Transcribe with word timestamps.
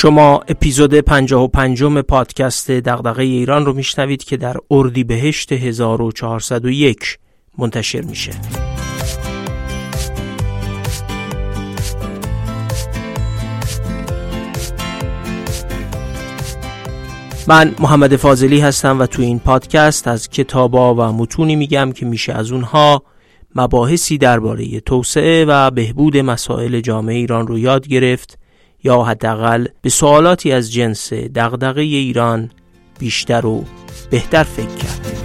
شما 0.00 0.40
اپیزود 0.48 0.94
55 0.94 1.84
پادکست 1.84 2.70
دغدغه 2.70 3.22
ایران 3.22 3.66
رو 3.66 3.72
میشنوید 3.72 4.24
که 4.24 4.36
در 4.36 4.56
اردیبهشت 4.70 5.52
1401 5.52 7.18
منتشر 7.58 8.00
میشه. 8.00 8.32
من 17.48 17.74
محمد 17.78 18.16
فاضلی 18.16 18.60
هستم 18.60 19.00
و 19.00 19.06
تو 19.06 19.22
این 19.22 19.38
پادکست 19.38 20.08
از 20.08 20.28
کتابا 20.28 20.94
و 20.94 21.00
متونی 21.00 21.56
میگم 21.56 21.92
که 21.92 22.06
میشه 22.06 22.32
از 22.32 22.52
اونها 22.52 23.02
مباحثی 23.54 24.18
درباره 24.18 24.80
توسعه 24.80 25.44
و 25.44 25.70
بهبود 25.70 26.16
مسائل 26.16 26.80
جامعه 26.80 27.16
ایران 27.16 27.46
رو 27.46 27.58
یاد 27.58 27.88
گرفت 27.88 28.38
یا 28.84 29.02
حداقل 29.02 29.66
به 29.82 29.90
سوالاتی 29.90 30.52
از 30.52 30.72
جنس 30.72 31.12
دغدغه 31.12 31.80
ایران 31.80 32.50
بیشتر 32.98 33.46
و 33.46 33.64
بهتر 34.10 34.42
فکر 34.42 34.74
کرد. 34.74 35.17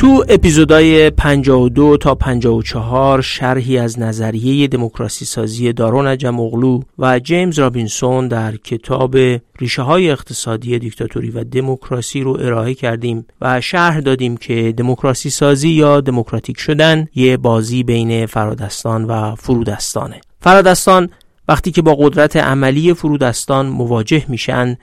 تو 0.00 0.24
اپیزودهای 0.28 1.10
52 1.10 1.96
تا 1.96 2.14
54 2.14 3.22
شرحی 3.22 3.78
از 3.78 3.98
نظریه 3.98 4.66
دموکراسی 4.66 5.24
سازی 5.24 5.72
دارون 5.72 6.06
اغلو 6.06 6.80
و 6.98 7.18
جیمز 7.18 7.58
رابینسون 7.58 8.28
در 8.28 8.56
کتاب 8.56 9.16
ریشه 9.58 9.82
های 9.82 10.10
اقتصادی 10.10 10.78
دیکتاتوری 10.78 11.30
و 11.30 11.44
دموکراسی 11.44 12.20
رو 12.20 12.36
ارائه 12.40 12.74
کردیم 12.74 13.26
و 13.40 13.60
شرح 13.60 14.00
دادیم 14.00 14.36
که 14.36 14.74
دموکراسی 14.76 15.30
سازی 15.30 15.68
یا 15.68 16.00
دموکراتیک 16.00 16.58
شدن 16.58 17.08
یه 17.14 17.36
بازی 17.36 17.82
بین 17.82 18.26
فرادستان 18.26 19.04
و 19.04 19.34
فرودستانه. 19.34 20.20
فرادستان 20.40 21.10
وقتی 21.48 21.70
که 21.70 21.82
با 21.82 21.94
قدرت 21.94 22.36
عملی 22.36 22.94
فرودستان 22.94 23.66
مواجه 23.66 24.24
میشن 24.28 24.76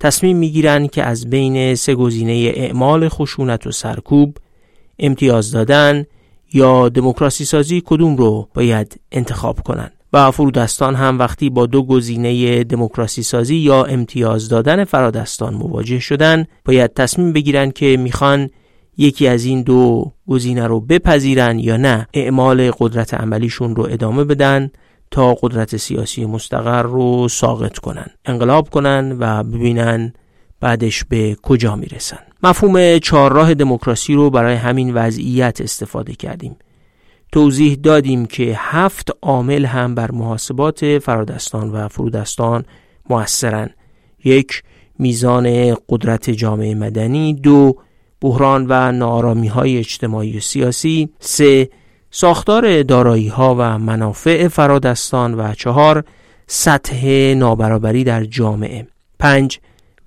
تصمیم 0.00 0.36
می‌گیرن 0.36 0.86
که 0.86 1.02
از 1.02 1.30
بین 1.30 1.74
سه 1.74 1.94
گزینه 1.94 2.52
اعمال 2.56 3.08
خشونت 3.08 3.66
و 3.66 3.72
سرکوب 3.72 4.36
امتیاز 4.98 5.50
دادن 5.50 6.04
یا 6.52 6.88
دموکراسی 6.88 7.44
سازی 7.44 7.82
کدوم 7.86 8.16
رو 8.16 8.48
باید 8.54 9.00
انتخاب 9.12 9.60
کنن؟ 9.60 9.90
و 10.12 10.30
فرودستان 10.30 10.94
هم 10.94 11.18
وقتی 11.18 11.50
با 11.50 11.66
دو 11.66 11.82
گزینه 11.82 12.64
دموکراسی 12.64 13.22
سازی 13.22 13.56
یا 13.56 13.84
امتیاز 13.84 14.48
دادن 14.48 14.84
فرادستان 14.84 15.54
مواجه 15.54 15.98
شدن 15.98 16.44
باید 16.64 16.94
تصمیم 16.94 17.32
بگیرن 17.32 17.70
که 17.70 17.96
می‌خوان 17.96 18.50
یکی 18.98 19.28
از 19.28 19.44
این 19.44 19.62
دو 19.62 20.12
گزینه 20.28 20.66
رو 20.66 20.80
بپذیرن 20.80 21.58
یا 21.58 21.76
نه. 21.76 22.06
اعمال 22.14 22.70
قدرت 22.78 23.14
عملیشون 23.14 23.76
رو 23.76 23.86
ادامه 23.90 24.24
بدن 24.24 24.70
تا 25.10 25.34
قدرت 25.34 25.76
سیاسی 25.76 26.26
مستقر 26.26 26.82
رو 26.82 27.28
ساقط 27.28 27.78
کنن 27.78 28.06
انقلاب 28.24 28.70
کنن 28.70 29.16
و 29.20 29.44
ببینن 29.44 30.12
بعدش 30.60 31.04
به 31.04 31.36
کجا 31.42 31.76
می‌رسن. 31.76 32.25
مفهوم 32.42 32.98
چهارراه 32.98 33.54
دموکراسی 33.54 34.14
رو 34.14 34.30
برای 34.30 34.54
همین 34.54 34.94
وضعیت 34.94 35.60
استفاده 35.60 36.14
کردیم. 36.14 36.56
توضیح 37.32 37.74
دادیم 37.82 38.26
که 38.26 38.54
هفت 38.56 39.10
عامل 39.22 39.64
هم 39.64 39.94
بر 39.94 40.10
محاسبات 40.10 40.98
فرادستان 40.98 41.70
و 41.70 41.88
فرودستان 41.88 42.64
موثرن. 43.10 43.70
یک 44.24 44.62
میزان 44.98 45.76
قدرت 45.88 46.30
جامعه 46.30 46.74
مدنی. 46.74 47.34
دو 47.34 47.76
بحران 48.20 48.66
و 48.68 48.92
نارامی 48.92 49.48
های 49.48 49.78
اجتماعی 49.78 50.36
و 50.36 50.40
سیاسی. 50.40 51.08
سه 51.20 51.70
ساختار 52.10 52.82
دارایی 52.82 53.28
ها 53.28 53.54
و 53.58 53.78
منافع 53.78 54.48
فرادستان. 54.48 55.34
و 55.34 55.54
چهار 55.54 56.04
سطح 56.46 57.06
نابرابری 57.34 58.04
در 58.04 58.24
جامعه. 58.24 58.86
پنج 59.18 59.58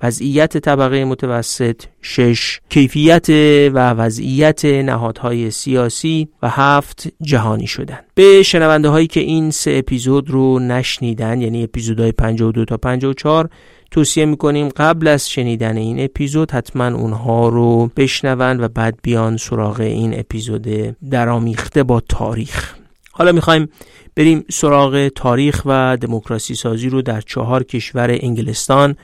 وضعیت 0.04 0.58
طبقه 0.58 1.06
متوسط 1.06 1.84
شش 2.02 2.60
کیفیت 2.70 3.30
و 3.74 3.90
وضعیت 3.90 4.66
نهادهای 4.66 5.52
سیاسی 5.52 6.28
و 6.44 6.50
هفت 6.50 7.08
جهانی 7.22 7.68
شدن. 7.68 8.00
به 8.16 8.44
شنونده 8.44 8.90
هایی 8.90 9.08
که 9.08 9.20
این 9.20 9.52
سه 9.52 9.72
اپیزود 9.72 10.30
رو 10.30 10.60
نشنیدن 10.60 11.42
یعنی 11.42 11.64
اپیزودهای 11.64 12.12
52 12.12 12.66
تا 12.66 12.78
54 12.78 13.50
توصیه 13.92 14.26
می‌کنیم 14.26 14.70
قبل 14.70 15.08
از 15.08 15.30
شنیدن 15.30 15.78
این 15.78 16.04
اپیزود 16.04 16.52
حتما 16.52 16.88
اونها 16.88 17.50
رو 17.50 17.92
بشنون 17.98 18.60
و 18.60 18.68
بعد 18.68 19.00
بیان 19.04 19.38
سراغ 19.38 19.80
این 19.80 20.20
اپیزود 20.20 20.68
درامیخته 21.12 21.84
با 21.84 22.00
تاریخ. 22.00 22.76
حالا 23.12 23.31
می‌خوایم 23.31 23.70
بریم 24.16 24.46
سراغ 24.52 25.08
تاریخ 25.08 25.62
و 25.66 25.98
دموکراسی 26.02 26.56
سازی 26.56 26.90
رو 26.90 27.02
در 27.02 27.22
چهار 27.22 27.64
کشور 27.64 28.18
انگلستان 28.22 28.96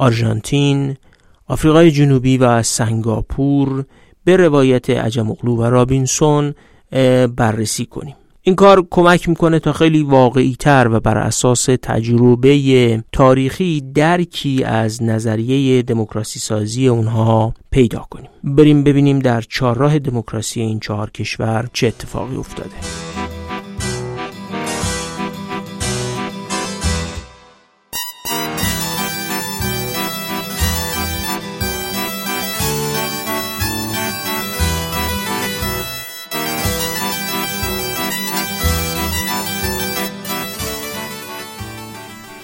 آرژانتین، 0.00 0.96
آفریقای 1.46 1.90
جنوبی 1.90 2.38
و 2.38 2.62
سنگاپور 2.62 3.84
به 4.24 4.36
روایت 4.36 4.90
عجمقلو 4.90 5.56
و 5.56 5.62
رابینسون 5.62 6.54
بررسی 7.36 7.86
کنیم. 7.86 8.14
این 8.42 8.54
کار 8.54 8.86
کمک 8.90 9.28
می‌کنه 9.28 9.58
تا 9.58 9.72
خیلی 9.72 10.02
واقعی 10.02 10.56
تر 10.58 10.88
و 10.92 11.00
بر 11.00 11.18
اساس 11.18 11.64
تجربه 11.64 13.04
تاریخی 13.12 13.80
درکی 13.94 14.64
از 14.64 15.02
نظریه 15.02 15.82
دموکراسی 15.82 16.38
سازی 16.38 16.88
اونها 16.88 17.54
پیدا 17.70 18.06
کنیم. 18.10 18.30
بریم 18.44 18.84
ببینیم 18.84 19.18
در 19.18 19.40
چهارراه 19.40 19.98
دموکراسی 19.98 20.60
این 20.60 20.80
چهار 20.80 21.10
کشور 21.10 21.68
چه 21.72 21.86
اتفاقی 21.86 22.36
افتاده. 22.36 23.09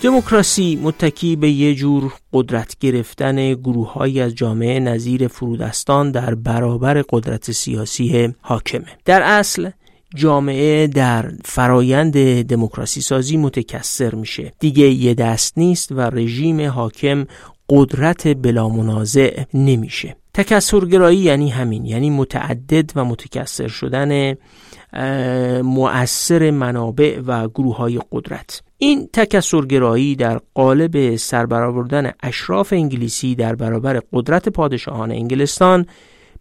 دموکراسی 0.07 0.79
متکی 0.83 1.37
به 1.37 1.51
یه 1.51 1.75
جور 1.75 2.13
قدرت 2.33 2.79
گرفتن 2.81 3.55
گروههایی 3.55 4.21
از 4.21 4.35
جامعه 4.35 4.81
نظیر 4.81 5.29
فرودستان 5.29 6.11
در 6.11 6.35
برابر 6.35 7.03
قدرت 7.11 7.53
سیاسی 7.53 8.35
حاکمه. 8.41 8.87
در 9.05 9.23
اصل 9.23 9.71
جامعه 10.15 10.87
در 10.87 11.33
فرایند 11.45 12.43
دموکراسی 12.43 13.01
سازی 13.01 13.37
متکثر 13.37 14.15
میشه. 14.15 14.53
دیگه 14.59 14.85
یه 14.85 15.15
دست 15.15 15.59
نیست 15.59 15.93
و 15.93 16.01
رژیم 16.01 16.71
حاکم 16.71 17.27
قدرت 17.69 18.29
بلا 18.29 18.69
منازع 18.69 19.45
نمیشه. 19.55 20.17
تکسرگرایی 20.35 21.19
یعنی 21.19 21.51
همین 21.51 21.85
یعنی 21.85 22.11
متعدد 22.11 22.93
و 22.97 23.05
متکثر 23.05 23.69
شدن 23.69 24.35
مؤثر 25.63 26.51
منابع 26.51 27.21
و 27.27 27.49
گروه 27.49 27.77
های 27.77 28.01
قدرت. 28.13 28.63
این 28.79 29.09
تکسرگرایی 29.13 30.17
در 30.17 30.41
قالب 30.55 31.17
سربرآوردن 31.17 32.13
اشراف 32.23 32.73
انگلیسی 32.73 33.35
در 33.35 33.55
برابر 33.55 34.01
قدرت 34.13 34.49
پادشاهان 34.49 35.11
انگلستان 35.11 35.87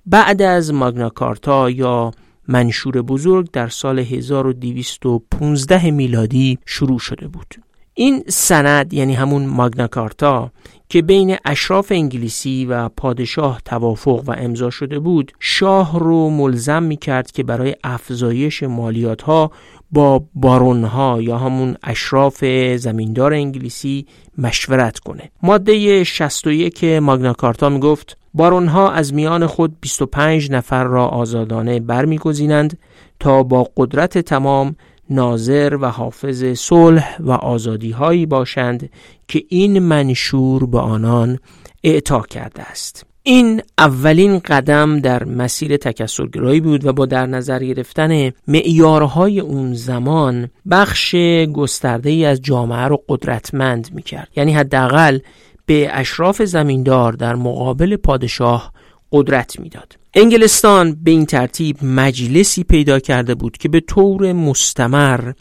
بعد 0.06 0.42
از 0.42 0.74
ماگناکارتا 0.74 1.70
یا 1.70 2.12
منشور 2.48 3.02
بزرگ 3.02 3.52
در 3.52 3.68
سال 3.68 4.00
1215 4.00 5.92
میلادی 5.92 6.60
شروع 6.66 7.00
شده 7.00 7.28
بود. 7.28 7.65
این 7.98 8.24
سند 8.28 8.94
یعنی 8.94 9.14
همون 9.14 9.46
ماگناکارتا 9.46 10.52
که 10.90 11.02
بین 11.02 11.38
اشراف 11.46 11.92
انگلیسی 11.92 12.66
و 12.66 12.90
پادشاه 12.90 13.62
توافق 13.66 14.24
و 14.28 14.32
امضا 14.38 14.70
شده 14.70 15.00
بود 15.00 15.32
شاه 15.40 16.00
رو 16.00 16.30
ملزم 16.30 16.84
می 16.84 16.98
کرد 16.98 17.32
که 17.32 17.44
برای 17.44 17.76
افزایش 17.84 18.64
مالیات 18.64 19.22
ها 19.22 19.52
با 19.92 20.24
بارون 20.36 20.84
ها 20.84 21.22
یا 21.22 21.38
همون 21.38 21.78
اشراف 21.84 22.46
زمیندار 22.76 23.34
انگلیسی 23.34 24.06
مشورت 24.38 25.00
کنه. 25.00 25.32
ماده 25.44 26.04
61 26.04 26.84
ماگناکارتا 26.84 27.70
می 27.70 27.80
گفت 27.80 28.18
بارون 28.34 28.68
ها 28.68 28.92
از 28.92 29.14
میان 29.14 29.48
خود 29.48 29.78
25 29.82 30.52
نفر 30.52 30.84
را 30.84 31.08
آزادانه 31.08 31.80
برمیگزینند 31.80 32.78
تا 33.20 33.44
با 33.44 33.70
قدرت 33.78 34.18
تمام 34.18 34.76
ناظر 35.10 35.78
و 35.82 35.92
حافظ 35.92 36.44
صلح 36.44 37.18
و 37.20 37.32
آزادی 37.32 37.92
هایی 37.92 38.26
باشند 38.26 38.90
که 39.28 39.44
این 39.50 39.80
منشور 39.80 40.66
به 40.66 40.80
آنان 40.80 41.40
اعطا 41.84 42.22
کرده 42.22 42.62
است. 42.62 43.06
این 43.24 43.62
اولین 43.78 44.40
قدم 44.40 45.00
در 45.00 45.24
مسیر 45.24 45.78
تکسرگرایی 45.78 46.60
بود 46.60 46.86
و 46.86 46.94
با 46.94 47.06
در 47.06 47.26
نظر 47.26 47.64
گرفتن 47.64 48.32
معیارهای 48.48 49.40
اون 49.40 49.74
زمان 49.74 50.50
بخش 50.72 51.16
گسترده 51.54 52.10
ای 52.10 52.26
از 52.26 52.42
جامعه 52.42 52.88
رو 52.88 53.04
قدرتمند 53.10 53.90
می‌کرد. 53.94 54.28
یعنی 54.36 54.54
حداقل 54.54 55.20
به 55.66 55.90
اشراف 55.92 56.42
زمیندار 56.42 57.14
در 57.14 57.36
مقابل 57.36 57.96
پادشاه 57.96 58.74
قدرت 59.12 59.60
می‌داد. 59.60 59.98
انگلستان 60.14 60.98
به 61.04 61.12
این 61.12 61.26
ترتیب 61.26 61.84
مجلسی 61.84 62.64
پیدا 62.64 63.00
کرده 63.00 63.36
بود 63.36 63.58
که 63.58 63.70
به 63.70 63.80
طور 63.80 64.34
مستمر 64.34 65.32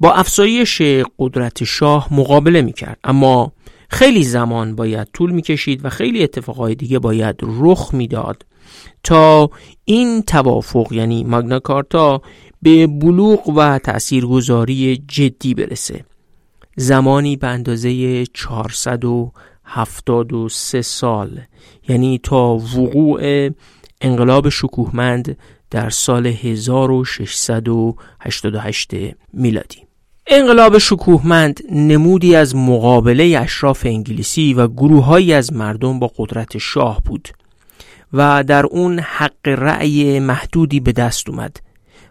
با 0.00 0.12
افزایش 0.12 0.82
قدرت 1.18 1.64
شاه 1.64 2.14
مقابله 2.14 2.62
می‌کرد. 2.62 2.98
اما 3.04 3.52
خیلی 3.88 4.24
زمان 4.24 4.76
باید 4.76 5.08
طول 5.12 5.30
می‌کشید 5.30 5.84
و 5.84 5.88
خیلی 5.88 6.22
اتفاقهای 6.22 6.74
دیگه 6.74 6.98
باید 6.98 7.36
رخ 7.42 7.94
می‌داد 7.94 8.46
تا 9.02 9.50
این 9.84 10.22
توافق 10.22 10.92
یعنی 10.92 11.24
ماگنا 11.24 11.58
کارتا 11.58 12.22
به 12.62 12.86
بلوغ 12.86 13.48
و 13.48 13.78
تاثیرگذاری 13.78 14.96
جدی 15.08 15.54
برسه. 15.54 16.04
زمانی 16.76 17.36
به 17.36 17.46
اندازه 17.46 18.24
473 19.64 20.82
سال. 20.82 21.40
یعنی 21.88 22.20
تا 22.22 22.54
وقوع 22.54 23.50
انقلاب 24.00 24.48
شکوهمند 24.48 25.36
در 25.70 25.90
سال 25.90 26.26
1688 26.26 28.90
میلادی. 29.32 29.78
انقلاب 30.26 30.78
شکوهمند 30.78 31.60
نمودی 31.70 32.36
از 32.36 32.56
مقابله 32.56 33.38
اشراف 33.38 33.86
انگلیسی 33.86 34.54
و 34.54 34.68
گروههایی 34.68 35.32
از 35.32 35.52
مردم 35.52 35.98
با 35.98 36.10
قدرت 36.16 36.58
شاه 36.58 37.00
بود 37.04 37.28
و 38.12 38.44
در 38.44 38.66
اون 38.66 38.98
حق 38.98 39.48
رأی 39.48 40.20
محدودی 40.20 40.80
به 40.80 40.92
دست 40.92 41.28
اومد 41.28 41.60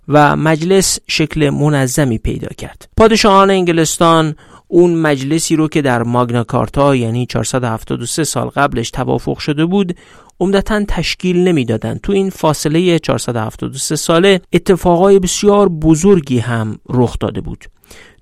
و 0.07 0.35
مجلس 0.35 1.00
شکل 1.07 1.50
منظمی 1.50 2.17
پیدا 2.17 2.50
کرد. 2.57 2.89
پادشاهان 2.97 3.50
انگلستان 3.50 4.35
اون 4.73 4.95
مجلسی 4.95 5.55
رو 5.55 5.67
که 5.67 5.81
در 5.81 6.03
ماگنا 6.03 6.43
کارتا 6.43 6.95
یعنی 6.95 7.25
473 7.25 8.23
سال 8.23 8.47
قبلش 8.47 8.91
توافق 8.91 9.37
شده 9.37 9.65
بود 9.65 9.97
عمدتا 10.39 10.85
تشکیل 10.87 11.37
نمی‌دادند 11.37 11.99
تو 12.01 12.13
این 12.13 12.29
فاصله 12.29 12.99
473 12.99 13.95
ساله 13.95 14.41
اتفاقای 14.53 15.19
بسیار 15.19 15.69
بزرگی 15.69 16.39
هم 16.39 16.79
رخ 16.89 17.19
داده 17.19 17.41
بود. 17.41 17.65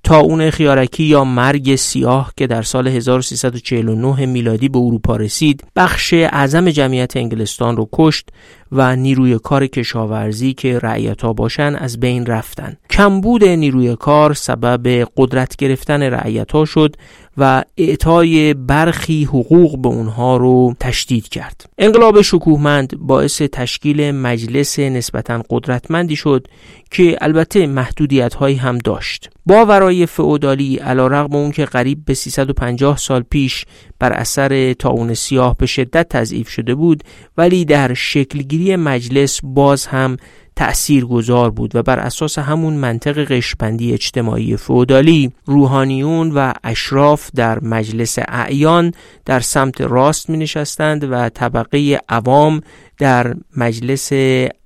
تا 0.03 0.19
اون 0.19 0.49
خیارکی 0.49 1.03
یا 1.03 1.23
مرگ 1.23 1.75
سیاه 1.75 2.33
که 2.37 2.47
در 2.47 2.61
سال 2.61 2.87
1349 2.87 4.25
میلادی 4.25 4.69
به 4.69 4.79
اروپا 4.79 5.15
رسید 5.15 5.63
بخش 5.75 6.13
اعظم 6.13 6.69
جمعیت 6.69 7.17
انگلستان 7.17 7.77
رو 7.77 7.89
کشت 7.93 8.29
و 8.71 8.95
نیروی 8.95 9.39
کار 9.39 9.67
کشاورزی 9.67 10.53
که 10.53 10.79
رعیتا 10.79 11.33
باشن 11.33 11.75
از 11.75 11.99
بین 11.99 12.25
رفتن. 12.25 12.77
کمبود 12.89 13.43
نیروی 13.43 13.95
کار 13.95 14.33
سبب 14.33 15.07
قدرت 15.17 15.55
گرفتن 15.55 16.03
رعیتا 16.03 16.65
شد 16.65 16.95
و 17.37 17.63
اعطای 17.77 18.53
برخی 18.53 19.23
حقوق 19.23 19.81
به 19.81 19.89
اونها 19.89 20.37
رو 20.37 20.75
تشدید 20.79 21.29
کرد. 21.29 21.65
انقلاب 21.77 22.21
شکوهمند 22.21 22.97
باعث 22.99 23.41
تشکیل 23.41 24.11
مجلس 24.11 24.79
نسبتا 24.79 25.43
قدرتمندی 25.49 26.15
شد 26.15 26.47
که 26.91 27.17
البته 27.21 27.67
محدودیت 27.67 28.33
هایی 28.33 28.55
هم 28.55 28.77
داشت. 28.77 29.29
باورای 29.45 30.05
فئودالی 30.05 30.75
علیرغم 30.77 31.35
اون 31.35 31.51
که 31.51 31.65
قریب 31.65 32.05
به 32.05 32.13
350 32.13 32.97
سال 32.97 33.23
پیش 33.29 33.65
بر 33.99 34.13
اثر 34.13 34.73
تاون 34.73 35.13
سیاه 35.13 35.57
به 35.57 35.65
شدت 35.65 36.09
تضعیف 36.09 36.49
شده 36.49 36.75
بود 36.75 37.03
ولی 37.37 37.65
در 37.65 37.93
شکلگیری 37.93 38.60
مجلس 38.61 39.39
باز 39.43 39.85
هم 39.85 40.17
تأثیر 40.55 41.05
گذار 41.05 41.49
بود 41.49 41.75
و 41.75 41.83
بر 41.83 41.99
اساس 41.99 42.39
همون 42.39 42.73
منطق 42.73 43.23
قشبندی 43.23 43.93
اجتماعی 43.93 44.57
فودالی 44.57 45.31
روحانیون 45.45 46.31
و 46.31 46.53
اشراف 46.63 47.29
در 47.35 47.59
مجلس 47.59 48.19
اعیان 48.27 48.93
در 49.25 49.39
سمت 49.39 49.81
راست 49.81 50.29
می 50.29 50.37
نشستند 50.37 51.07
و 51.11 51.29
طبقه 51.29 51.99
عوام 52.09 52.61
در 52.97 53.33
مجلس 53.57 54.09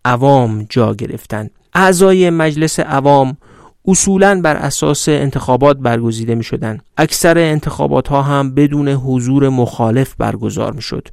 عوام 0.06 0.66
جا 0.70 0.94
گرفتند 0.94 1.52
اعضای 1.74 2.30
مجلس 2.30 2.80
عوام 2.80 3.38
اصولا 3.88 4.42
بر 4.42 4.56
اساس 4.56 5.10
انتخابات 5.10 5.78
برگزیده 5.78 6.36
می 6.36 6.44
شدن. 6.44 6.80
اکثر 6.98 7.38
انتخابات 7.38 8.08
ها 8.08 8.22
هم 8.22 8.56
بدون 8.56 8.88
حضور 8.88 9.50
مخالف 9.50 10.16
برگزار 10.18 10.74
می 10.74 10.82
شد. 10.82 11.08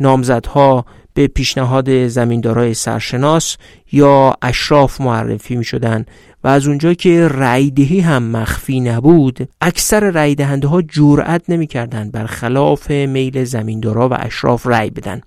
نامزدها 0.00 0.84
به 1.14 1.26
پیشنهاد 1.26 2.06
زمیندارای 2.08 2.74
سرشناس 2.74 3.56
یا 3.92 4.36
اشراف 4.42 5.00
معرفی 5.00 5.56
می 5.56 5.64
شدن 5.64 6.04
و 6.44 6.48
از 6.48 6.66
اونجا 6.66 6.94
که 6.94 7.28
رایدهی 7.28 8.00
هم 8.00 8.22
مخفی 8.22 8.80
نبود 8.80 9.48
اکثر 9.60 10.10
رای 10.10 10.34
دهنده 10.34 10.68
ها 10.68 10.82
جرأت 10.82 11.42
نمی 11.48 11.66
کردن 11.66 12.10
برخلاف 12.10 12.90
میل 12.90 13.44
زمیندارا 13.44 14.08
و 14.08 14.14
اشراف 14.18 14.66
رای 14.66 14.90
بدن. 14.90 15.20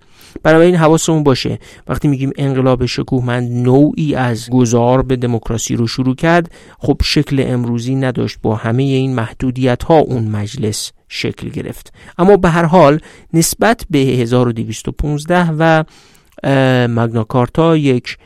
این 0.45 0.75
حواسمون 0.75 1.23
باشه. 1.23 1.59
وقتی 1.87 2.07
میگیم 2.07 2.31
انقلاب 2.37 2.85
شکوهمند 2.85 3.51
نوعی 3.51 4.15
از 4.15 4.49
گذار 4.49 5.01
به 5.01 5.15
دموکراسی 5.15 5.75
رو 5.75 5.87
شروع 5.87 6.15
کرد. 6.15 6.51
خب 6.79 6.97
شکل 7.03 7.43
امروزی 7.47 7.95
نداشت. 7.95 8.37
با 8.41 8.55
همه 8.55 8.83
این 8.83 9.15
محدودیت 9.15 9.83
ها 9.83 9.97
اون 9.97 10.27
مجلس 10.27 10.91
شکل 11.09 11.49
گرفت. 11.49 11.93
اما 12.17 12.37
به 12.37 12.49
هر 12.49 12.65
حال 12.65 12.99
نسبت 13.33 13.85
به 13.89 13.99
1215 13.99 15.49
و 15.59 15.83
مگناکارتا 16.87 17.77
یک 17.77 18.17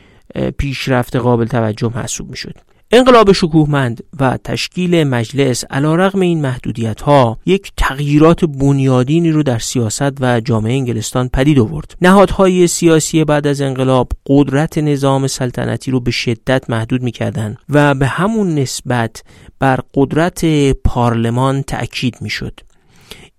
پیشرفت 0.58 1.16
قابل 1.16 1.46
توجه 1.46 1.92
محسوب 1.94 2.30
می 2.30 2.36
شد 2.36 2.54
انقلاب 2.94 3.32
شکوهمند 3.32 4.04
و 4.20 4.38
تشکیل 4.44 5.04
مجلس 5.04 5.64
رغم 5.70 6.20
این 6.20 6.40
محدودیت 6.40 7.00
ها 7.00 7.38
یک 7.46 7.72
تغییرات 7.76 8.44
بنیادینی 8.44 9.30
رو 9.30 9.42
در 9.42 9.58
سیاست 9.58 10.20
و 10.20 10.40
جامعه 10.40 10.72
انگلستان 10.72 11.28
پدید 11.28 11.58
آورد. 11.58 11.94
نهادهای 12.00 12.66
سیاسی 12.66 13.24
بعد 13.24 13.46
از 13.46 13.60
انقلاب 13.60 14.12
قدرت 14.26 14.78
نظام 14.78 15.26
سلطنتی 15.26 15.90
رو 15.90 16.00
به 16.00 16.10
شدت 16.10 16.70
محدود 16.70 17.02
می‌کردند 17.02 17.56
و 17.68 17.94
به 17.94 18.06
همون 18.06 18.54
نسبت 18.54 19.22
بر 19.58 19.80
قدرت 19.94 20.44
پارلمان 20.72 21.62
تأکید 21.62 22.16
می‌شد. 22.20 22.60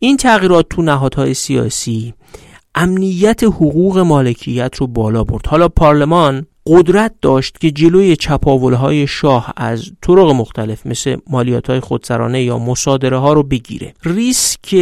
این 0.03 0.17
تغییرات 0.17 0.65
تو 0.69 0.81
نهادهای 0.81 1.33
سیاسی 1.33 2.13
امنیت 2.75 3.43
حقوق 3.43 3.99
مالکیت 3.99 4.75
رو 4.75 4.87
بالا 4.87 5.23
برد. 5.23 5.47
حالا 5.47 5.67
پارلمان 5.67 6.45
قدرت 6.65 7.13
داشت 7.21 7.59
که 7.59 7.71
جلوی 7.71 8.17
های 8.75 9.07
شاه 9.07 9.53
از 9.57 9.91
طرق 10.01 10.31
مختلف 10.31 10.85
مثل 10.85 11.17
مالیات 11.29 11.69
های 11.69 11.79
خودسرانه 11.79 12.43
یا 12.43 12.57
مصادره 12.57 13.17
ها 13.17 13.33
رو 13.33 13.43
بگیره. 13.43 13.93
ریسک 14.03 14.75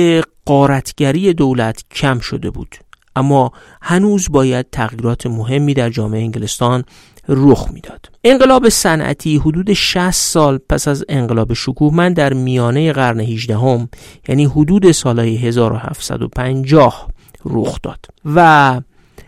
قارتگری 0.45 1.33
دولت 1.33 1.83
کم 1.91 2.19
شده 2.19 2.49
بود. 2.49 2.75
اما 3.15 3.51
هنوز 3.81 4.27
باید 4.31 4.65
تغییرات 4.71 5.27
مهمی 5.27 5.73
در 5.73 5.89
جامعه 5.89 6.21
انگلستان 6.21 6.83
رخ 7.27 7.67
می‌داد. 7.73 8.09
انقلاب 8.23 8.69
صنعتی 8.69 9.37
حدود 9.37 9.73
60 9.73 10.11
سال 10.11 10.59
پس 10.69 10.87
از 10.87 11.05
انقلاب 11.09 11.53
شکوهمند 11.53 12.15
در 12.15 12.33
میانه 12.33 12.93
قرن 12.93 13.19
18 13.19 13.57
هم 13.57 13.89
یعنی 14.27 14.45
حدود 14.45 14.91
سالهای 14.91 15.35
1750 15.35 17.07
رخ 17.45 17.77
داد 17.83 18.05
و 18.35 18.81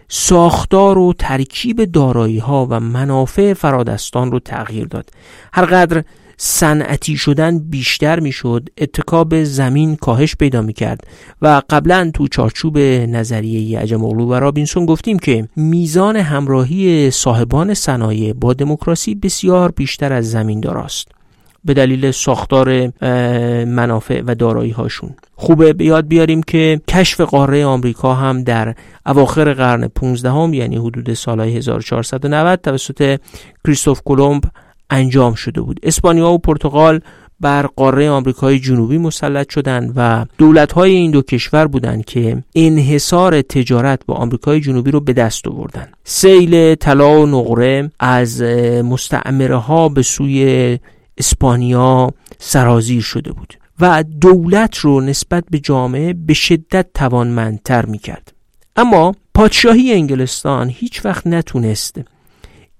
ساختار 0.07 0.97
و 0.97 1.13
ترکیب 1.13 1.83
دارایی 1.83 2.37
ها 2.37 2.67
و 2.69 2.79
منافع 2.79 3.53
فرادستان 3.53 4.31
رو 4.31 4.39
تغییر 4.39 4.85
داد 4.87 5.09
هرقدر 5.53 6.03
صنعتی 6.37 7.17
شدن 7.17 7.59
بیشتر 7.59 8.19
می‌شد 8.19 8.69
اتکاب 8.77 9.43
زمین 9.43 9.95
کاهش 9.95 10.35
پیدا 10.35 10.61
می‌کرد 10.61 11.07
و 11.41 11.61
قبلا 11.69 12.11
تو 12.13 12.27
چارچوب 12.27 12.77
نظریه 12.77 13.79
عجم 13.79 14.05
اغلو 14.05 14.25
و 14.25 14.33
رابینسون 14.33 14.85
گفتیم 14.85 15.19
که 15.19 15.47
میزان 15.55 16.15
همراهی 16.15 17.11
صاحبان 17.11 17.73
صنایع 17.73 18.33
با 18.33 18.53
دموکراسی 18.53 19.15
بسیار 19.15 19.71
بیشتر 19.71 20.13
از 20.13 20.31
زمین 20.31 20.59
داراست 20.59 21.07
به 21.65 21.73
دلیل 21.73 22.11
ساختار 22.11 22.87
منافع 23.65 24.21
و 24.21 24.35
دارایی 24.35 24.71
هاشون 24.71 25.15
خوبه 25.35 25.73
به 25.73 25.85
یاد 25.85 26.07
بیاریم 26.07 26.43
که 26.43 26.81
کشف 26.87 27.21
قاره 27.21 27.65
آمریکا 27.65 28.13
هم 28.13 28.43
در 28.43 28.75
اواخر 29.05 29.53
قرن 29.53 29.87
15 29.87 30.31
هم 30.31 30.53
یعنی 30.53 30.77
حدود 30.77 31.13
سالهای 31.13 31.57
1490 31.57 32.61
توسط 32.61 33.19
کریستوف 33.65 34.01
کلمب 34.05 34.43
انجام 34.89 35.33
شده 35.33 35.61
بود 35.61 35.79
اسپانیا 35.83 36.31
و 36.31 36.37
پرتغال 36.37 36.99
بر 37.39 37.67
قاره 37.67 38.09
آمریکای 38.09 38.59
جنوبی 38.59 38.97
مسلط 38.97 39.53
شدند 39.53 39.93
و 39.95 40.25
دولت‌های 40.37 40.91
این 40.91 41.11
دو 41.11 41.21
کشور 41.21 41.67
بودند 41.67 42.05
که 42.05 42.43
انحصار 42.55 43.41
تجارت 43.41 44.05
با 44.05 44.13
آمریکای 44.13 44.59
جنوبی 44.61 44.91
رو 44.91 44.99
به 44.99 45.13
دست 45.13 45.47
آوردن 45.47 45.87
سیل 46.03 46.75
طلا 46.75 47.21
و 47.21 47.25
نقره 47.25 47.91
از 47.99 48.41
مستعمره 48.83 49.55
ها 49.55 49.89
به 49.89 50.01
سوی 50.01 50.79
اسپانیا 51.17 52.11
سرازیر 52.39 53.01
شده 53.01 53.31
بود 53.31 53.53
و 53.79 54.03
دولت 54.21 54.77
رو 54.77 55.01
نسبت 55.01 55.43
به 55.51 55.59
جامعه 55.59 56.13
به 56.13 56.33
شدت 56.33 56.87
توانمندتر 56.93 57.85
می 57.85 57.97
کرد. 57.97 58.33
اما 58.75 59.15
پادشاهی 59.33 59.93
انگلستان 59.93 60.69
هیچ 60.69 61.05
وقت 61.05 61.27
نتونست 61.27 62.01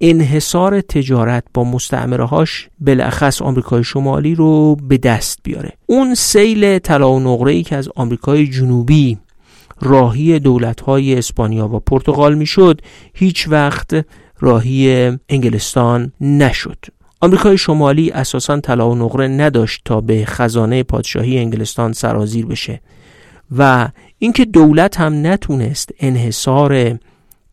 انحصار 0.02 0.82
تجارت 0.82 1.44
با 1.54 1.64
مستعمرهاش 1.64 2.70
بالاخص 2.80 3.42
آمریکای 3.42 3.84
شمالی 3.84 4.36
رو 4.36 4.76
به 4.76 4.98
دست 4.98 5.40
بیاره. 5.44 5.72
اون 5.86 6.16
سیل 6.16 6.80
طلا 6.80 7.12
و 7.12 7.20
نقره 7.20 7.52
ای 7.52 7.64
که 7.64 7.76
از 7.76 7.90
آمریکای 7.96 8.48
جنوبی 8.48 9.18
راهی 9.82 10.42
های 10.88 11.18
اسپانیا 11.18 11.68
و 11.68 11.80
پرتغال 11.80 12.36
می‌شد 12.36 12.82
هیچ 13.14 13.48
وقت 13.48 14.06
راهی 14.40 15.12
انگلستان 15.30 16.12
نشد. 16.22 16.78
آمریکای 17.22 17.58
شمالی 17.58 18.12
اساسا 18.12 18.60
طلا 18.60 18.90
و 18.90 18.96
نقره 18.96 19.28
نداشت 19.28 19.82
تا 19.86 20.02
به 20.02 20.26
خزانه 20.26 20.84
پادشاهی 20.84 21.40
انگلستان 21.40 21.94
سرازیر 21.94 22.46
بشه 22.46 22.82
و 23.58 23.90
اینکه 24.20 24.46
دولت 24.46 25.00
هم 25.00 25.28
نتونست 25.28 25.90
انحصار 26.00 27.00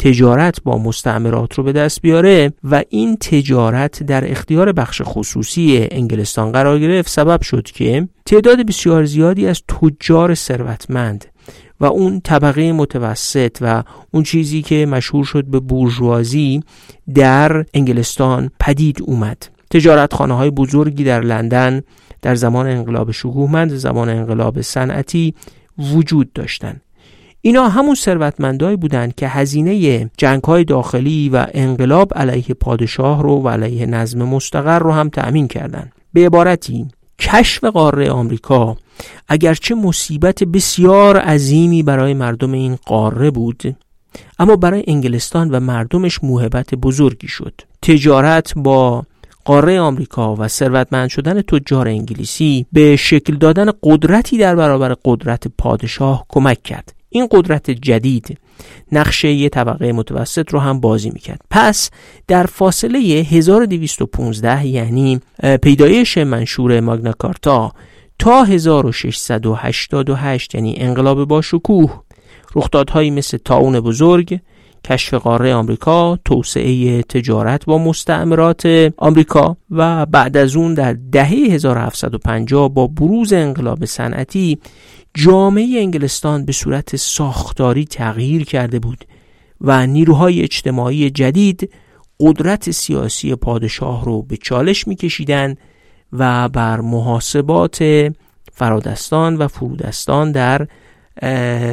تجارت 0.01 0.63
با 0.63 0.79
مستعمرات 0.79 1.55
رو 1.55 1.65
به 1.65 1.73
دست 1.73 2.03
بیاره 2.03 2.53
و 2.65 2.83
این 2.89 3.17
تجارت 3.17 4.03
در 4.03 4.31
اختیار 4.31 4.73
بخش 4.73 5.03
خصوصی 5.05 5.89
انگلستان 5.91 6.53
قرار 6.53 6.79
گرفت. 6.79 7.11
سبب 7.11 7.43
شد 7.43 7.63
که 7.63 8.09
تعداد 8.27 8.67
بسیار 8.67 9.05
زیادی 9.05 9.47
از 9.47 9.63
تجار 9.69 10.35
ثروتمند 10.35 11.25
و 11.81 11.85
اون 11.85 12.21
طبقه 12.21 12.73
متوسط 12.73 13.59
و 13.61 13.83
اون 14.11 14.23
چیزی 14.23 14.63
که 14.63 14.87
مشهور 14.87 15.25
شد 15.25 15.45
به 15.45 15.61
بورژوازی 15.61 16.63
در 17.15 17.65
انگلستان 17.75 18.51
پدید 18.61 19.03
اومد. 19.03 19.47
تجارت 19.71 20.15
خانه 20.15 20.35
های 20.35 20.51
بزرگی 20.51 21.05
در 21.05 21.21
لندن 21.21 21.83
در 22.23 22.35
زمان 22.35 22.67
انقلاب 22.67 23.11
شکوهمند 23.11 23.75
زمان 23.75 24.09
انقلاب 24.09 24.61
صنعتی 24.61 25.35
وجود 25.79 26.33
داشتند 26.33 26.81
اینا 27.43 27.69
همون 27.69 27.95
ثروتمندایی 27.95 28.77
بودند 28.77 29.15
که 29.15 29.29
هزینه 29.29 30.11
جنگ 30.17 30.45
های 30.45 30.65
داخلی 30.65 31.29
و 31.29 31.47
انقلاب 31.55 32.15
علیه 32.15 32.55
پادشاه 32.61 33.23
رو 33.23 33.43
و 33.43 33.49
علیه 33.49 33.87
نظم 33.87 34.23
مستقر 34.23 34.79
رو 34.79 34.93
هم 34.93 35.09
تأمین 35.09 35.49
کردند. 35.49 35.93
به 36.13 36.27
عبارتی 36.27 36.89
کشف 37.19 37.65
قاره 37.65 38.11
آمریکا 38.11 38.77
اگرچه 39.29 39.75
مصیبت 39.75 40.45
بسیار 40.45 41.17
عظیمی 41.17 41.83
برای 41.83 42.15
مردم 42.15 42.53
این 42.53 42.79
قاره 42.87 43.31
بود 43.31 43.77
اما 44.39 44.57
برای 44.57 44.85
انگلستان 44.87 45.51
و 45.51 45.61
مردمش 45.61 46.25
موهبت 46.25 46.75
بزرگی 46.75 47.29
شد. 47.29 47.61
تجارت 47.83 48.53
با 48.57 49.05
قاره 49.45 49.81
آمریکا 49.81 50.37
و 50.37 50.49
ثروتمند 50.49 51.09
شدن 51.09 51.43
تجار 51.43 51.89
انگلیسی 51.89 52.67
به 52.73 52.97
شکل 52.97 53.37
دادن 53.37 53.71
قدرتی 53.83 54.39
در 54.39 54.57
برابر 54.57 54.97
قدرت 55.05 55.49
پادشاه 55.59 56.27
کمک 56.29 56.63
کرد. 56.63 57.00
این 57.11 57.29
قدرت 57.31 57.71
جدید 57.71 58.39
نقشه 58.93 59.33
یه 59.33 59.49
طبقه 59.49 59.93
متوسط 59.93 60.51
رو 60.51 60.59
هم 60.59 60.81
بازی 60.81 61.11
می‌کرد. 61.11 61.41
پس 61.51 61.91
در 62.27 62.47
فاصله 62.47 62.99
1215 62.99 64.67
یعنی 64.67 65.21
پیدایش 65.63 66.19
منشور 66.19 66.81
ماگنا 66.81 67.13
کارتا 67.13 67.73
تا 68.19 68.45
1688 68.45 70.55
یعنی 70.55 70.75
انقلاب 70.79 71.25
با 71.25 71.41
شکوه 71.41 72.03
رخدادهایی 72.55 73.11
مثل 73.11 73.39
تاون 73.39 73.81
بزرگ 73.81 74.41
کشف 74.85 75.15
قاره 75.15 75.55
آمریکا 75.55 76.19
توسعه 76.25 77.03
تجارت 77.03 77.65
با 77.65 77.79
مستعمرات 77.79 78.93
آمریکا 78.97 79.57
و 79.71 80.07
بعد 80.07 80.37
از 80.37 80.57
اون 80.57 80.75
در 80.75 80.97
دهه 81.13 81.29
1750 81.29 82.69
با 82.69 82.87
بروز 82.87 83.33
انقلاب 83.33 83.85
صنعتی 83.85 84.59
جامعه 85.15 85.81
انگلستان 85.81 86.45
به 86.45 86.53
صورت 86.53 86.97
ساختاری 86.97 87.85
تغییر 87.85 88.45
کرده 88.45 88.79
بود 88.79 89.05
و 89.61 89.87
نیروهای 89.87 90.43
اجتماعی 90.43 91.11
جدید 91.11 91.71
قدرت 92.21 92.71
سیاسی 92.71 93.35
پادشاه 93.35 94.05
رو 94.05 94.23
به 94.23 94.37
چالش 94.37 94.89
میکشیدند 94.89 95.59
و 96.13 96.49
بر 96.49 96.81
محاسبات 96.81 97.85
فرادستان 98.53 99.37
و 99.37 99.49
فرودستان 99.49 100.33
در 100.33 100.67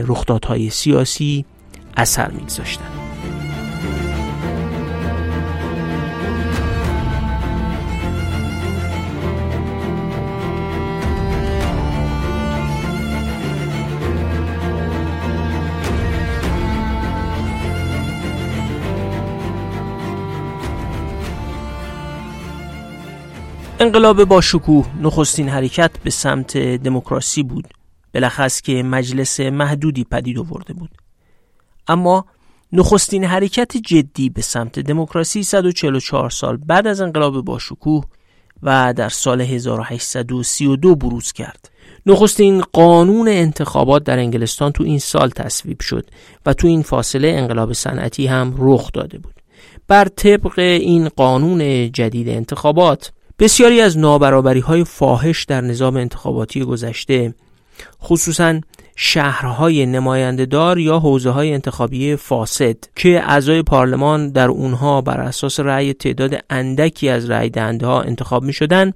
رخدادهای 0.08 0.70
سیاسی 0.70 1.46
اثر 1.98 2.32
میگذاشتند 2.32 3.07
انقلاب 23.79 24.24
با 24.24 24.41
شکوه 24.41 24.88
نخستین 25.01 25.50
حرکت 25.50 25.91
به 26.03 26.10
سمت 26.10 26.57
دموکراسی 26.57 27.43
بود. 27.43 27.67
بلخص 28.13 28.62
که 28.62 28.84
مجلس 28.84 29.39
محدودی 29.39 30.03
پدید 30.03 30.39
آورده 30.39 30.74
بود. 30.74 30.89
اما 31.88 32.25
نخستین 32.74 33.24
حرکت 33.24 33.77
جدی 33.77 34.29
به 34.29 34.41
سمت 34.41 34.79
دموکراسی 34.79 35.43
144 35.43 36.29
سال 36.29 36.57
بعد 36.57 36.88
از 36.88 37.01
انقلاب 37.01 37.41
با 37.46 37.60
شکوه 37.60 38.03
و 38.63 38.93
در 38.93 39.10
سال 39.10 39.41
1832 39.41 40.96
بروز 40.96 41.31
کرد. 41.31 41.72
نخستین 42.05 42.62
قانون 42.74 43.27
انتخابات 43.27 44.03
در 44.03 44.19
انگلستان 44.19 44.72
تو 44.72 44.84
این 44.84 45.00
سال 45.00 45.29
تصویب 45.29 45.81
شد 45.81 46.10
و 46.46 46.53
تو 46.53 46.67
این 46.67 46.81
فاصله 46.81 47.27
انقلاب 47.27 47.74
صنعتی 47.74 48.27
هم 48.27 48.55
رخ 48.57 48.91
داده 48.91 49.17
بود. 49.17 49.34
بر 49.88 50.07
طبق 50.07 50.60
این 50.60 51.10
قانون 51.10 51.91
جدید 51.91 52.29
انتخابات 52.29 53.12
بسیاری 53.39 53.82
از 53.82 53.98
نابرابری 53.98 54.60
های 54.60 54.84
فاحش 54.84 55.44
در 55.44 55.62
نظام 55.62 55.98
انتخاباتی 55.98 56.63
گذشته 56.63 57.34
خصوصا 58.03 58.62
شهرهای 58.96 59.86
نمایندهدار 59.86 60.79
یا 60.79 61.00
حوزه 61.00 61.29
های 61.29 61.53
انتخابی 61.53 62.15
فاسد 62.15 62.77
که 62.96 63.24
اعضای 63.24 63.62
پارلمان 63.62 64.29
در 64.29 64.48
اونها 64.48 65.01
بر 65.01 65.20
اساس 65.20 65.60
رأی 65.60 65.94
تعداد 65.94 66.44
اندکی 66.50 67.10
از 67.10 67.29
رأی 67.29 67.50
دهنده 67.50 67.86
ها 67.86 68.01
انتخاب 68.01 68.44
می 68.44 68.53
شدن 68.53 68.94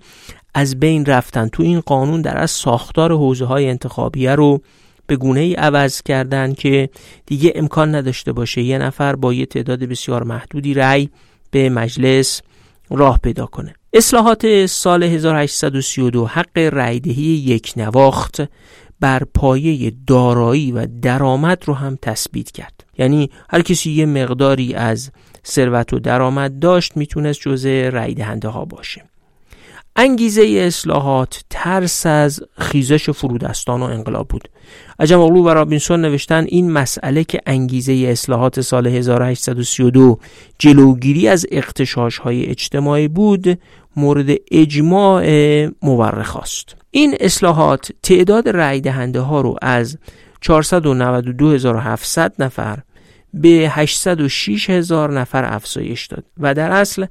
از 0.53 0.79
بین 0.79 1.05
رفتن. 1.05 1.48
تو 1.48 1.63
این 1.63 1.79
قانون 1.79 2.21
در 2.21 2.38
از 2.38 2.51
ساختار 2.51 3.12
حوزه 3.12 3.45
های 3.45 3.69
انتخابیه 3.69 4.36
رو 4.36 4.62
به 5.07 5.15
گونه 5.15 5.39
ای 5.39 5.53
عوض 5.53 6.01
کردن 6.01 6.53
که 6.53 6.89
دیگه 7.25 7.51
امکان 7.55 7.95
نداشته 7.95 8.31
باشه 8.31 8.62
یه 8.62 8.77
نفر 8.77 9.15
با 9.15 9.33
یه 9.33 9.45
تعداد 9.45 9.79
بسیار 9.79 10.24
محدودی 10.24 10.74
رأی 10.74 11.10
به 11.51 11.69
مجلس 11.69 12.41
راه 12.89 13.19
پیدا 13.24 13.45
کنه. 13.45 13.75
اصلاحات 13.93 14.65
سال 14.65 15.03
1832 15.03 16.25
حق 16.25 16.57
رایدهی 16.57 17.24
یک 17.24 17.74
نواخت 17.77 18.41
بر 19.00 19.24
پایه 19.33 19.91
دارایی 20.07 20.71
و 20.71 20.88
درآمد 21.01 21.63
رو 21.65 21.74
هم 21.74 21.98
تثبیت 22.01 22.51
کرد. 22.51 22.83
یعنی 22.98 23.29
هر 23.50 23.62
کسی 23.62 23.91
یه 23.91 24.05
مقداری 24.05 24.74
از 24.74 25.12
ثروت 25.45 25.93
و 25.93 26.00
درآمد 26.00 26.60
داشت 26.60 26.98
می‌تونست 26.98 27.39
جزء 27.41 27.89
رای 27.89 28.15
ها 28.43 28.65
باشه. 28.65 29.03
انگیزه 29.95 30.43
اصلاحات 30.67 31.43
ترس 31.50 32.05
از 32.05 32.43
خیزش 32.57 33.10
فرودستان 33.10 33.81
و 33.81 33.83
انقلاب 33.83 34.27
بود. 34.27 34.50
عجم 35.00 35.19
اغلو 35.19 35.43
و 35.43 35.50
رابینسون 35.50 36.01
نوشتن 36.01 36.43
این 36.43 36.71
مسئله 36.71 37.24
که 37.24 37.41
انگیزه 37.45 37.93
اصلاحات 37.93 38.62
سال 38.62 38.88
1832 38.88 40.19
جلوگیری 40.60 41.27
از 41.27 41.45
اقتشاش 41.51 42.17
های 42.17 42.45
اجتماعی 42.45 43.07
بود 43.07 43.60
مورد 43.95 44.29
اجماع 44.51 45.25
مورخ 45.81 46.38
است 46.38 46.75
این 46.91 47.17
اصلاحات 47.19 47.91
تعداد 48.03 48.50
رای 48.50 48.81
دهنده 48.81 49.19
ها 49.19 49.41
رو 49.41 49.55
از 49.62 49.98
492700 50.41 52.33
نفر 52.39 52.79
به 53.33 53.50
806 53.50 54.69
هزار 54.69 55.19
نفر 55.19 55.53
افزایش 55.53 56.07
داد 56.07 56.25
و 56.38 56.53
در 56.53 56.71
اصل 56.71 57.05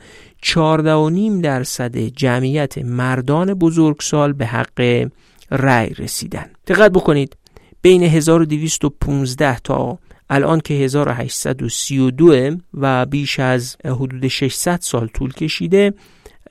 14.5 0.46 1.42
درصد 1.42 1.96
جمعیت 1.96 2.78
مردان 2.78 3.54
بزرگسال 3.54 4.32
به 4.32 4.46
حق 4.46 5.08
رأی 5.50 5.94
رسیدن. 5.94 6.46
دقت 6.66 6.92
بکنید 6.92 7.36
بین 7.82 8.02
1215 8.02 9.58
تا 9.58 9.98
الان 10.30 10.60
که 10.60 10.74
1832 10.74 12.56
و 12.74 13.06
بیش 13.06 13.40
از 13.40 13.76
حدود 13.84 14.28
600 14.28 14.78
سال 14.80 15.06
طول 15.06 15.32
کشیده 15.32 15.94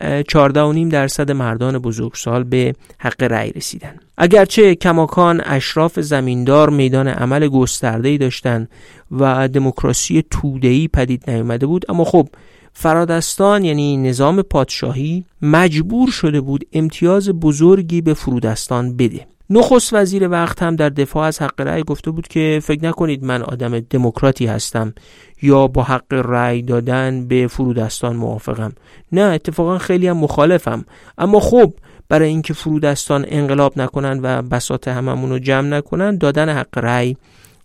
14.5 0.01 0.91
درصد 0.91 1.31
مردان 1.31 1.79
بزرگسال 1.79 2.43
به 2.43 2.75
حق 2.99 3.23
رأی 3.23 3.51
رسیدن. 3.51 3.95
اگرچه 4.17 4.75
کماکان 4.75 5.41
اشراف 5.45 5.99
زمیندار 5.99 6.69
میدان 6.69 7.07
عمل 7.07 7.47
گسترده‌ای 7.47 8.17
داشتند 8.17 8.69
و 9.11 9.47
دموکراسی 9.47 10.23
توده‌ای 10.31 10.87
پدید 10.87 11.29
نیامده 11.29 11.65
بود 11.65 11.85
اما 11.89 12.03
خب 12.03 12.29
فرادستان 12.73 13.63
یعنی 13.63 13.97
نظام 13.97 14.41
پادشاهی 14.41 15.25
مجبور 15.41 16.11
شده 16.11 16.41
بود 16.41 16.65
امتیاز 16.73 17.29
بزرگی 17.29 18.01
به 18.01 18.13
فرودستان 18.13 18.97
بده. 18.97 19.25
نخست 19.49 19.93
وزیر 19.93 20.29
وقت 20.29 20.63
هم 20.63 20.75
در 20.75 20.89
دفاع 20.89 21.27
از 21.27 21.41
حق 21.41 21.61
رأی 21.61 21.83
گفته 21.83 22.11
بود 22.11 22.27
که 22.27 22.59
فکر 22.63 22.85
نکنید 22.85 23.23
من 23.23 23.41
آدم 23.41 23.79
دموکراتی 23.79 24.45
هستم 24.45 24.93
یا 25.41 25.67
با 25.67 25.83
حق 25.83 26.13
رأی 26.13 26.61
دادن 26.61 27.27
به 27.27 27.47
فرودستان 27.47 28.15
موافقم. 28.15 28.71
نه 29.11 29.21
اتفاقا 29.21 29.77
خیلی 29.77 30.07
هم 30.07 30.17
مخالفم. 30.17 30.85
اما 31.17 31.39
خب 31.39 31.73
برای 32.09 32.29
اینکه 32.29 32.53
فرودستان 32.53 33.25
انقلاب 33.27 33.79
نکنن 33.79 34.19
و 34.23 34.41
بساط 34.41 34.87
هممون 34.87 35.29
رو 35.29 35.39
جمع 35.39 35.67
نکنن 35.77 36.17
دادن 36.17 36.49
حق 36.49 36.77
رأی 36.77 37.17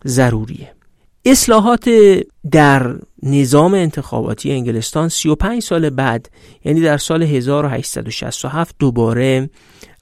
ضروریه. 0.06 0.72
اصلاحات 1.24 1.90
در 2.50 2.96
نظام 3.24 3.74
انتخاباتی 3.74 4.52
انگلستان 4.52 5.08
35 5.08 5.62
سال 5.62 5.90
بعد 5.90 6.30
یعنی 6.64 6.80
در 6.80 6.96
سال 6.96 7.22
1867 7.22 8.74
دوباره 8.78 9.50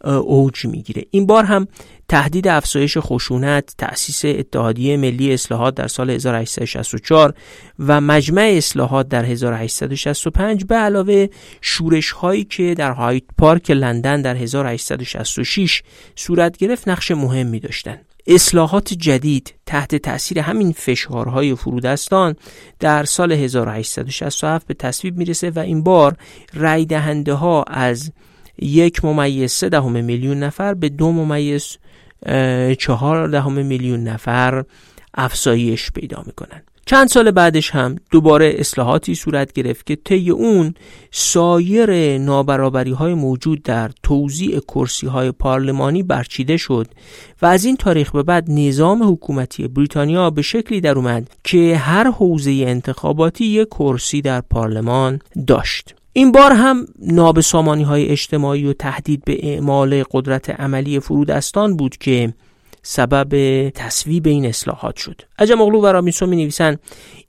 اوج 0.05 0.65
می‌گیره. 0.65 1.03
این 1.11 1.27
بار 1.27 1.45
هم 1.45 1.69
تهدید 2.09 2.49
افزایش 2.49 2.99
خشونت 3.01 3.75
تأسیس 3.79 4.25
اتحادیه 4.25 4.97
ملی 4.97 5.33
اصلاحات 5.33 5.75
در 5.75 5.89
سال 5.89 6.11
1864 6.11 7.35
و 7.79 8.01
مجمع 8.01 8.53
اصلاحات 8.57 9.09
در 9.09 9.25
1865 9.25 10.65
به 10.65 10.75
علاوه 10.75 11.27
شورش 11.61 12.11
هایی 12.11 12.45
که 12.45 12.75
در 12.75 12.93
هایت 12.93 13.23
پارک 13.39 13.71
لندن 13.71 14.23
در 14.23 14.37
1866 14.37 15.83
صورت 16.17 16.57
گرفت 16.57 16.89
نقش 16.89 17.11
مهمی 17.11 17.61
داشتند 17.61 18.12
اصلاحات 18.27 18.95
جدید 18.95 19.55
تحت 19.67 19.95
تاثیر 19.95 20.39
همین 20.39 20.73
فشارهای 20.73 21.55
فرودستان 21.55 22.37
در 22.81 23.05
سال 23.05 23.33
1867 23.33 24.67
به 24.67 24.75
تصویب 24.75 25.19
می‌رسه 25.19 25.51
و 25.51 25.59
این 25.59 25.83
بار 25.83 26.17
رای 26.55 26.85
دهنده 26.85 27.35
ها 27.35 27.63
از 27.63 28.13
یک 28.59 29.05
ممیز 29.05 29.53
سه 29.53 29.69
دهم 29.69 30.05
میلیون 30.05 30.39
نفر 30.39 30.75
به 30.75 30.89
دو 30.89 31.13
ممیز 31.13 31.79
چهار 32.79 33.29
دهم 33.29 33.67
میلیون 33.67 34.05
نفر 34.05 34.65
افزایش 35.15 35.91
پیدا 35.91 36.23
می‌کنن 36.27 36.63
چند 36.87 37.09
سال 37.09 37.31
بعدش 37.31 37.71
هم 37.71 37.97
دوباره 38.11 38.55
اصلاحاتی 38.59 39.15
صورت 39.15 39.53
گرفت 39.53 39.87
که 39.87 39.97
طی 39.97 40.31
اون 40.31 40.75
سایر 41.11 42.19
نابرابری 42.19 42.93
های 42.93 43.15
موجود 43.15 43.63
در 43.63 43.91
توزیع 44.03 44.61
کرسی 44.61 45.07
های 45.07 45.33
پارلمانی 45.33 46.03
برچیده 46.03 46.57
شد 46.57 46.87
و 47.43 47.47
از 47.47 47.65
این 47.65 47.77
تاریخ 47.77 48.13
به 48.13 48.23
بعد 48.23 48.51
نظام 48.51 49.13
حکومتی 49.13 49.69
بریتانیا 49.69 50.31
به 50.31 50.43
شکلی 50.43 50.81
در 50.81 50.95
اومد 50.95 51.31
که 51.45 51.77
هر 51.77 52.11
حوزه 52.11 52.51
انتخاباتی 52.51 53.45
یک 53.45 53.69
کرسی 53.69 54.23
در 54.23 54.41
پارلمان 54.41 55.19
داشت. 55.47 55.95
این 56.13 56.33
بار 56.33 56.53
هم 56.53 56.87
نابسامانی 56.99 57.83
های 57.83 58.09
اجتماعی 58.09 58.67
و 58.67 58.73
تهدید 58.73 59.25
به 59.25 59.39
اعمال 59.43 60.05
قدرت 60.11 60.51
عملی 60.51 61.01
فرودستان 61.01 61.77
بود 61.77 61.97
که 61.97 62.35
سبب 62.83 63.69
تصویب 63.71 64.27
این 64.27 64.47
اصلاحات 64.47 64.97
شد. 64.97 65.21
عجم 65.39 65.61
اغلو 65.61 65.81
و 65.81 65.87
رابینسون 65.87 66.29
می 66.29 66.37
نویسن 66.37 66.77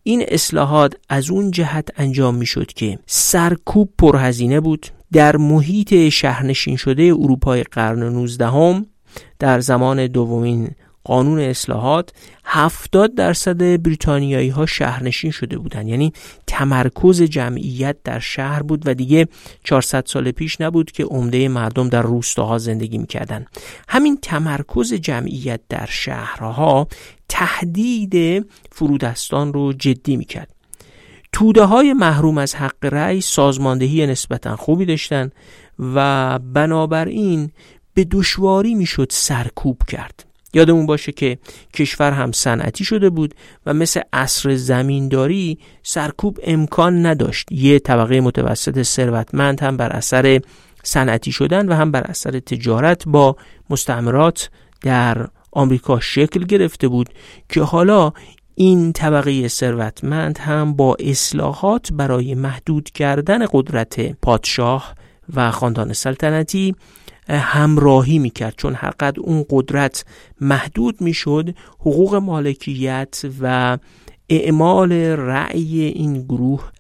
این 0.03 0.25
اصلاحات 0.27 0.93
از 1.10 1.31
اون 1.31 1.51
جهت 1.51 1.89
انجام 1.98 2.36
می 2.36 2.45
شد 2.45 2.67
که 2.67 3.00
سرکوب 3.05 3.89
پرهزینه 3.98 4.60
بود. 4.60 4.88
در 5.12 5.38
محیط 5.38 6.10
شهرنشین 6.10 6.75
شده 6.75 7.03
اروپای 7.03 7.63
قرن 7.63 8.03
19 8.03 8.86
در 9.39 9.60
زمان 9.60 10.07
دومین 10.07 10.72
قانون 11.03 11.39
اصلاحات 11.39 12.10
70 12.45 13.15
درصد 13.15 13.81
بریتانیایی 13.83 14.50
ها 14.50 14.65
شهرنشین 14.65 15.31
شده 15.31 15.57
بودند 15.57 15.88
یعنی 15.88 16.13
تمرکز 16.48 17.22
جمعیت 17.22 17.95
در 18.03 18.19
شهر 18.19 18.63
بود 18.63 18.83
و 18.86 18.93
دیگه 18.93 19.27
400 19.63 20.05
سال 20.05 20.31
پیش 20.31 20.62
نبود 20.62 20.91
که 20.91 21.03
عمده 21.03 21.48
مردم 21.48 21.89
در 21.89 22.01
روستاها 22.01 22.57
زندگی 22.57 22.98
می‌کردن. 22.98 23.45
همین 23.89 24.17
تمرکز 24.22 24.93
جمعیت 24.93 25.60
در 25.69 25.86
شهرها 25.86 26.88
تهدید 27.29 28.45
فرودستان 28.72 29.53
رو 29.53 29.74
جدی 29.74 30.17
می‌کرد. 30.17 30.50
توده 31.31 31.63
های 31.63 31.93
محروم 31.93 32.38
از 32.38 32.55
حق 32.55 32.86
رأی 32.86 33.22
سازماندهی 33.22 34.08
نسبتا 34.08 34.56
خوبی 34.56 34.86
داشتن 34.86 35.32
و 35.80 36.39
بنابراین 36.39 37.51
به 37.93 38.04
دشواری 38.04 38.75
می‌شد 38.75 39.08
سرکوب 39.12 39.77
کرد. 39.88 40.33
یادمون 40.53 40.85
باشه 40.85 41.11
که 41.11 41.37
کشور 41.73 42.11
هم 42.11 42.31
صنعتی 42.31 42.83
شده 42.83 43.09
بود 43.09 43.35
و 43.65 43.73
مثل 43.73 44.01
عصر 44.13 44.55
زمینداری 44.55 45.57
سرکوب 45.83 46.39
امکان 46.43 47.05
نداشت. 47.05 47.51
یه 47.51 47.79
طبقه 47.79 48.21
متوسط 48.21 48.81
ثروتمند 48.81 49.61
هم 49.61 49.77
بر 49.77 49.89
اثر 49.89 50.41
صنعتی 50.83 51.31
شدن 51.31 51.69
و 51.69 51.73
هم 51.73 51.91
بر 51.91 52.03
اثر 52.03 52.39
تجارت 52.39 53.03
با 53.07 53.35
مستعمرات 53.69 54.49
در 54.81 55.27
آمریکا 55.51 55.99
شکل 55.99 56.43
گرفته 56.43 56.87
بود 56.87 57.09
که 57.49 57.61
حالا 57.61 58.11
این 58.55 58.93
طبقه 58.93 59.47
ثروتمند 59.47 60.37
هم 60.37 60.73
با 60.73 60.97
اصلاحات 60.99 61.93
برای 61.93 62.35
محدود 62.35 62.89
کردن 62.89 63.45
قدرت 63.51 64.21
پادشاه 64.21 64.95
و 65.35 65.51
خاندان 65.51 65.93
سلطنتی 65.93 66.75
همراهی 67.29 68.19
می‌کرد 68.19 68.53
چون 68.57 68.73
هرقدر 68.73 69.19
اون 69.19 69.45
قدرت 69.49 70.05
محدود 70.41 71.01
می‌شد 71.01 71.55
حقوق 71.79 72.15
مالکیت 72.15 73.21
و 73.41 73.77
اعمال 74.29 74.91
رأی 74.93 75.81
این 75.81 76.21
گروه 76.21 76.71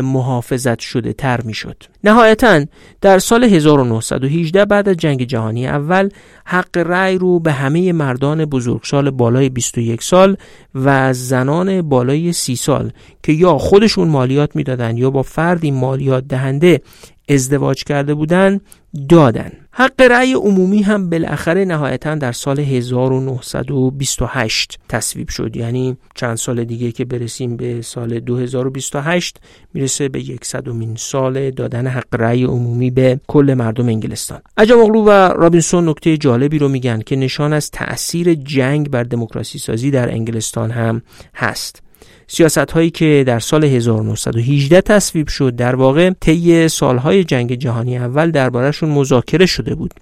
محافظت 0.00 0.78
شده 0.78 1.12
تر 1.12 1.40
می 1.40 1.54
شد. 1.54 1.82
نهایتا 2.04 2.64
در 3.00 3.18
سال 3.18 3.44
1918 3.44 4.64
بعد 4.64 4.88
از 4.88 4.96
جنگ 4.96 5.22
جهانی 5.22 5.66
اول 5.66 6.08
حق 6.44 6.76
رأی 6.76 7.18
رو 7.18 7.40
به 7.40 7.52
همه 7.52 7.92
مردان 7.92 8.44
بزرگسال 8.44 9.10
بالای 9.10 9.48
21 9.48 10.02
سال 10.02 10.36
و 10.74 11.12
زنان 11.12 11.82
بالای 11.82 12.32
30 12.32 12.56
سال 12.56 12.90
که 13.22 13.32
یا 13.32 13.58
خودشون 13.58 14.08
مالیات 14.08 14.56
می‌دادن 14.56 14.96
یا 14.96 15.10
با 15.10 15.22
فردی 15.22 15.70
مالیات 15.70 16.24
دهنده 16.28 16.80
ازدواج 17.28 17.84
کرده 17.84 18.14
بودن 18.14 18.60
دادن. 19.08 19.52
حق 19.72 20.00
رأی 20.00 20.32
عمومی 20.32 20.82
هم 20.82 21.10
بالاخره 21.10 21.64
نهایتا 21.64 22.14
در 22.14 22.32
سال 22.32 22.60
1928 22.60 24.78
تصویب 24.88 25.28
شد. 25.28 25.56
یعنی 25.56 25.96
چند 26.14 26.36
سال 26.36 26.64
دیگه 26.64 26.92
که 26.92 27.04
برسیم 27.04 27.56
به 27.56 27.82
سال 27.82 28.20
2028 28.20 29.40
می‌رسه 29.74 30.08
به 30.08 30.30
یکصدمین 30.30 30.94
سال 30.96 31.50
دادن 31.50 31.86
حق 31.86 32.14
رأی 32.14 32.44
عمومی 32.44 32.90
به 32.90 33.20
کل 33.26 33.54
مردم 33.58 33.88
انگلستان. 33.88 34.40
عجب 34.56 34.78
اغلو 34.78 35.04
و 35.04 35.10
رابینسون 35.10 35.88
نکته 35.88 36.16
جالبی 36.16 36.58
رو 36.58 36.68
میگن 36.68 37.00
که 37.00 37.16
نشان 37.16 37.52
از 37.52 37.70
تأثیر 37.70 38.34
جنگ 38.34 38.90
بر 38.90 39.02
دموکراسی 39.02 39.58
سازی 39.58 39.90
در 39.90 40.10
انگلستان 40.10 40.70
هم 40.70 41.02
هست. 41.34 41.82
سیاست 42.30 42.58
هایی 42.58 42.90
که 42.90 43.24
در 43.26 43.38
سال 43.38 43.64
1918 43.64 44.80
تصویب 44.80 45.28
شد 45.28 45.56
در 45.56 45.74
واقع 45.74 46.10
طی 46.20 46.68
سالهای 46.68 47.24
جنگ 47.24 47.54
جهانی 47.54 47.98
اول 47.98 48.30
دربارهشون 48.30 48.88
مذاکره 48.88 49.46
شده 49.46 49.74
بود. 49.74 49.94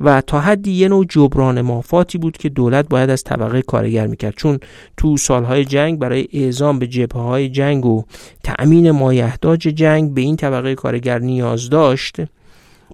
و 0.00 0.20
تا 0.20 0.40
حدی 0.40 0.72
یه 0.72 0.88
نوع 0.88 1.04
جبران 1.08 1.60
مافاتی 1.60 2.18
بود 2.18 2.36
که 2.36 2.48
دولت 2.48 2.88
باید 2.88 3.10
از 3.10 3.24
طبقه 3.24 3.62
کارگر 3.62 4.06
می‌کرد. 4.06 4.34
چون 4.36 4.58
تو 4.96 5.16
سالهای 5.16 5.64
جنگ 5.64 5.98
برای 5.98 6.28
اعزام 6.32 6.78
به 6.78 6.86
جبهه 6.86 7.22
های 7.22 7.48
جنگ 7.48 7.86
و 7.86 8.04
تأمین 8.44 8.90
مایحتاج 8.90 9.60
جنگ 9.60 10.14
به 10.14 10.20
این 10.20 10.36
طبقه 10.36 10.74
کارگر 10.74 11.18
نیاز 11.18 11.70
داشت 11.70 12.16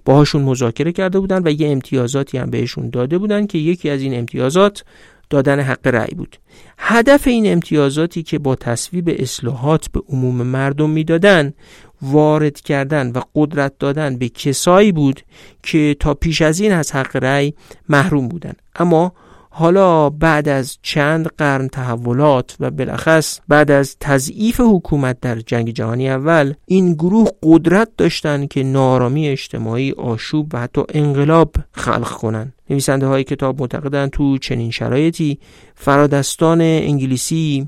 باهاشون 0.05 0.41
مذاکره 0.41 0.91
کرده 0.91 1.19
بودن 1.19 1.41
و 1.45 1.51
یه 1.51 1.71
امتیازاتی 1.71 2.37
هم 2.37 2.49
بهشون 2.49 2.89
داده 2.89 3.17
بودن 3.17 3.47
که 3.47 3.57
یکی 3.57 3.89
از 3.89 4.01
این 4.01 4.17
امتیازات 4.17 4.83
دادن 5.29 5.59
حق 5.59 5.87
رأی 5.87 6.15
بود. 6.15 6.37
هدف 6.77 7.27
این 7.27 7.51
امتیازاتی 7.51 8.23
که 8.23 8.39
با 8.39 8.55
تصویب 8.55 9.15
اصلاحات 9.19 9.87
به 9.91 10.01
عموم 10.09 10.35
مردم 10.35 10.89
می‌دادن 10.89 11.53
وارد 12.01 12.61
کردن 12.61 13.11
و 13.11 13.21
قدرت 13.35 13.73
دادن 13.79 14.17
به 14.17 14.29
کسایی 14.29 14.91
بود 14.91 15.21
که 15.63 15.95
تا 15.99 16.13
پیش 16.13 16.41
از 16.41 16.59
این 16.59 16.71
از 16.71 16.91
حق 16.91 17.15
رأی 17.15 17.53
محروم 17.89 18.27
بودند 18.27 18.61
اما 18.75 19.13
حالا 19.57 20.09
بعد 20.09 20.49
از 20.49 20.77
چند 20.81 21.27
قرن 21.37 21.67
تحولات 21.67 22.55
و 22.59 22.71
بالاخص 22.71 23.39
بعد 23.47 23.71
از 23.71 23.97
تضعیف 23.99 24.61
حکومت 24.63 25.19
در 25.19 25.39
جنگ 25.39 25.69
جهانی 25.69 26.09
اول 26.09 26.53
این 26.65 26.93
گروه 26.93 27.29
قدرت 27.43 27.89
داشتند 27.97 28.47
که 28.47 28.63
نارامی 28.63 29.27
اجتماعی 29.27 29.91
آشوب 29.91 30.53
و 30.53 30.59
حتی 30.59 30.81
انقلاب 30.89 31.55
خلق 31.71 32.11
کنند 32.11 32.53
نویسنده 32.69 33.07
های 33.07 33.23
کتاب 33.23 33.61
معتقدند 33.61 34.09
تو 34.09 34.37
چنین 34.37 34.71
شرایطی 34.71 35.39
فرادستان 35.75 36.61
انگلیسی 36.61 37.67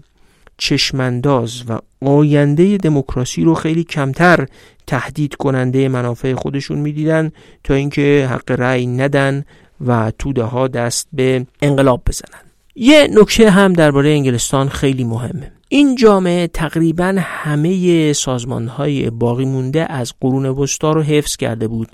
چشمانداز 0.58 1.64
و 1.70 1.80
آینده 2.06 2.78
دموکراسی 2.78 3.44
رو 3.44 3.54
خیلی 3.54 3.84
کمتر 3.84 4.46
تهدید 4.88 5.36
کننده 5.36 5.90
منافع 5.90 6.34
خودشون 6.34 6.78
می‌دیدن 6.80 7.32
تا 7.64 7.74
اینکه 7.74 8.28
حق 8.32 8.52
رأی 8.52 8.88
ندن 8.88 9.44
و 9.86 10.12
توده 10.20 10.44
ها 10.44 10.68
دست 10.68 11.08
به 11.14 11.46
انقلاب 11.62 12.02
بزنن 12.08 12.42
یه 12.76 13.08
نکته 13.12 13.50
هم 13.50 13.74
درباره 13.74 14.10
انگلستان 14.10 14.70
خیلی 14.70 15.04
مهمه 15.04 15.52
این 15.70 15.96
جامعه 15.96 16.48
تقریبا 16.48 17.16
همه 17.18 18.14
سازمان 18.14 18.68
های 18.68 19.10
باقی 19.10 19.46
مونده 19.46 19.92
از 19.92 20.14
قرون 20.22 20.46
وسطا 20.46 20.92
رو 20.92 21.02
حفظ 21.02 21.36
کرده 21.36 21.68
بود 21.68 21.88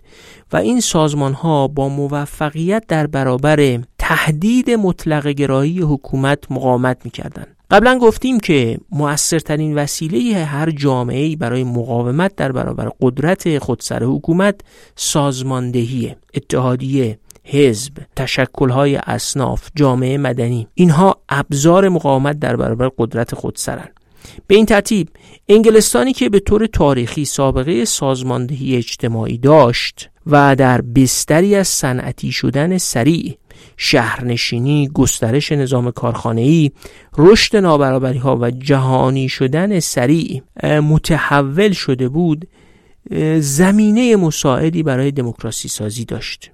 و 0.53 0.57
این 0.57 0.79
سازمان 0.79 1.33
ها 1.33 1.67
با 1.67 1.89
موفقیت 1.89 2.83
در 2.87 3.07
برابر 3.07 3.79
تهدید 3.99 4.71
مطلق 4.71 5.27
گرایی 5.27 5.79
حکومت 5.79 6.51
مقاومت 6.51 6.97
می‌کردند. 7.05 7.47
قبلا 7.71 7.97
گفتیم 7.97 8.39
که 8.39 8.77
موثرترین 8.91 9.75
وسیله 9.75 10.45
هر 10.45 10.71
جامعه 10.71 11.35
برای 11.35 11.63
مقاومت 11.63 12.35
در 12.35 12.51
برابر 12.51 12.91
قدرت 13.01 13.59
خودسر 13.59 14.03
حکومت 14.03 14.61
سازماندهی 14.95 16.15
اتحادیه 16.33 17.19
حزب 17.43 17.93
تشکلهای 18.15 18.95
اصناف 18.95 19.69
جامعه 19.75 20.17
مدنی. 20.17 20.67
اینها 20.73 21.17
ابزار 21.29 21.89
مقاومت 21.89 22.39
در 22.39 22.56
برابر 22.56 22.91
قدرت 22.97 23.36
خودسرن 23.36 23.89
به 24.47 24.56
این 24.56 24.65
ترتیب 24.65 25.10
انگلستانی 25.49 26.13
که 26.13 26.29
به 26.29 26.39
طور 26.39 26.65
تاریخی 26.65 27.25
سابقه 27.25 27.86
سازماندهی 27.86 28.75
اجتماعی 28.75 29.38
داشت 29.38 30.10
و 30.27 30.56
در 30.56 30.82
بستری 30.82 31.56
از 31.56 31.67
صنعتی 31.67 32.32
شدن 32.32 32.77
سریع 32.77 33.38
شهرنشینی، 33.77 34.89
گسترش 34.93 35.51
نظام 35.51 35.91
کارخانه‌ای، 35.91 36.71
رشد 37.17 37.56
نابرابری 37.56 38.19
ها 38.19 38.38
و 38.41 38.51
جهانی 38.51 39.29
شدن 39.29 39.79
سریع 39.79 40.41
متحول 40.63 41.71
شده 41.71 42.10
بود 42.10 42.47
زمینه 43.39 44.15
مساعدی 44.15 44.84
برای 44.84 45.12
دموکراسی 45.12 45.67
سازی 45.67 46.06
داشت. 46.06 46.51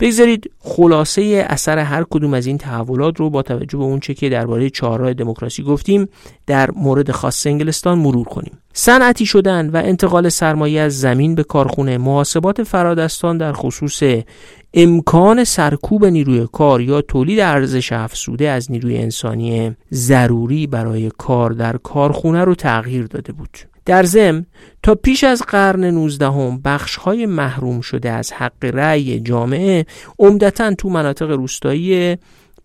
بگذارید 0.00 0.50
خلاصه 0.58 1.46
اثر 1.48 1.78
هر 1.78 2.04
کدوم 2.10 2.34
از 2.34 2.46
این 2.46 2.58
تحولات 2.58 3.20
رو 3.20 3.30
با 3.30 3.42
توجه 3.42 3.78
به 3.78 3.84
اونچه 3.84 4.14
که 4.14 4.28
درباره 4.28 4.70
چهارراه 4.70 5.14
دموکراسی 5.14 5.62
گفتیم 5.62 6.08
در 6.46 6.70
مورد 6.70 7.10
خاص 7.10 7.46
انگلستان 7.46 7.98
مرور 7.98 8.26
کنیم. 8.26 8.58
صنعتی 8.72 9.26
شدن 9.26 9.70
و 9.70 9.76
انتقال 9.76 10.28
سرمایه 10.28 10.80
از 10.80 11.00
زمین 11.00 11.34
به 11.34 11.44
کارخونه 11.44 11.98
محاسبات 11.98 12.62
فرادستان 12.62 13.38
در 13.38 13.52
خصوص 13.52 14.02
امکان 14.74 15.44
سرکوب 15.44 16.04
نیروی 16.04 16.48
کار 16.52 16.80
یا 16.80 17.00
تولید 17.00 17.40
ارزش 17.40 17.92
افزوده 17.92 18.48
از 18.48 18.70
نیروی 18.70 18.98
انسانی 18.98 19.76
ضروری 19.92 20.66
برای 20.66 21.10
کار 21.18 21.50
در 21.50 21.76
کارخونه 21.76 22.44
رو 22.44 22.54
تغییر 22.54 23.06
داده 23.06 23.32
بود. 23.32 23.58
در 23.88 24.02
ضمن 24.02 24.46
تا 24.82 24.94
پیش 24.94 25.24
از 25.24 25.42
قرن 25.42 25.84
19 25.84 26.26
هم 26.26 26.60
بخش 26.64 26.96
های 26.96 27.26
محروم 27.26 27.80
شده 27.80 28.10
از 28.10 28.32
حق 28.32 28.64
رأی 28.64 29.20
جامعه 29.20 29.86
عمدتا 30.18 30.74
تو 30.74 30.88
مناطق 30.88 31.30
روستایی 31.30 32.16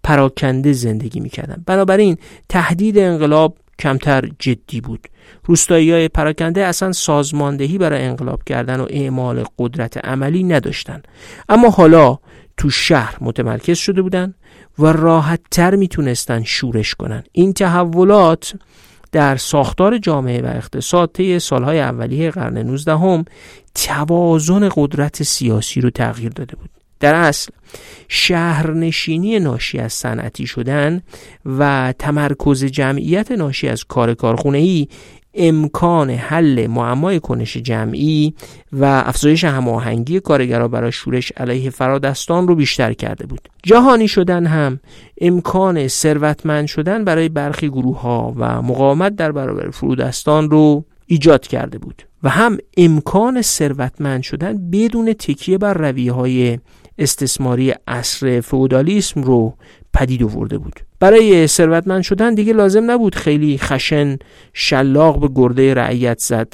پراکنده 0.03 0.73
زندگی 0.73 1.19
می‌کردن. 1.19 1.63
بنابراین 1.65 2.17
تهدید 2.49 2.97
انقلاب 2.97 3.57
کمتر 3.79 4.29
جدی 4.39 4.81
بود. 4.81 5.07
روستایی 5.45 5.91
های 5.91 6.07
پراکنده 6.07 6.65
اصلا 6.65 6.91
سازماندهی 6.91 7.77
برای 7.77 8.03
انقلاب 8.03 8.43
کردن 8.43 8.79
و 8.79 8.87
اعمال 8.89 9.43
قدرت 9.59 10.05
عملی 10.05 10.43
نداشتن. 10.43 11.01
اما 11.49 11.69
حالا 11.69 12.17
تو 12.57 12.69
شهر 12.69 13.17
متمرکز 13.21 13.77
شده 13.77 14.01
بودن 14.01 14.33
و 14.79 14.85
راحت 14.85 15.39
تر 15.51 15.75
می‌تونستن 15.75 16.43
شورش 16.43 16.95
کنن. 16.95 17.23
این 17.31 17.53
تحولات 17.53 18.53
در 19.13 19.35
ساختار 19.35 19.97
جامعه 19.97 20.41
و 20.41 20.45
اقتصاد 20.45 21.11
طی 21.13 21.39
سالهای 21.39 21.79
اولیه 21.79 22.31
قرن 22.31 22.57
19 22.57 22.91
هم 22.91 23.25
توازن 23.75 24.69
قدرت 24.75 25.23
سیاسی 25.23 25.81
رو 25.81 25.89
تغییر 25.89 26.29
داده 26.29 26.55
بود. 26.55 26.69
در 26.99 27.15
اصل 27.15 27.51
شهرنشینی 28.07 29.39
ناشی 29.39 29.79
از 29.79 29.93
صنعتی 29.93 30.47
شدن 30.47 31.01
و 31.45 31.93
تمرکز 31.99 32.65
جمعیت 32.65 33.31
ناشی 33.31 33.67
از 33.67 33.83
کار 33.83 34.13
کارخونه 34.13 34.57
ای 34.57 34.87
امکان 35.33 36.09
حل 36.09 36.67
معمای 36.67 37.19
کنش 37.19 37.57
جمعی 37.57 38.33
و 38.71 38.85
افزایش 39.05 39.43
هماهنگی 39.43 40.19
کارگرها 40.19 40.67
برای 40.67 40.91
شورش 40.91 41.31
علیه 41.37 41.69
فرادستان 41.69 42.47
رو 42.47 42.55
بیشتر 42.55 42.93
کرده 42.93 43.25
بود. 43.25 43.49
جهانی 43.63 44.07
شدن 44.07 44.45
هم 44.45 44.79
امکان 45.21 45.87
ثروتمند 45.87 46.67
شدن 46.67 47.03
برای 47.03 47.29
برخی 47.29 47.69
گروه 47.69 48.01
ها 48.01 48.33
و 48.37 48.61
مقاومت 48.61 49.15
در 49.15 49.31
برابر 49.31 49.69
فرودستان 49.69 50.49
رو 50.49 50.85
ایجاد 51.07 51.47
کرده 51.47 51.77
بود 51.77 52.03
و 52.23 52.29
هم 52.29 52.57
امکان 52.77 53.41
ثروتمند 53.41 54.23
شدن 54.23 54.69
بدون 54.71 55.13
تکیه 55.13 55.57
بر 55.57 55.73
رویه 55.73 56.11
های 56.11 56.59
استثماری 56.97 57.73
اصر 57.87 58.41
فودالیسم 58.41 59.23
رو 59.23 59.53
پدید 59.93 60.23
آورده 60.23 60.57
بود. 60.57 60.79
برای 60.99 61.47
ثروتمند 61.47 62.01
شدن 62.01 62.35
دیگه 62.35 62.53
لازم 62.53 62.91
نبود 62.91 63.15
خیلی 63.15 63.57
خشن 63.57 64.17
شلاق 64.53 65.19
به 65.19 65.29
گرده 65.35 65.73
رعیت 65.73 66.19
زد. 66.19 66.53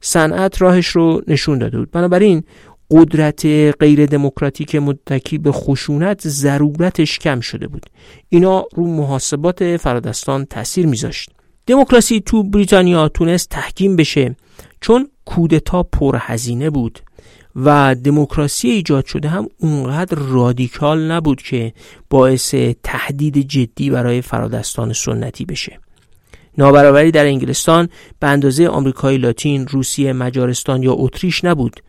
صنعت 0.00 0.62
راهش 0.62 0.86
رو 0.86 1.22
نشون 1.28 1.58
داده 1.58 1.78
بود. 1.78 1.90
بنابراین 1.90 2.42
قدرت 2.90 3.46
غیر 3.80 4.06
دموکراتیک 4.06 4.76
متکی 4.76 5.38
به 5.38 5.52
خشونت 5.52 6.28
ضرورتش 6.28 7.18
کم 7.18 7.40
شده 7.40 7.68
بود. 7.68 7.86
اینا 8.28 8.64
رو 8.74 8.86
محاسبات 8.86 9.76
فرادستان 9.76 10.44
تاثیر 10.44 10.86
میذاشت. 10.86 11.30
دموکراسی 11.66 12.20
تو 12.20 12.42
بریتانیا 12.42 13.08
تونست 13.08 13.48
تحکیم 13.48 13.96
بشه 13.96 14.36
چون 14.80 15.08
کودتا 15.24 15.82
پرهزینه 15.82 16.70
بود. 16.70 17.00
و 17.64 17.94
دموکراسی 18.04 18.68
ایجاد 18.70 19.06
شده 19.06 19.28
هم 19.28 19.48
اونقدر 19.58 20.18
رادیکال 20.18 21.10
نبود 21.10 21.42
که 21.42 21.72
باعث 22.10 22.54
تهدید 22.82 23.38
جدی 23.38 23.90
برای 23.90 24.22
فرادستان 24.22 24.92
سنتی 24.92 25.44
بشه. 25.44 25.78
نابرابری 26.58 27.10
در 27.10 27.26
انگلستان 27.26 27.88
به 28.20 28.26
اندازه 28.26 28.68
آمریکای 28.68 29.18
لاتین، 29.18 29.66
روسیه، 29.66 30.12
مجارستان 30.12 30.82
یا 30.82 30.92
اتریش 30.92 31.44
نبود 31.44 31.80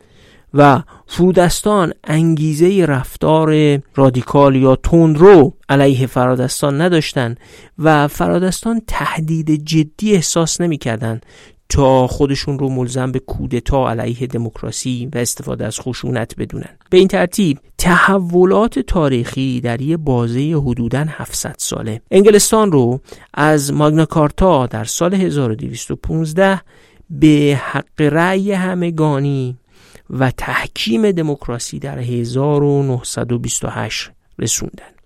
و 0.53 0.83
فرودستان 1.07 1.93
انگیزه 2.03 2.85
رفتار 2.85 3.79
رادیکال 3.95 4.55
یا 4.55 4.75
تندرو 4.75 5.53
علیه 5.69 6.07
فرادستان 6.07 6.81
نداشتند 6.81 7.39
و 7.79 8.07
فرادستان 8.07 8.81
تهدید 8.87 9.65
جدی 9.65 10.13
احساس 10.13 10.61
نمی‌کردند 10.61 11.25
تا 11.71 12.07
خودشون 12.07 12.59
رو 12.59 12.69
ملزم 12.69 13.11
به 13.11 13.19
کودتا 13.19 13.89
علیه 13.89 14.27
دموکراسی 14.27 15.09
و 15.15 15.17
استفاده 15.17 15.65
از 15.65 15.79
خشونت 15.79 16.35
بدونن. 16.37 16.77
به 16.89 16.97
این 16.97 17.07
ترتیب 17.07 17.59
تحولات 17.77 18.79
تاریخی 18.79 19.61
در 19.61 19.81
یه 19.81 19.97
بازه 19.97 20.61
حدوداً 20.65 21.05
700 21.07 21.55
ساله. 21.57 22.01
انگلستان 22.11 22.71
رو 22.71 22.99
از 23.33 23.73
ماگناکارتا 23.73 24.67
در 24.67 24.83
سال 24.83 25.13
1215 25.13 26.61
به 27.09 27.59
حق 27.63 27.85
رأی 27.99 28.51
همگانی 28.51 29.57
و 30.09 30.31
تحکیم 30.31 31.11
دموکراسی 31.11 31.79
در 31.79 31.99
1928 31.99 34.11
رسوندن. 34.39 35.00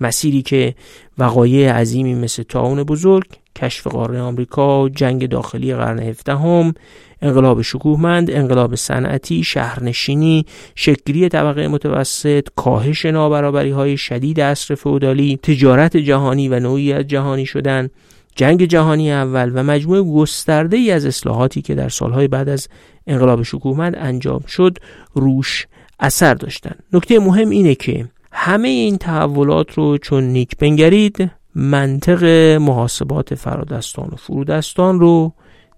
مسیری 0.00 0.42
که 0.42 0.74
وقایع 1.18 1.72
عظیمی 1.72 2.14
مثل 2.14 2.42
تاون 2.42 2.82
بزرگ 2.82 3.26
کشف 3.56 3.86
قاره 3.86 4.20
آمریکا 4.20 4.88
جنگ 4.88 5.28
داخلی 5.28 5.74
قرن 5.74 5.98
هفدهم 5.98 6.74
انقلاب 7.22 7.62
شکوهمند 7.62 8.30
انقلاب 8.30 8.74
صنعتی 8.74 9.44
شهرنشینی 9.44 10.46
شکلی 10.74 11.28
طبقه 11.28 11.68
متوسط 11.68 12.48
کاهش 12.56 13.06
نابرابری 13.06 13.70
های 13.70 13.96
شدید 13.96 14.40
عصر 14.40 14.74
فودالی 14.74 15.38
تجارت 15.42 15.96
جهانی 15.96 16.48
و 16.48 16.60
نوعی 16.60 16.92
از 16.92 17.06
جهانی 17.06 17.46
شدن 17.46 17.88
جنگ 18.36 18.64
جهانی 18.64 19.12
اول 19.12 19.52
و 19.54 19.62
مجموعه 19.62 20.02
گسترده 20.02 20.76
ای 20.76 20.90
از 20.90 21.06
اصلاحاتی 21.06 21.62
که 21.62 21.74
در 21.74 21.88
سالهای 21.88 22.28
بعد 22.28 22.48
از 22.48 22.68
انقلاب 23.06 23.42
شکوهمند 23.42 23.96
انجام 23.96 24.40
شد 24.46 24.78
روش 25.14 25.66
اثر 26.00 26.34
داشتن. 26.34 26.74
نکته 26.92 27.18
مهم 27.18 27.50
اینه 27.50 27.74
که 27.74 28.06
همه 28.32 28.68
این 28.68 28.98
تحولات 28.98 29.72
رو 29.74 29.98
چون 29.98 30.24
نیک 30.24 30.56
بنگرید 30.56 31.30
منطق 31.54 32.24
محاسبات 32.60 33.34
فرادستان 33.34 34.08
و 34.12 34.16
فرودستان 34.16 35.00
رو 35.00 35.32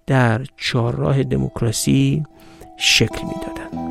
در 0.07 0.45
چهارراه 0.57 1.23
دموکراسی 1.23 2.23
شکل 2.77 3.21
می‌دادند. 3.21 3.82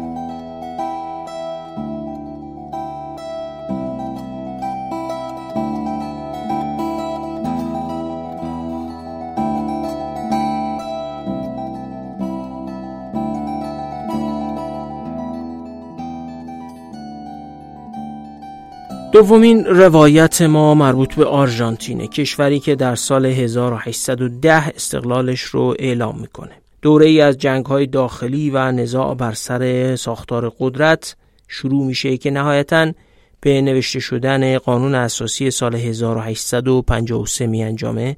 دومین 19.13 19.65
روایت 19.65 20.43
ما 20.43 20.75
مربوط 20.75 21.15
به 21.15 21.25
آرژانتینه 21.25 22.07
کشوری 22.07 22.61
که 22.61 22.75
در 22.75 22.95
سال 22.95 23.27
1810 23.27 24.53
استقلالش 24.53 25.41
رو 25.41 25.75
اعلام 25.79 26.19
می‌کنه. 26.21 26.51
دوره 26.83 27.07
ای 27.07 27.21
از 27.21 27.39
جنگ 27.39 27.67
های 27.67 27.87
داخلی 27.87 28.51
و 28.51 28.73
نزاع 28.73 29.15
بر 29.15 29.33
سر 29.33 29.97
ساختار 29.97 30.53
قدرت 30.59 31.17
شروع 31.49 31.87
میشه 31.87 32.17
که 32.17 32.31
نهایتا 32.31 32.93
به 33.41 33.61
نوشته 33.61 34.01
شدن 34.01 34.59
قانون 34.59 34.95
اساسی 34.95 35.51
سال 35.51 35.75
1853 35.75 37.47
می 37.47 37.65
انجامه 37.65 38.17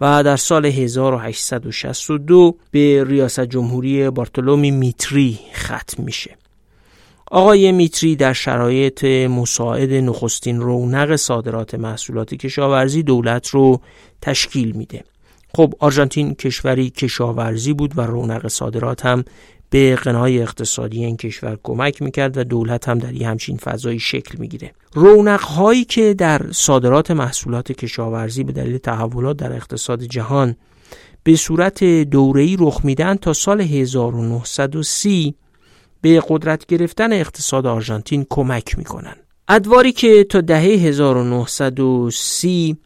و 0.00 0.22
در 0.22 0.36
سال 0.36 0.66
1862 0.66 2.56
به 2.70 3.04
ریاست 3.04 3.40
جمهوری 3.40 4.10
بارتولومی 4.10 4.70
میتری 4.70 5.38
ختم 5.54 6.02
میشه. 6.02 6.36
آقای 7.34 7.72
میتری 7.72 8.16
در 8.16 8.32
شرایط 8.32 9.04
مساعد 9.04 9.92
نخستین 9.92 10.60
رونق 10.60 11.16
صادرات 11.16 11.74
محصولات 11.74 12.34
کشاورزی 12.34 13.02
دولت 13.02 13.48
رو 13.48 13.80
تشکیل 14.22 14.72
میده. 14.72 15.04
خب 15.54 15.74
آرژانتین 15.78 16.34
کشوری 16.34 16.90
کشاورزی 16.90 17.72
بود 17.72 17.98
و 17.98 18.00
رونق 18.00 18.48
صادرات 18.48 19.06
هم 19.06 19.24
به 19.70 19.96
قنای 19.96 20.42
اقتصادی 20.42 21.04
این 21.04 21.16
کشور 21.16 21.58
کمک 21.62 22.02
می‌کرد 22.02 22.38
و 22.38 22.44
دولت 22.44 22.88
هم 22.88 22.98
در 22.98 23.12
یه 23.12 23.28
همچین 23.28 23.56
فضایی 23.56 23.98
شکل 23.98 24.38
می‌گیره. 24.38 24.72
رونق 24.92 25.40
هایی 25.40 25.84
که 25.84 26.14
در 26.14 26.52
صادرات 26.52 27.10
محصولات 27.10 27.72
کشاورزی 27.72 28.44
به 28.44 28.52
دلیل 28.52 28.78
تحولات 28.78 29.36
در 29.36 29.52
اقتصاد 29.52 30.02
جهان 30.02 30.56
به 31.22 31.36
صورت 31.36 31.84
دوره‌ای 31.84 32.56
رخ 32.60 32.80
میدن 32.84 33.14
تا 33.14 33.32
سال 33.32 33.60
1930 33.60 35.34
به 36.04 36.22
قدرت 36.28 36.66
گرفتن 36.66 37.12
اقتصاد 37.12 37.66
آرژانتین 37.66 38.26
کمک 38.30 38.78
می‌کنن. 38.78 39.16
ادواری 39.48 39.92
که 39.92 40.24
تا 40.24 40.40
دهه 40.40 40.60
1930 40.60 42.76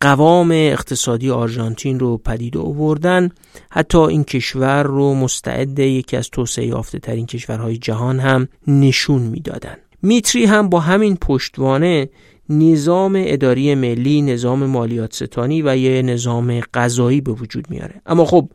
قوام 0.00 0.50
اقتصادی 0.50 1.30
آرژانتین 1.30 2.00
رو 2.00 2.18
پدید 2.18 2.56
آوردن 2.56 3.30
حتی 3.70 3.98
این 3.98 4.24
کشور 4.24 4.82
رو 4.82 5.14
مستعد 5.14 5.78
یکی 5.78 6.16
از 6.16 6.30
توسعه 6.30 6.66
یافته 6.66 6.98
ترین 6.98 7.26
کشورهای 7.26 7.76
جهان 7.76 8.20
هم 8.20 8.48
نشون 8.66 9.22
می‌دادن. 9.22 9.76
میتری 10.02 10.44
هم 10.44 10.68
با 10.68 10.80
همین 10.80 11.16
پشتوانه 11.16 12.08
نظام 12.48 13.22
اداری 13.26 13.74
ملی، 13.74 14.22
نظام 14.22 14.66
مالیات 14.66 15.14
ستانی 15.14 15.62
و 15.62 15.76
یه 15.76 16.02
نظام 16.02 16.60
قضایی 16.74 17.20
به 17.20 17.32
وجود 17.32 17.70
میاره. 17.70 18.00
اما 18.06 18.24
خب 18.24 18.48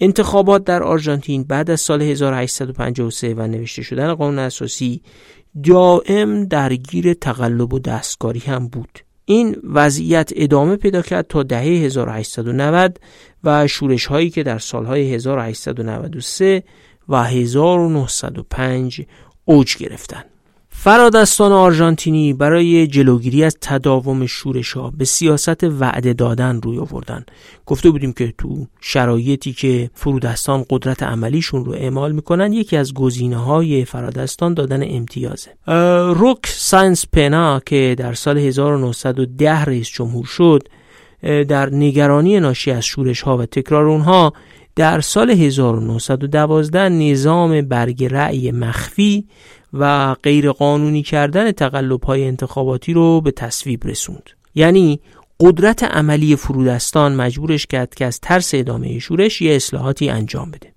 انتخابات 0.00 0.64
در 0.64 0.82
آرژانتین 0.82 1.44
بعد 1.44 1.70
از 1.70 1.80
سال 1.80 2.02
1853 2.02 3.34
و 3.34 3.46
نوشته 3.46 3.82
شدن 3.82 4.14
قانون 4.14 4.38
اساسی 4.38 5.02
دائم 5.64 6.44
درگیر 6.44 7.14
تقلب 7.14 7.74
و 7.74 7.78
دستکاری 7.78 8.40
هم 8.40 8.68
بود 8.68 8.98
این 9.24 9.56
وضعیت 9.64 10.32
ادامه 10.36 10.76
پیدا 10.76 11.02
کرد 11.02 11.26
تا 11.28 11.42
دهه 11.42 11.62
1890 11.62 13.00
و 13.44 13.66
شورش 13.66 14.06
هایی 14.06 14.30
که 14.30 14.42
در 14.42 14.58
سالهای 14.58 15.14
1893 15.14 16.62
و 17.08 17.24
1905 17.24 19.02
اوج 19.44 19.76
گرفتند. 19.76 20.24
فرادستان 20.80 21.52
آرژانتینی 21.52 22.32
برای 22.32 22.86
جلوگیری 22.86 23.44
از 23.44 23.56
تداوم 23.60 24.26
شورش 24.26 24.72
ها 24.72 24.92
به 24.98 25.04
سیاست 25.04 25.64
وعده 25.64 26.12
دادن 26.12 26.60
روی 26.62 26.78
آوردن. 26.78 27.24
گفته 27.66 27.90
بودیم 27.90 28.12
که 28.12 28.34
تو 28.38 28.66
شرایطی 28.80 29.52
که 29.52 29.90
فرودستان 29.94 30.64
قدرت 30.70 31.02
عملیشون 31.02 31.64
رو 31.64 31.72
اعمال 31.72 32.12
می‌کنن 32.12 32.52
یکی 32.52 32.76
از 32.76 32.94
گزینه 32.94 33.36
های 33.36 33.84
فرادستان 33.84 34.54
دادن 34.54 34.82
امتیازه. 34.82 35.50
روک 36.14 36.46
ساینس 36.46 37.04
پنا 37.12 37.60
که 37.60 37.94
در 37.98 38.12
سال 38.12 38.38
1910 38.38 39.64
رئیس 39.64 39.88
جمهور 39.88 40.26
شد 40.26 40.68
در 41.48 41.74
نگرانی 41.74 42.40
ناشی 42.40 42.70
از 42.70 42.84
شورش 42.84 43.20
ها 43.20 43.36
و 43.36 43.46
تکرار 43.46 43.84
اونها 43.84 44.32
در 44.76 45.00
سال 45.00 45.30
1912 45.30 46.88
نظام 46.88 47.62
برگ 47.62 48.04
رأی 48.04 48.50
مخفی 48.50 49.24
و 49.72 50.14
غیر 50.14 50.52
قانونی 50.52 51.02
کردن 51.02 51.52
تقلب 51.52 52.04
های 52.04 52.24
انتخاباتی 52.24 52.92
رو 52.92 53.20
به 53.20 53.30
تصویب 53.30 53.86
رسوند 53.86 54.30
یعنی 54.54 55.00
قدرت 55.40 55.84
عملی 55.84 56.36
فرودستان 56.36 57.14
مجبورش 57.14 57.66
کرد 57.66 57.94
که 57.94 58.04
از 58.06 58.20
ترس 58.20 58.54
ادامه 58.54 58.98
شورش 58.98 59.42
یه 59.42 59.54
اصلاحاتی 59.54 60.08
انجام 60.08 60.50
بده 60.50 60.72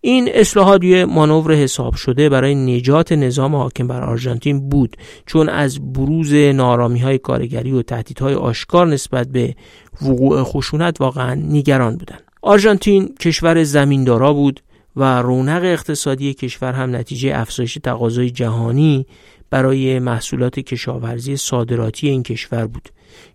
این 0.00 0.28
اصلاحات 0.32 0.84
یه 0.84 1.04
مانور 1.04 1.54
حساب 1.54 1.94
شده 1.94 2.28
برای 2.28 2.54
نجات 2.54 3.12
نظام 3.12 3.56
حاکم 3.56 3.86
بر 3.86 4.04
آرژانتین 4.04 4.68
بود 4.68 4.96
چون 5.26 5.48
از 5.48 5.92
بروز 5.92 6.34
نارامی 6.34 6.98
های 6.98 7.18
کارگری 7.18 7.72
و 7.72 7.82
تهدیدهای 7.82 8.34
آشکار 8.34 8.86
نسبت 8.86 9.28
به 9.28 9.54
وقوع 10.02 10.42
خشونت 10.42 11.00
واقعا 11.00 11.34
نگران 11.34 11.96
بودند. 11.96 12.22
آرژانتین 12.42 13.14
کشور 13.20 13.64
زمیندارا 13.64 14.32
بود 14.32 14.60
و 14.96 15.22
رونق 15.22 15.62
اقتصادی 15.64 16.34
کشور 16.34 16.72
هم 16.72 16.96
نتیجه 16.96 17.32
افزایش 17.34 17.78
تقاضای 17.84 18.30
جهانی 18.30 19.06
برای 19.50 19.98
محصولات 19.98 20.60
کشاورزی 20.60 21.36
صادراتی 21.36 22.08
این 22.08 22.22
کشور 22.22 22.66
بود 22.66 22.88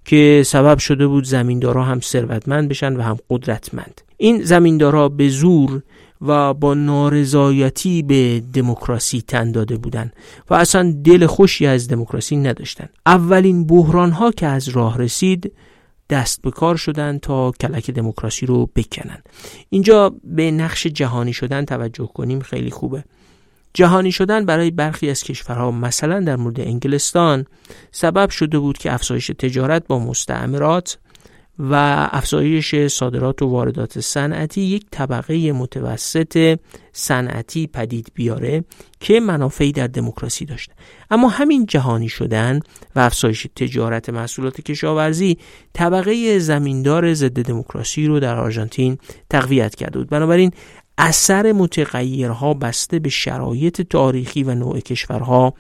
که 0.06 0.44
سبب 0.46 0.78
شده 0.78 1.08
بود 1.08 1.24
زمیندارا 1.24 1.84
هم 1.84 2.00
ثروتمند 2.00 2.70
بشن 2.70 2.96
و 2.96 3.02
هم 3.02 3.18
قدرتمند. 3.30 4.02
این 4.18 4.44
زمیندارا 4.44 5.10
به 5.10 5.30
زور 5.30 5.82
و 6.22 6.54
با 6.54 6.74
نارضایتی 6.74 8.04
به 8.04 8.44
دموکراسی 8.54 9.22
تن 9.22 9.52
داده 9.52 9.78
بودند 9.78 10.14
و 10.50 10.54
اصلا 10.54 10.96
دل 11.04 11.26
خوشی 11.26 11.66
از 11.66 11.88
دموکراسی 11.88 12.36
نداشتند 12.36 12.90
اولین 13.06 13.68
بحران 13.68 14.12
ها 14.12 14.32
که 14.32 14.48
از 14.48 14.70
راه 14.70 14.98
رسید 14.98 15.52
دست 16.10 16.42
به 16.42 16.52
کار 16.52 16.76
شدن 16.76 17.18
تا 17.18 17.52
کلک 17.52 17.92
دموکراسی 17.92 18.46
رو 18.46 18.66
بکنن. 18.76 19.24
اینجا 19.70 20.16
به 20.24 20.52
نقش 20.52 20.88
جهانی 20.88 21.34
شدن 21.34 21.66
توجه 21.66 22.10
کنیم 22.14 22.40
خیلی 22.40 22.72
خوبه. 22.72 23.04
جهانی 23.74 24.12
شدن 24.12 24.46
برای 24.46 24.72
برخی 24.72 25.10
از 25.10 25.24
کشورها 25.24 25.72
مثلا 25.72 26.20
در 26.20 26.36
مورد 26.36 26.60
انگلستان 26.60 27.46
سبب 27.92 28.30
شده 28.30 28.60
بود 28.60 28.78
که 28.78 28.94
افزایش 28.94 29.32
تجارت 29.40 29.88
با 29.88 30.00
مستعمرات 30.00 30.98
و 31.60 31.74
افزایش 32.12 32.88
صادرات 32.88 33.42
و 33.42 33.46
واردات 33.46 34.00
صنعتی 34.00 34.62
یک 34.62 34.86
طبقه 34.92 35.52
متوسط 35.52 36.60
صنعتی 36.94 37.68
پدید 37.68 38.12
بیاره 38.14 38.64
که 39.00 39.20
منافعی 39.20 39.72
در 39.72 39.88
دموکراسی 39.88 40.46
داشته. 40.46 40.74
اما 41.12 41.30
همین 41.30 41.66
جهانی 41.66 42.10
شدن 42.10 42.60
و 42.96 43.00
افزایش 43.00 43.48
تجارت 43.56 44.10
محصولات 44.10 44.62
کشاورزی 44.62 45.38
طبقه 45.74 46.40
زمیندار 46.40 47.14
ضد 47.14 47.42
دموکراسی 47.42 48.08
رو 48.08 48.20
در 48.20 48.36
آرژانتین 48.36 48.98
تقویت 49.30 49.76
کرده 49.76 50.00
بود. 50.00 50.10
بنابراین 50.10 50.52
اثر 50.98 51.52
متغیرها 51.52 52.54
بسته 52.54 53.00
به 53.00 53.10
شرایط 53.10 53.82
تاریخی 53.82 54.44
و 54.44 54.56
نوع 54.56 54.80
کشورها 54.80 55.54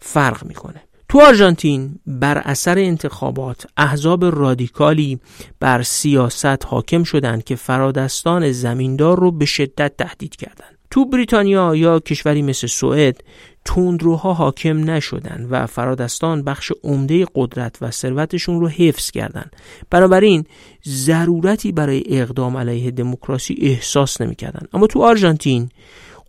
فرق 0.00 0.44
می‌کنه. 0.44 0.82
تو 1.12 1.20
آرژانتین 1.20 1.98
بر 2.06 2.38
اثر 2.38 2.78
انتخابات 2.78 3.66
احزاب 3.76 4.24
رادیکالی 4.24 5.18
بر 5.60 5.82
سیاست 5.82 6.66
حاکم 6.66 7.02
شدند 7.02 7.44
که 7.44 7.56
فرادستان 7.56 8.52
زمیندار 8.52 9.20
رو 9.20 9.30
به 9.30 9.44
شدت 9.44 9.92
تهدید 9.98 10.36
کردند. 10.36 10.78
تو 10.90 11.04
بریتانیا 11.04 11.76
یا 11.76 12.00
کشوری 12.00 12.42
مثل 12.42 12.66
سوئد 12.66 13.24
تندروها 13.64 14.32
حاکم 14.32 14.90
نشدند 14.90 15.46
و 15.50 15.66
فرادستان 15.66 16.42
بخش 16.42 16.72
عمده 16.84 17.26
قدرت 17.34 17.76
و 17.80 17.90
ثروتشون 17.90 18.60
رو 18.60 18.68
حفظ 18.68 19.10
کردند. 19.10 19.56
بنابراین 19.90 20.44
ضرورتی 20.86 21.72
برای 21.72 22.02
اقدام 22.06 22.56
علیه 22.56 22.90
دموکراسی 22.90 23.56
احساس 23.60 24.20
نمی‌کردند. 24.20 24.68
اما 24.72 24.86
تو 24.86 25.02
آرژانتین 25.02 25.68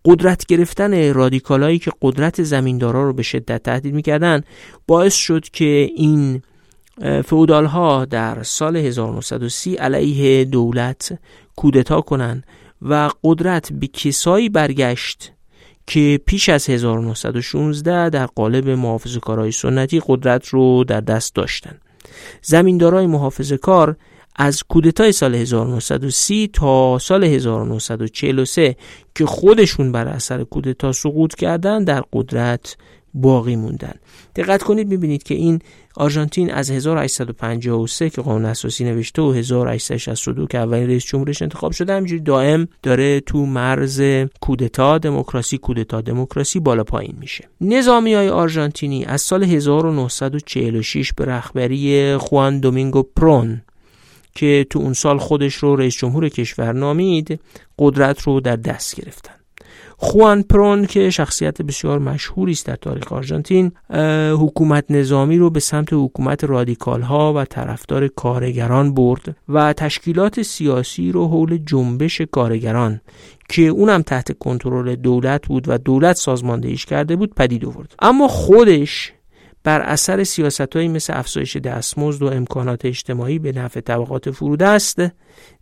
قدرت 0.05 0.45
گرفتن 0.45 1.13
رادیکالایی 1.13 1.79
که 1.79 1.91
قدرت 2.01 2.43
زمیندارا 2.43 3.03
رو 3.03 3.13
به 3.13 3.23
شدت 3.23 3.63
تهدید 3.63 3.93
می‌کردن 3.93 4.41
باعث 4.87 5.13
شد 5.15 5.49
که 5.49 5.89
این 5.95 6.41
فودال 7.25 7.65
ها 7.65 8.05
در 8.05 8.43
سال 8.43 8.77
1930 8.77 9.75
علیه 9.75 10.45
دولت 10.45 11.19
کودتا 11.55 12.01
کنند 12.01 12.43
و 12.81 13.09
قدرت 13.23 13.73
به 13.73 13.87
کسایی 13.87 14.49
برگشت 14.49 15.31
که 15.87 16.19
پیش 16.25 16.49
از 16.49 16.69
1916 16.69 18.09
در 18.09 18.25
قالب 18.25 18.69
محافظ 18.69 19.17
کارهای 19.17 19.51
سنتی 19.51 20.01
قدرت 20.07 20.47
رو 20.47 20.83
در 20.83 21.01
دست 21.01 21.35
داشتند. 21.35 21.81
زمیندارای 22.41 23.07
محافظ 23.07 23.53
کار 23.53 23.95
از 24.35 24.63
کودتای 24.63 25.11
سال 25.11 25.35
1930 25.35 26.49
تا 26.53 26.99
سال 26.99 27.23
1943 27.23 28.75
که 29.15 29.25
خودشون 29.25 29.91
بر 29.91 30.07
اثر 30.07 30.43
کودتا 30.43 30.91
سقوط 30.91 31.35
کردن 31.35 31.83
در 31.83 32.03
قدرت 32.13 32.77
باقی 33.13 33.55
موندن. 33.55 33.93
دقت 34.35 34.63
کنید 34.63 34.87
می‌بینید 34.87 35.23
که 35.23 35.35
این 35.35 35.59
آرژانتین 35.95 36.51
از 36.51 36.71
1853 36.71 38.09
که 38.09 38.21
قانون 38.21 38.45
اساسی 38.45 38.83
نوشته 38.83 39.21
و 39.21 39.31
1862 39.31 40.47
که 40.47 40.57
اولین 40.57 40.87
رئیس 40.87 41.05
جمهورش 41.05 41.41
انتخاب 41.41 41.71
شده 41.71 41.93
همینجوری 41.93 42.21
دائم 42.21 42.67
داره 42.83 43.19
تو 43.19 43.45
مرز 43.45 44.01
کودتا 44.41 44.97
دموکراسی 44.97 45.57
کودتا 45.57 46.01
دموکراسی 46.01 46.59
بالا 46.59 46.83
پایین 46.83 47.15
میشه. 47.19 47.49
نظامی 47.61 48.13
های 48.13 48.29
آرژانتینی 48.29 49.05
از 49.05 49.21
سال 49.21 49.43
1946 49.43 51.13
به 51.13 51.25
رهبری 51.25 52.17
خوان 52.17 52.59
دومینگو 52.59 53.03
پرون 53.03 53.61
که 54.35 54.65
تو 54.69 54.79
اون 54.79 54.93
سال 54.93 55.17
خودش 55.17 55.53
رو 55.53 55.75
رئیس 55.75 55.95
جمهور 55.97 56.29
کشور 56.29 56.73
نامید 56.73 57.39
قدرت 57.79 58.21
رو 58.21 58.39
در 58.39 58.55
دست 58.55 58.95
گرفتن. 58.95 59.33
خوان 59.97 60.43
پرون 60.43 60.85
که 60.85 61.09
شخصیت 61.09 61.61
بسیار 61.61 61.99
مشهوری 61.99 62.51
است 62.51 62.65
در 62.65 62.75
تاریخ 62.75 63.13
آرژانتین 63.13 63.71
حکومت 64.39 64.85
نظامی 64.89 65.37
رو 65.37 65.49
به 65.49 65.59
سمت 65.59 65.87
حکومت 65.91 66.43
رادیکال 66.43 67.01
ها 67.01 67.33
و 67.33 67.45
طرفدار 67.45 68.07
کارگران 68.07 68.93
برد 68.93 69.35
و 69.49 69.73
تشکیلات 69.73 70.41
سیاسی 70.41 71.11
رو 71.11 71.27
حول 71.27 71.57
جنبش 71.57 72.21
کارگران 72.21 73.01
که 73.49 73.61
اونم 73.61 74.01
تحت 74.01 74.37
کنترل 74.37 74.95
دولت 74.95 75.47
بود 75.47 75.65
و 75.67 75.77
دولت 75.77 76.15
سازماندهیش 76.15 76.85
کرده 76.85 77.15
بود 77.15 77.35
پدید 77.35 77.65
آورد. 77.65 77.95
اما 77.99 78.27
خودش 78.27 79.13
بر 79.63 79.81
اثر 79.81 80.23
سیاست 80.23 80.77
مثل 80.77 81.13
افزایش 81.17 81.57
دستمزد 81.57 82.21
و 82.21 82.27
امکانات 82.27 82.85
اجتماعی 82.85 83.39
به 83.39 83.51
نفع 83.51 83.79
طبقات 83.79 84.31
فرودست 84.31 85.01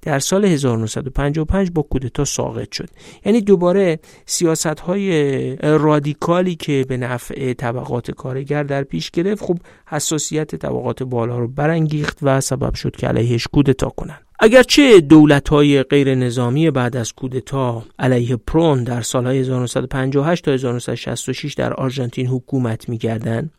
در 0.02 0.20
سال 0.20 0.46
1955 0.46 1.72
با 1.72 1.82
کودتا 1.82 2.26
ساقط 2.26 2.72
شد. 2.72 2.90
یعنی 3.26 3.42
دوباره 3.42 4.00
سیاست 4.26 4.80
های 4.80 5.56
رادیکالی 5.56 6.56
که 6.56 6.86
به 6.90 6.98
نفع 6.98 7.54
طبقات 7.54 8.12
کارگر 8.12 8.64
در 8.64 8.84
پیش 8.84 9.12
گرفت 9.12 9.44
خب 9.44 9.58
حساسیت 9.88 10.56
طبقات 10.56 11.04
بالا 11.04 11.40
رو 11.40 11.48
برانگیخت 11.48 12.18
و 12.22 12.42
سبب 12.42 12.74
شد 12.74 12.96
که 12.96 13.08
علیهش 13.08 13.48
کودتا 13.48 13.90
کنند. 13.90 14.22
اگرچه 14.40 15.02
دولت 15.02 15.50
های 15.50 15.84
غیر 15.84 16.16
نظامی 16.16 16.72
بعد 16.72 16.96
از 16.98 17.14
کودتا 17.14 17.84
علیه 18.00 18.36
پرون 18.36 18.84
در 18.84 19.02
سالهای 19.02 19.40
1958 19.40 20.46
تا 20.46 20.52
1966 20.52 21.54
در 21.54 21.74
آرژانتین 21.74 22.28
حکومت 22.28 22.90
می‌کردند 22.90 23.52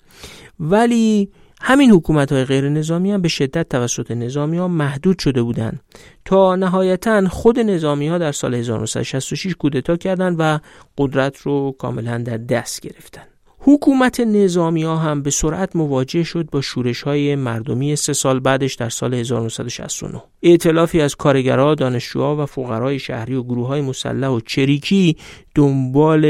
ولی 0.61 1.29
همین 1.65 1.91
حکومت 1.91 2.33
های 2.33 2.45
غیر 2.45 2.69
نظامی 2.69 3.13
هم 3.13 3.23
به 3.23 3.29
شدت 3.29 3.69
توسط 3.69 4.11
نظامی 4.11 4.59
ها 4.59 4.69
محدود 4.69 5.19
شده 5.19 5.43
بودند 5.43 5.81
تا 6.25 6.57
نهایتا 6.57 7.29
خود 7.29 7.59
نظامی 7.59 8.09
ها 8.09 8.19
در 8.19 8.33
سال 8.33 8.55
1966 8.55 9.55
کودتا 9.55 9.97
کردند 9.97 10.37
و 10.39 10.59
قدرت 10.99 11.39
رو 11.39 11.77
کاملا 11.79 12.19
در 12.19 12.37
دست 12.37 12.81
گرفتند. 12.81 13.29
حکومت 13.65 14.21
نظامی 14.21 14.83
ها 14.83 14.97
هم 14.97 15.23
به 15.23 15.31
سرعت 15.31 15.77
مواجه 15.77 16.23
شد 16.23 16.49
با 16.51 16.61
شورش 16.61 17.03
های 17.03 17.37
مردمی 17.37 17.97
سه 17.97 18.13
سال 18.13 18.41
بعدش 18.41 18.75
در 18.75 18.89
سال 18.89 19.15
1969 19.15 20.23
ائتلافی 20.43 21.01
از 21.01 21.15
کارگرها، 21.15 21.75
دانشجوها 21.75 22.43
و 22.43 22.47
فقرای 22.47 22.99
شهری 22.99 23.35
و 23.35 23.43
گروه 23.43 23.67
های 23.67 23.81
مسلح 23.81 24.29
و 24.29 24.41
چریکی 24.41 25.17
دنبال 25.55 26.23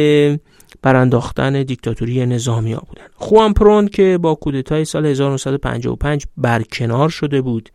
برانداختن 0.82 1.62
دیکتاتوری 1.62 2.26
نظامی 2.26 2.72
ها 2.72 2.82
خوان 3.14 3.52
پرون 3.52 3.88
که 3.88 4.18
با 4.18 4.34
کودتای 4.34 4.84
سال 4.84 5.06
1955 5.06 6.26
برکنار 6.36 7.08
شده 7.08 7.40
بود 7.40 7.70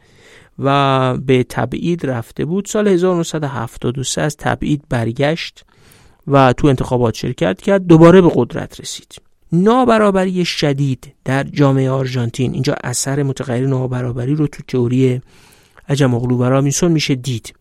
و 0.60 1.17
به 1.17 1.43
تبعید 1.43 2.06
رفته 2.06 2.46
بود 2.46 2.65
سال 2.65 2.88
1973 2.88 4.22
از 4.22 4.38
تبعید 4.38 4.84
برگشت 4.89 5.65
و 6.28 6.54
تو 6.54 6.67
انتخابات 6.67 7.15
شرکت 7.15 7.62
کرد 7.62 7.88
دوباره 7.88 8.22
به 8.22 8.32
قدرت 8.36 8.80
رسید. 8.80 9.15
نابرابری 9.52 10.46
شدید 10.46 11.13
در 11.26 11.43
جامعه 11.43 11.89
آرژانتین. 11.89 12.54
اینجا 12.54 12.76
اثر 12.84 13.24
متغیر 13.24 13.67
نابرابری 13.67 14.36
رو 14.36 14.48
تو 14.48 14.63
تئوری 14.67 15.22
عجم 15.89 16.13
اغلو 16.13 16.38
برامیسون 16.38 16.91
میشه 16.91 17.15
دید. 17.15 17.54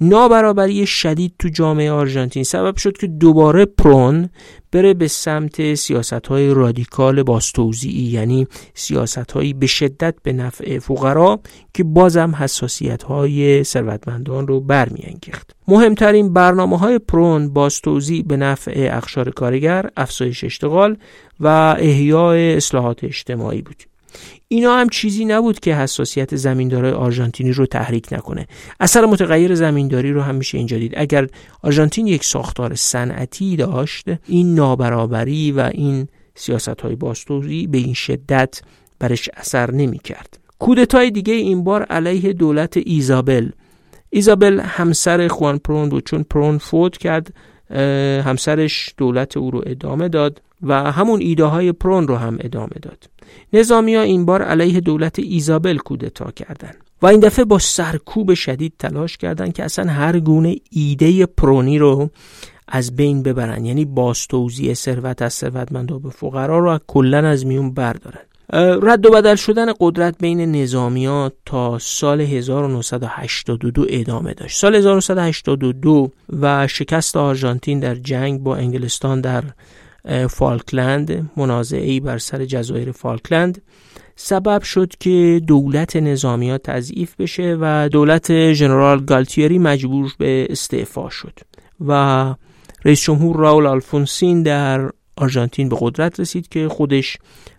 نابرابری 0.00 0.86
شدید 0.86 1.34
تو 1.38 1.48
جامعه 1.48 1.92
آرژانتین. 1.92 2.44
سبب 2.44 2.76
شد 2.76 2.96
که 2.96 3.06
دوباره 3.06 3.64
پرون 3.64 4.28
بره 4.72 4.94
به 4.94 5.08
سمت 5.08 5.74
سیاست 5.74 6.26
های 6.26 6.54
رادیکال 6.54 7.22
باستوزیعی 7.22 8.02
یعنی 8.02 8.46
سیاست 8.74 9.32
هایی 9.32 9.52
به 9.52 9.66
شدت 9.66 10.14
به 10.22 10.32
نفع 10.32 10.78
فقرا 10.78 11.40
که 11.74 11.84
بازم 11.84 12.34
حساسیت 12.38 13.02
های 13.02 13.64
ثروتمندان 13.64 14.46
رو 14.46 14.60
برمیانگیخت. 14.60 15.56
مهمترین 15.68 16.32
برنامه 16.32 16.78
های 16.78 16.98
پرون 16.98 17.52
باستوزی 17.52 18.22
به 18.22 18.36
نفع 18.36 18.88
اخشار 18.92 19.30
کارگر 19.30 19.90
افزایش 19.96 20.44
اشتغال 20.44 20.96
و 21.40 21.46
احیای 21.78 22.56
اصلاحات 22.56 23.04
اجتماعی 23.04 23.62
بود. 23.62 23.89
اینا 24.52 24.76
هم 24.76 24.88
چیزی 24.88 25.24
نبود 25.24 25.60
که 25.60 25.74
حساسیت 25.74 26.36
زمیندارای 26.36 26.92
آرژانتینی 26.92 27.52
رو 27.52 27.66
تحریک 27.66 28.12
نکنه. 28.12 28.46
اثر 28.80 29.06
متغیر 29.06 29.54
زمینداری 29.54 30.12
رو 30.12 30.22
هم 30.22 30.34
میشه 30.34 30.58
اینجا 30.58 30.78
دید. 30.78 30.94
اگر 30.96 31.26
آرژانتین 31.62 32.06
یک 32.06 32.24
ساختار 32.24 32.74
صنعتی 32.74 33.56
داشت 33.56 34.06
این 34.26 34.54
نابرابری 34.54 35.52
و 35.52 35.70
این 35.74 36.08
سیاست 36.34 36.80
های 36.80 36.96
باستوزی 36.96 37.66
به 37.66 37.78
این 37.78 37.94
شدت 37.94 38.60
برش 38.98 39.28
اثر 39.36 39.70
نمی 39.70 39.98
کرد 39.98 40.38
کودتای 40.58 41.10
دیگه 41.10 41.34
این 41.34 41.64
بار 41.64 41.82
علیه 41.82 42.32
دولت 42.32 42.76
ایزابل. 42.76 43.48
ایزابل 44.10 44.60
همسر 44.60 45.28
خوان 45.28 45.58
پرون 45.58 45.88
بود 45.88 46.06
چون 46.06 46.22
پرون 46.22 46.58
فوت 46.58 46.98
کرد 46.98 47.34
همسرش 48.24 48.94
دولت 48.96 49.36
او 49.36 49.50
رو 49.50 49.62
ادامه 49.66 50.08
داد. 50.08 50.42
و 50.62 50.92
همون 50.92 51.20
ایده 51.20 51.44
های 51.44 51.72
پرون 51.72 52.08
رو 52.08 52.16
هم 52.16 52.38
ادامه 52.40 52.76
داد. 52.82 53.10
نظامی 53.52 53.94
ها 53.94 54.02
این 54.02 54.24
بار 54.24 54.42
علیه 54.42 54.80
دولت 54.80 55.18
ایزابل 55.18 55.76
کودتا 55.76 56.30
کردند 56.30 56.76
و 57.02 57.06
این 57.06 57.20
دفعه 57.20 57.44
با 57.44 57.58
سرکوب 57.58 58.34
شدید 58.34 58.72
تلاش 58.78 59.16
کردند 59.16 59.52
که 59.52 59.64
اصلا 59.64 59.92
هر 59.92 60.20
گونه 60.20 60.56
ایده 60.70 61.26
پرونی 61.26 61.78
رو 61.78 62.10
از 62.68 62.96
بین 62.96 63.22
ببرن 63.22 63.64
یعنی 63.64 63.84
باستوزی 63.84 64.74
ثروت 64.74 65.22
از 65.22 65.34
ثروتمندا 65.34 65.98
به 65.98 66.10
فقرا 66.10 66.58
رو 66.58 66.78
کلا 66.86 67.28
از 67.28 67.46
میون 67.46 67.74
بردارن 67.74 68.20
رد 68.82 69.06
و 69.06 69.10
بدل 69.10 69.34
شدن 69.34 69.72
قدرت 69.80 70.18
بین 70.18 70.40
نظامیات 70.56 71.32
تا 71.46 71.78
سال 71.78 72.20
1982 72.20 73.86
ادامه 73.88 74.34
داشت. 74.34 74.60
سال 74.60 74.74
1982 74.74 76.10
و 76.40 76.66
شکست 76.66 77.16
آرژانتین 77.16 77.80
در 77.80 77.94
جنگ 77.94 78.40
با 78.40 78.56
انگلستان 78.56 79.20
در 79.20 79.44
فالکلند 80.30 81.30
منازعه 81.36 82.00
بر 82.00 82.18
سر 82.18 82.44
جزایر 82.44 82.92
فالکلند 82.92 83.62
سبب 84.16 84.62
شد 84.62 84.92
که 85.00 85.40
دولت 85.46 85.96
نظامی 85.96 86.50
ها 86.50 86.58
تضعیف 86.58 87.14
بشه 87.18 87.56
و 87.60 87.88
دولت 87.92 88.52
ژنرال 88.52 89.04
گالتیری 89.04 89.58
مجبور 89.58 90.14
به 90.18 90.46
استعفا 90.50 91.10
شد 91.10 91.38
و 91.86 92.34
رئیس 92.84 93.02
جمهور 93.02 93.36
راول 93.36 93.66
آلفونسین 93.66 94.42
در 94.42 94.90
آرژانتین 95.16 95.68
به 95.68 95.76
قدرت 95.80 96.20
رسید 96.20 96.48
که 96.48 96.68
خودش 96.68 97.18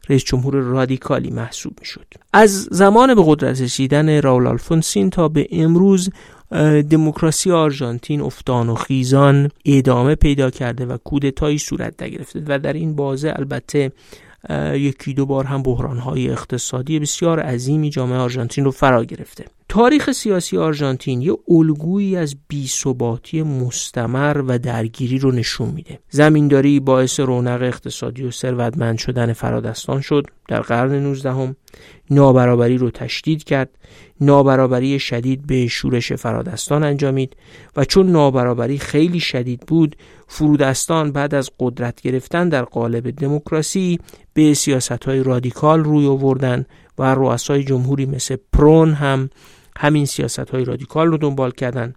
رئیس 0.10 0.24
جمهور 0.24 0.56
رادیکالی 0.56 1.32
محسوب 1.32 1.74
می 1.80 1.86
شد. 1.86 2.06
از 2.34 2.68
زمان 2.72 3.16
به 3.16 3.24
قدرت 3.26 3.62
رسیدن 3.62 4.22
راول 4.22 4.48
آلفونسین 4.48 5.10
تا 5.10 5.28
به 5.28 5.48
امروز 5.52 6.10
دموکراسی 6.90 7.52
آرژانتین 7.52 8.22
افتان 8.22 8.70
و 8.70 8.76
خیزان 8.76 9.50
ادامه 9.66 10.16
پیدا 10.16 10.50
کرده 10.50 10.86
و 10.86 10.98
کودتایی 10.98 11.58
صورت 11.58 12.04
نگرفته 12.04 12.44
و 12.48 12.60
در 12.60 12.74
این 12.74 12.96
بازه 12.96 13.34
البته 13.36 13.92
یکی 14.74 15.14
دو 15.14 15.26
بار 15.26 15.46
هم 15.46 15.64
بحرانهای 15.64 16.30
اقتصادی 16.30 17.00
بسیار 17.00 17.40
عظیمی 17.40 17.90
جامعه 17.90 18.18
آرژانتین 18.18 18.66
رو 18.66 18.72
فرا 18.72 19.04
گرفته. 19.04 19.46
تاریخ 19.72 20.12
سیاسی 20.12 20.58
آرژانتین 20.58 21.22
یه 21.22 21.38
الگویی 21.48 22.16
از 22.16 22.36
بیثباتی 22.48 23.44
مستمر 23.44 24.44
و 24.48 24.60
درگیری 24.60 25.20
رو 25.20 25.32
نشون 25.32 25.70
میده. 25.70 26.00
زمینداری 26.10 26.80
باعث 26.80 27.20
رونق 27.20 27.62
اقتصادی 27.62 28.24
و 28.24 28.32
ثروتمند 28.32 28.98
شدن 28.98 29.34
فرادستان 29.34 30.02
شد 30.02 30.26
در 30.48 30.62
قرن 30.62 30.92
19 30.92 31.56
نابرابری 32.10 32.78
رو 32.78 32.92
تشدید 32.92 33.44
کرد. 33.44 33.70
نابرابری 34.22 35.00
شدید 35.00 35.48
به 35.48 35.68
شورش 35.68 36.14
فرادستان 36.14 36.84
انجامید 36.84 37.36
و 37.76 37.86
چون 37.86 38.12
نابرابری 38.12 38.78
خیلی 38.78 39.20
شدید 39.20 39.60
بود 39.60 39.96
فرودستان 40.28 41.12
بعد 41.12 41.36
از 41.36 41.50
قدرت 41.60 42.02
گرفتن 42.02 42.50
در 42.50 42.64
قالب 42.64 43.10
دموکراسی 43.12 44.00
به 44.34 44.54
سیاست 44.54 45.04
های 45.04 45.24
رادیکال 45.24 45.84
روی 45.84 46.08
آوردن 46.08 46.66
و 46.98 47.16
رؤسای 47.16 47.64
جمهوری 47.64 48.06
مثل 48.06 48.36
پرون 48.54 48.94
هم 48.94 49.30
همین 49.78 50.06
سیاست 50.06 50.50
های 50.50 50.66
رادیکال 50.66 51.08
رو 51.08 51.18
دنبال 51.18 51.52
کردن. 51.52 51.94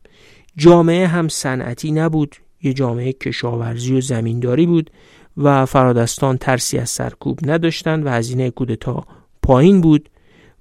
جامعه 0.57 1.07
هم 1.07 1.29
صنعتی 1.29 1.93
نبود 1.93 2.37
یه 2.63 2.73
جامعه 2.73 3.13
کشاورزی 3.13 3.97
و 3.97 4.01
زمینداری 4.01 4.67
بود 4.67 4.91
و 5.37 5.67
فرادستان 5.67 6.37
ترسی 6.37 6.79
از 6.79 6.91
سرکوب 6.91 7.39
نداشتند 7.43 8.07
و 8.07 8.09
هزینه 8.09 8.51
کودتا 8.51 9.07
پایین 9.43 9.81
بود 9.81 10.11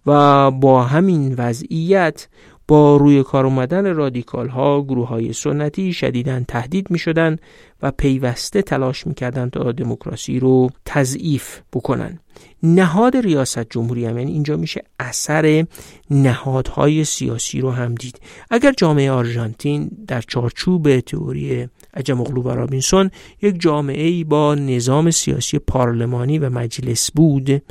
و 0.05 0.51
با 0.51 0.83
همین 0.83 1.35
وضعیت 1.37 2.27
با 2.67 2.97
روی 2.97 3.23
کار 3.23 3.45
اومدن 3.45 3.95
رادیکال 3.95 4.49
ها 4.49 4.81
گروه 4.81 5.07
های 5.07 5.33
سنتی 5.33 5.93
شدیدن 5.93 6.45
تهدید 6.47 6.91
می 6.91 6.99
شدن 6.99 7.37
و 7.81 7.91
پیوسته 7.91 8.61
تلاش 8.61 9.07
می 9.07 9.13
کردن 9.13 9.49
تا 9.49 9.71
دموکراسی 9.71 10.39
رو 10.39 10.69
تضعیف 10.85 11.61
بکنن 11.73 12.19
نهاد 12.63 13.17
ریاست 13.17 13.69
جمهوری 13.69 14.05
هم 14.05 14.17
یعنی 14.17 14.31
اینجا 14.31 14.57
میشه 14.57 14.83
اثر 14.99 15.65
نهادهای 16.09 17.03
سیاسی 17.03 17.61
رو 17.61 17.71
هم 17.71 17.95
دید. 17.95 18.19
اگر 18.51 18.73
جامعه 18.77 19.11
آرژانتین 19.11 19.91
در 20.07 20.21
چارچوب 20.21 20.99
تئوری 20.99 21.69
عجم 21.93 22.21
و 22.21 22.25
رابینسون 22.55 23.11
یک 23.41 23.59
جامعه 23.59 24.07
ای 24.07 24.23
با 24.23 24.55
نظام 24.55 25.11
سیاسی 25.11 25.59
پارلمانی 25.59 26.39
و 26.39 26.49
مجلس 26.49 27.11
بود 27.11 27.61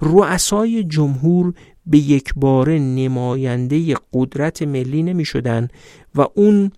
رؤسای 0.00 0.84
جمهور 0.84 1.54
به 1.86 1.98
یک 1.98 2.32
بار 2.36 2.70
نماینده 2.70 3.94
قدرت 4.12 4.62
ملی 4.62 5.02
نمی 5.02 5.24
شدن 5.24 5.68
و 6.14 6.26
اون 6.34 6.72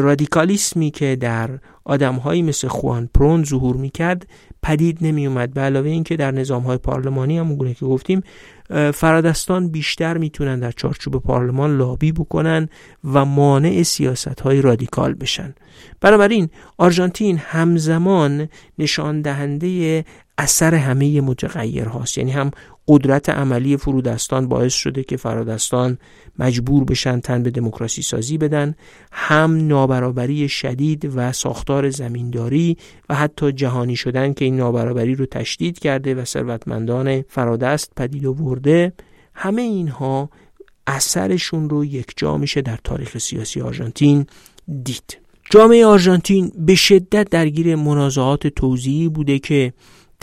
رادیکالیسمی 0.00 0.90
که 0.90 1.16
در 1.16 1.50
آدمهایی 1.84 2.42
مثل 2.42 2.68
خوان 2.68 3.08
پرون 3.14 3.44
ظهور 3.44 3.76
می‌کرد 3.76 4.26
پدید 4.62 4.98
نمی 5.00 5.26
اومد 5.26 5.52
به 5.54 5.60
علاوه 5.60 5.88
اینکه 5.88 6.16
در 6.16 6.30
نظام 6.30 6.62
های 6.62 6.78
پارلمانی 6.78 7.38
هم 7.38 7.54
گونه 7.54 7.74
که 7.74 7.86
گفتیم 7.86 8.22
فرادستان 8.94 9.68
بیشتر 9.68 10.18
می‌تونن 10.18 10.60
در 10.60 10.70
چارچوب 10.70 11.22
پارلمان 11.22 11.76
لابی 11.76 12.12
بکنن 12.12 12.68
و 13.12 13.24
مانع 13.24 13.82
سیاست 13.82 14.40
های 14.40 14.62
رادیکال 14.62 15.14
بشن. 15.14 15.54
بنابراین 16.00 16.48
آرژانتین 16.78 17.38
همزمان 17.38 18.48
نشان 18.78 19.22
دهنده 19.22 20.04
اثر 20.38 20.74
همه 20.74 21.20
متغیر 21.20 21.84
هاست. 21.84 22.18
یعنی 22.18 22.30
هم 22.30 22.50
قدرت 22.88 23.28
عملی 23.28 23.76
فرودستان 23.76 24.48
باعث 24.48 24.72
شده 24.72 25.02
که 25.02 25.16
فرادستان 25.16 25.98
مجبور 26.38 26.84
بشن 26.84 27.20
تن 27.20 27.42
به 27.42 27.50
دموکراسی 27.50 28.02
سازی 28.02 28.38
بدن. 28.38 28.74
هم 29.12 29.66
نابرابری 29.66 30.48
شدید 30.48 31.12
و 31.14 31.32
ساختار 31.32 31.90
زمینداری 31.90 32.76
و 33.08 33.14
حتی 33.14 33.52
جهانی 33.52 33.96
شدن 33.96 34.32
که 34.32 34.44
این 34.44 34.56
نابرابری 34.56 35.14
رو 35.14 35.26
تشدید 35.26 35.78
کرده 35.78 36.14
و 36.14 36.24
ثروتمندان 36.24 37.22
فرادست 37.22 37.92
پدید 37.96 38.26
آورده 38.26 38.92
همه 39.34 39.62
اینها 39.62 40.30
اثرشون 40.86 41.70
رو 41.70 41.84
یک 41.84 42.06
جا 42.16 42.36
میشه 42.36 42.62
در 42.62 42.78
تاریخ 42.84 43.18
سیاسی 43.18 43.60
آرژانتین 43.60 44.26
دید. 44.84 45.18
جامعه 45.50 45.86
آرژانتین 45.86 46.52
به 46.58 46.74
شدت 46.74 47.30
درگیر 47.30 47.76
منازعات 47.76 48.46
توزیعی 48.46 49.08
بوده 49.08 49.38
که 49.38 49.72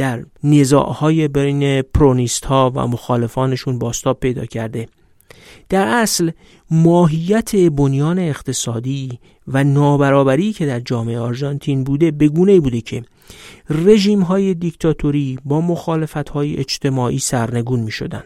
در 0.02 0.24
نزاعهای 0.44 1.28
بین 1.28 1.82
پرونیست 1.82 2.46
ها 2.46 2.72
و 2.76 2.88
مخالفانشون 2.88 3.80
باستاب 3.80 4.20
پیدا 4.20 4.46
کرده 4.46 4.88
در 5.70 5.88
اصل 5.88 6.32
ماهیت 6.72 7.56
بنیان 7.56 8.20
اقتصادی 8.20 9.20
و 9.48 9.64
نابرابری 9.64 10.54
که 10.54 10.66
در 10.66 10.80
جامعه 10.80 11.20
آرژانتین 11.20 11.84
بوده 11.84 12.12
به 12.12 12.28
گونه 12.28 12.60
بوده 12.60 12.82
که 12.82 13.04
رژیم 13.70 14.22
های 14.22 14.54
دیکتاتوری 14.54 15.38
با 15.46 15.62
مخالفت 15.62 16.30
های 16.30 16.58
اجتماعی 16.58 17.20
سرنگون 17.20 17.80
می 17.80 17.92
شدن. 17.92 18.24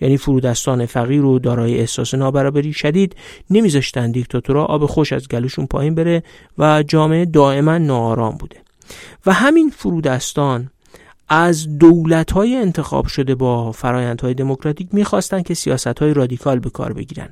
یعنی 0.00 0.16
فرودستان 0.16 0.86
فقیر 0.86 1.24
و 1.24 1.38
دارای 1.38 1.78
احساس 1.78 2.14
نابرابری 2.14 2.72
شدید 2.72 3.16
نمیذاشتن 3.50 4.10
دیکتاتورها 4.10 4.64
آب 4.64 4.86
خوش 4.86 5.12
از 5.12 5.28
گلوشون 5.28 5.66
پایین 5.66 5.94
بره 5.94 6.22
و 6.58 6.82
جامعه 6.82 7.24
دائما 7.24 7.78
ناآرام 7.78 8.36
بوده 8.36 8.67
و 9.26 9.32
همین 9.32 9.70
فرودستان 9.70 10.70
از 11.28 11.78
دولت 11.78 12.30
های 12.30 12.56
انتخاب 12.56 13.06
شده 13.06 13.34
با 13.34 13.72
فرایندهای 13.72 14.34
دموکراتیک 14.34 14.88
می‌خواستند 14.92 15.46
که 15.46 15.54
سیاست 15.54 15.98
های 15.98 16.14
رادیکال 16.14 16.58
به 16.58 16.70
کار 16.70 16.92
بگیرن. 16.92 17.28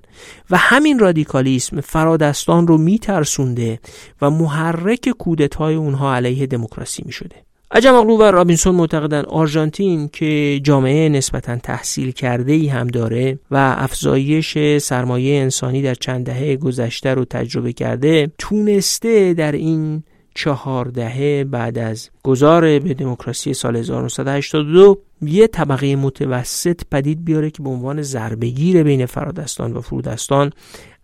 و 0.50 0.56
همین 0.56 0.98
رادیکالیسم 0.98 1.80
فرادستان 1.80 2.66
رو 2.66 2.78
میترسونده 2.78 3.80
و 4.22 4.30
محرک 4.30 5.08
کودت 5.08 5.54
های 5.54 5.74
اونها 5.74 6.14
علیه 6.14 6.46
دموکراسی 6.46 7.02
می‌شده. 7.06 7.36
عجم 7.70 8.10
و 8.10 8.22
رابینسون 8.22 8.74
معتقدن 8.74 9.24
آرژانتین 9.24 10.08
که 10.08 10.60
جامعه 10.62 11.08
نسبتا 11.08 11.56
تحصیل 11.56 12.10
کرده 12.10 12.52
ای 12.52 12.66
هم 12.66 12.86
داره 12.86 13.38
و 13.50 13.74
افزایش 13.78 14.78
سرمایه 14.78 15.40
انسانی 15.40 15.82
در 15.82 15.94
چند 15.94 16.26
دهه 16.26 16.56
گذشته 16.56 17.14
رو 17.14 17.24
تجربه 17.24 17.72
کرده 17.72 18.30
تونسته 18.38 19.34
در 19.34 19.52
این 19.52 20.02
چهار 20.36 20.84
دهه 20.84 21.44
بعد 21.44 21.78
از 21.78 22.10
گذار 22.22 22.78
به 22.78 22.94
دموکراسی 22.94 23.54
سال 23.54 23.76
1982 23.76 24.98
یه 25.22 25.46
طبقه 25.46 25.96
متوسط 25.96 26.80
پدید 26.90 27.24
بیاره 27.24 27.50
که 27.50 27.62
به 27.62 27.68
عنوان 27.68 28.02
ضربگیر 28.02 28.82
بین 28.82 29.06
فرادستان 29.06 29.72
و 29.72 29.80
فرودستان 29.80 30.52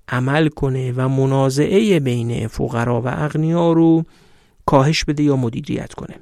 عمل 0.09 0.49
کنه 0.49 0.93
و 0.97 1.09
منازعه 1.09 2.01
بین 2.01 2.47
فقرا 2.47 3.01
و 3.01 3.09
اغنیا 3.09 3.73
رو 3.73 4.05
کاهش 4.67 5.05
بده 5.05 5.23
یا 5.23 5.37
مدیریت 5.37 5.95
کنه. 5.95 6.15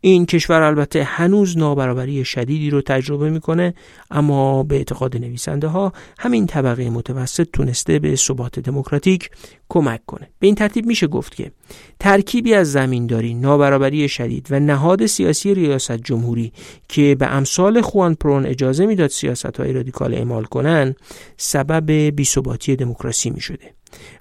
این 0.00 0.26
کشور 0.26 0.62
البته 0.62 1.04
هنوز 1.04 1.58
نابرابری 1.58 2.24
شدیدی 2.24 2.70
رو 2.70 2.80
تجربه 2.80 3.30
می‌کنه 3.30 3.74
اما 4.10 4.62
به 4.62 4.76
اعتقاد 4.76 5.16
نویسنده 5.16 5.66
ها 5.66 5.92
همین 6.18 6.46
طبقه 6.46 6.90
متوسط 6.90 7.48
تونسته 7.52 7.98
به 7.98 8.16
ثبات 8.16 8.58
دموکراتیک 8.58 9.30
کمک 9.68 10.00
کنه. 10.06 10.30
به 10.38 10.46
این 10.46 10.54
ترتیب 10.54 10.86
میشه 10.86 11.06
گفت 11.06 11.34
که 11.34 11.52
ترکیبی 12.00 12.54
از 12.54 12.72
زمینداری 12.72 13.34
نابرابری 13.34 14.08
شدید 14.08 14.46
و 14.50 14.60
نهاد 14.60 15.06
سیاسی 15.06 15.54
ریاست 15.54 15.92
جمهوری 15.92 16.52
که 16.88 17.16
به 17.18 17.26
امثال 17.26 17.80
خوان 17.80 18.14
پرون 18.14 18.46
اجازه 18.46 18.86
می‌داد 18.86 19.10
سیاست 19.10 19.60
های 19.60 19.72
رادیکال 19.72 20.14
اعمال 20.14 20.44
کنن 20.44 20.94
سبب 21.36 21.90
بیثباتی 21.90 22.76
دموکراسی 22.76 23.30
می‌شده 23.30 23.72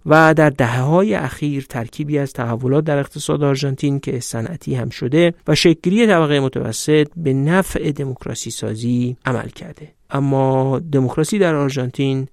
و 0.05 0.33
در 0.33 0.49
دهه 0.49 0.81
های 0.81 1.13
اخیر 1.13 1.65
ترکیبی 1.69 2.17
از 2.17 2.33
تحولات 2.33 2.83
در 2.83 2.97
اقتصاد 2.97 3.43
آرژانتین 3.43 3.99
که 3.99 4.19
صنعتی 4.19 4.75
هم 4.75 4.89
شده 4.89 5.33
و 5.47 5.55
شکلی 5.55 6.07
طبقه 6.07 6.39
متوسط 6.39 7.07
به 7.17 7.33
نفع 7.33 7.91
دموکراسی 7.91 8.51
سازی 8.51 9.17
عمل 9.25 9.49
کرده. 9.49 9.91
اما 10.09 10.79
دموکراسی 10.91 11.39
در 11.39 11.55
آرژانتین 11.55 12.27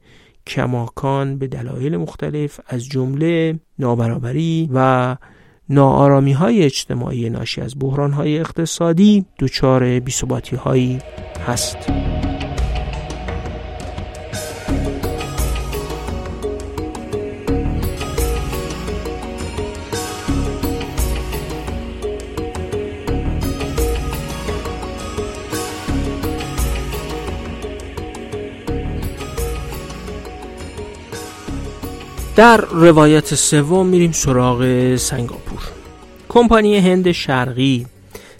کماکان 0.46 1.38
به 1.38 1.46
دلایل 1.46 1.96
مختلف 1.96 2.60
از 2.66 2.88
جمله 2.88 3.58
نابرابری 3.78 4.70
و 4.74 5.16
ناآرامی 5.68 6.32
های 6.32 6.62
اجتماعی 6.62 7.30
ناشی 7.30 7.60
از 7.60 7.74
بحران 7.78 8.12
های 8.12 8.38
اقتصادی 8.38 9.24
دچار 9.38 10.00
بیثباتی 10.00 10.56
هایی 10.56 10.98
هست. 11.46 11.76
در 32.36 32.56
روایت 32.56 33.34
سوم 33.34 33.86
میریم 33.86 34.12
سراغ 34.12 34.96
سنگاپور. 34.96 35.60
کمپانی 36.28 36.78
هند 36.78 37.12
شرقی 37.12 37.86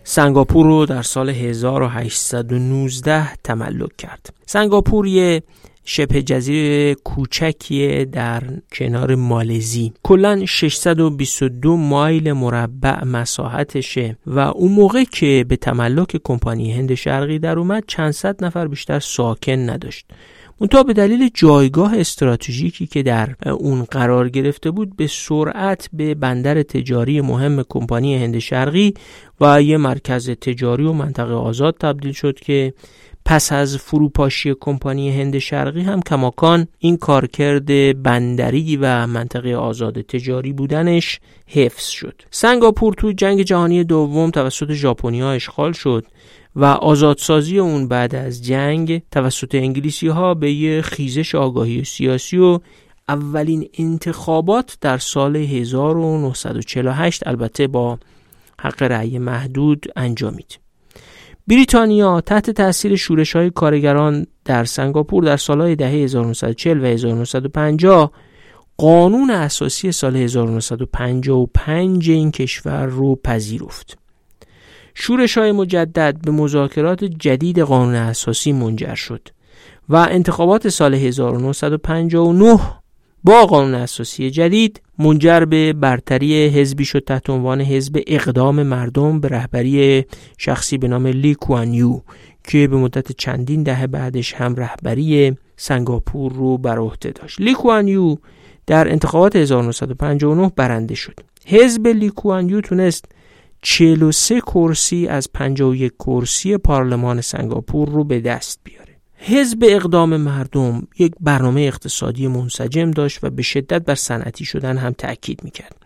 سنگاپور 0.05 0.67
رو 0.67 0.87
در 0.87 1.03
سال 1.03 1.31
1819 1.31 3.35
تملک 3.35 3.97
کرد. 3.97 4.35
سنگاپور 4.47 5.07
یه 5.07 5.43
شبه 5.85 6.23
جزیره 6.23 6.95
کوچکیه 6.95 8.05
در 8.05 8.43
کنار 8.73 9.15
مالزی. 9.15 9.93
کلا 10.03 10.47
622 10.47 11.77
مایل 11.77 12.33
مربع 12.33 13.05
مساحتشه 13.05 14.17
و 14.27 14.39
اون 14.39 14.73
موقع 14.73 15.05
که 15.05 15.45
به 15.49 15.57
تملک 15.57 16.21
کمپانی 16.25 16.73
هند 16.73 16.95
شرقی 16.95 17.39
در 17.39 17.59
اومد 17.59 17.85
چند 17.87 18.11
صد 18.11 18.45
نفر 18.45 18.69
بیشتر 18.69 19.01
ساکن 19.01 19.71
نداشت. 19.71 20.07
منتها 20.61 20.83
به 20.83 20.93
دلیل 20.93 21.31
جایگاه 21.35 21.99
استراتژیکی 21.99 22.87
که 22.87 23.03
در 23.03 23.35
اون 23.51 23.85
قرار 23.85 24.29
گرفته 24.29 24.71
بود 24.71 24.97
به 24.97 25.07
سرعت 25.07 25.89
به 25.93 26.15
بندر 26.15 26.63
تجاری 26.63 27.21
مهم 27.21 27.63
کمپانی 27.69 28.17
هند 28.17 28.39
شرقی 28.39 28.95
و 29.41 29.63
یه 29.63 29.77
مرکز 29.77 30.31
تجاری 30.31 30.85
و 30.85 30.93
منطقه 30.93 31.35
آزاد 31.35 31.77
تبدیل 31.81 32.13
شد 32.13 32.41
که 32.41 32.75
پس 33.27 33.53
از 33.53 33.77
فروپاشی 33.77 34.55
کمپانی 34.61 35.21
هند 35.21 35.39
شرقی 35.39 35.81
هم 35.81 36.01
کماکان 36.03 36.69
این 36.79 36.97
کارکرد 36.97 38.03
بندری 38.03 38.77
و 38.77 39.07
منطقه 39.07 39.55
آزاد 39.55 40.01
تجاری 40.01 40.53
بودنش 40.53 41.21
حفظ 41.47 41.87
شد. 41.87 42.23
سنگاپور 42.31 42.95
تو 42.95 43.13
جنگ 43.13 43.43
جهانی 43.43 43.85
دوم 43.85 44.31
توسط 44.31 44.73
ژاپنیا 44.73 45.31
اشغال 45.31 45.73
شد. 45.73 46.05
و 46.57 46.65
آزادسازی 46.65 47.59
اون 47.59 47.89
بعد 47.89 48.15
از 48.15 48.45
جنگ 48.45 49.03
توسط 49.11 49.55
انگلیسی 49.55 50.09
ها 50.09 50.35
به 50.35 50.53
یه 50.53 50.83
خیزش 50.83 51.35
آگاهی 51.35 51.85
سیاسی 51.85 52.39
و 52.39 52.61
اولین 53.09 53.69
انتخابات 53.79 54.79
در 54.81 54.99
سال 54.99 55.37
1948 55.37 57.27
البته 57.27 57.67
با 57.67 57.99
حق 58.61 58.83
رأی 58.83 59.19
محدود 59.19 59.87
انجامید. 59.97 60.59
بریتانیا 61.47 62.21
تحت 62.21 62.51
تاثیر 62.51 62.97
شورش 62.97 63.37
های 63.37 63.51
کارگران 63.51 64.27
در 64.45 64.65
سنگاپور 64.65 65.25
در 65.25 65.37
سالهای 65.37 65.77
دهه 65.77 65.91
1940 65.91 66.81
و 66.81 66.85
1950 66.85 68.13
قانون 68.77 69.31
اساسی 69.31 69.93
سال 69.93 70.17
1955 70.17 72.11
این 72.11 72.31
کشور 72.31 72.87
رو 72.87 73.17
پذیرفت. 73.17 74.04
شورش 74.95 75.39
های 75.39 75.53
مجدد 75.53 76.19
به 76.23 76.31
مذاکرات 76.31 77.05
جدید 77.05 77.59
قانون 77.59 77.95
اساسی 77.95 78.53
منجر 78.53 78.95
شد 78.95 79.29
و 79.89 79.97
انتخابات 79.97 80.69
سال 80.69 80.95
1959 80.95 82.61
با 83.25 83.47
قانون 83.47 83.75
اساسی 83.75 84.31
جدید 84.31 84.83
منجر 84.99 85.45
به 85.45 85.73
برتری 85.73 86.47
حزبی 86.47 86.85
شد 86.85 87.05
تحت 87.05 87.31
عنوان 87.31 87.61
حزب 87.61 88.03
اقدام 88.07 88.63
مردم 88.63 89.21
به 89.21 89.29
رهبری 89.29 90.05
شخصی 90.39 90.79
به 90.79 90.89
نام 90.89 91.07
لی 91.07 91.35
کوانیو 91.35 92.01
که 92.45 92.69
به 92.69 92.77
مدت 92.77 93.13
چندین 93.13 93.63
دهه 93.63 93.87
بعدش 93.87 94.35
هم 94.35 94.55
رهبری 94.55 95.37
سنگاپور 95.57 96.33
رو 96.33 96.59
بر 96.59 96.79
عهده 96.79 97.11
داشت. 97.11 97.41
لی 97.41 97.55
کوانیو 97.55 98.17
در 98.67 98.91
انتخابات 98.91 99.37
1959 99.37 100.53
برنده 100.57 100.95
شد. 100.95 101.15
حزب 101.47 101.87
لیکوانیو 101.87 102.61
تونست 102.61 103.05
43 103.67 104.41
کرسی 104.41 105.07
از 105.07 105.33
51 105.33 105.93
کرسی 105.99 106.57
پارلمان 106.57 107.21
سنگاپور 107.21 107.89
رو 107.89 108.05
به 108.05 108.21
دست 108.21 108.61
بیاره. 108.65 108.97
حزب 109.17 109.59
اقدام 109.63 110.17
مردم 110.17 110.87
یک 110.99 111.13
برنامه 111.21 111.61
اقتصادی 111.61 112.27
منسجم 112.27 112.91
داشت 112.91 113.25
و 113.25 113.31
به 113.31 113.43
شدت 113.43 113.85
بر 113.85 113.95
صنعتی 113.95 114.45
شدن 114.45 114.77
هم 114.77 114.93
تأکید 114.93 115.45
می‌کرد. 115.45 115.77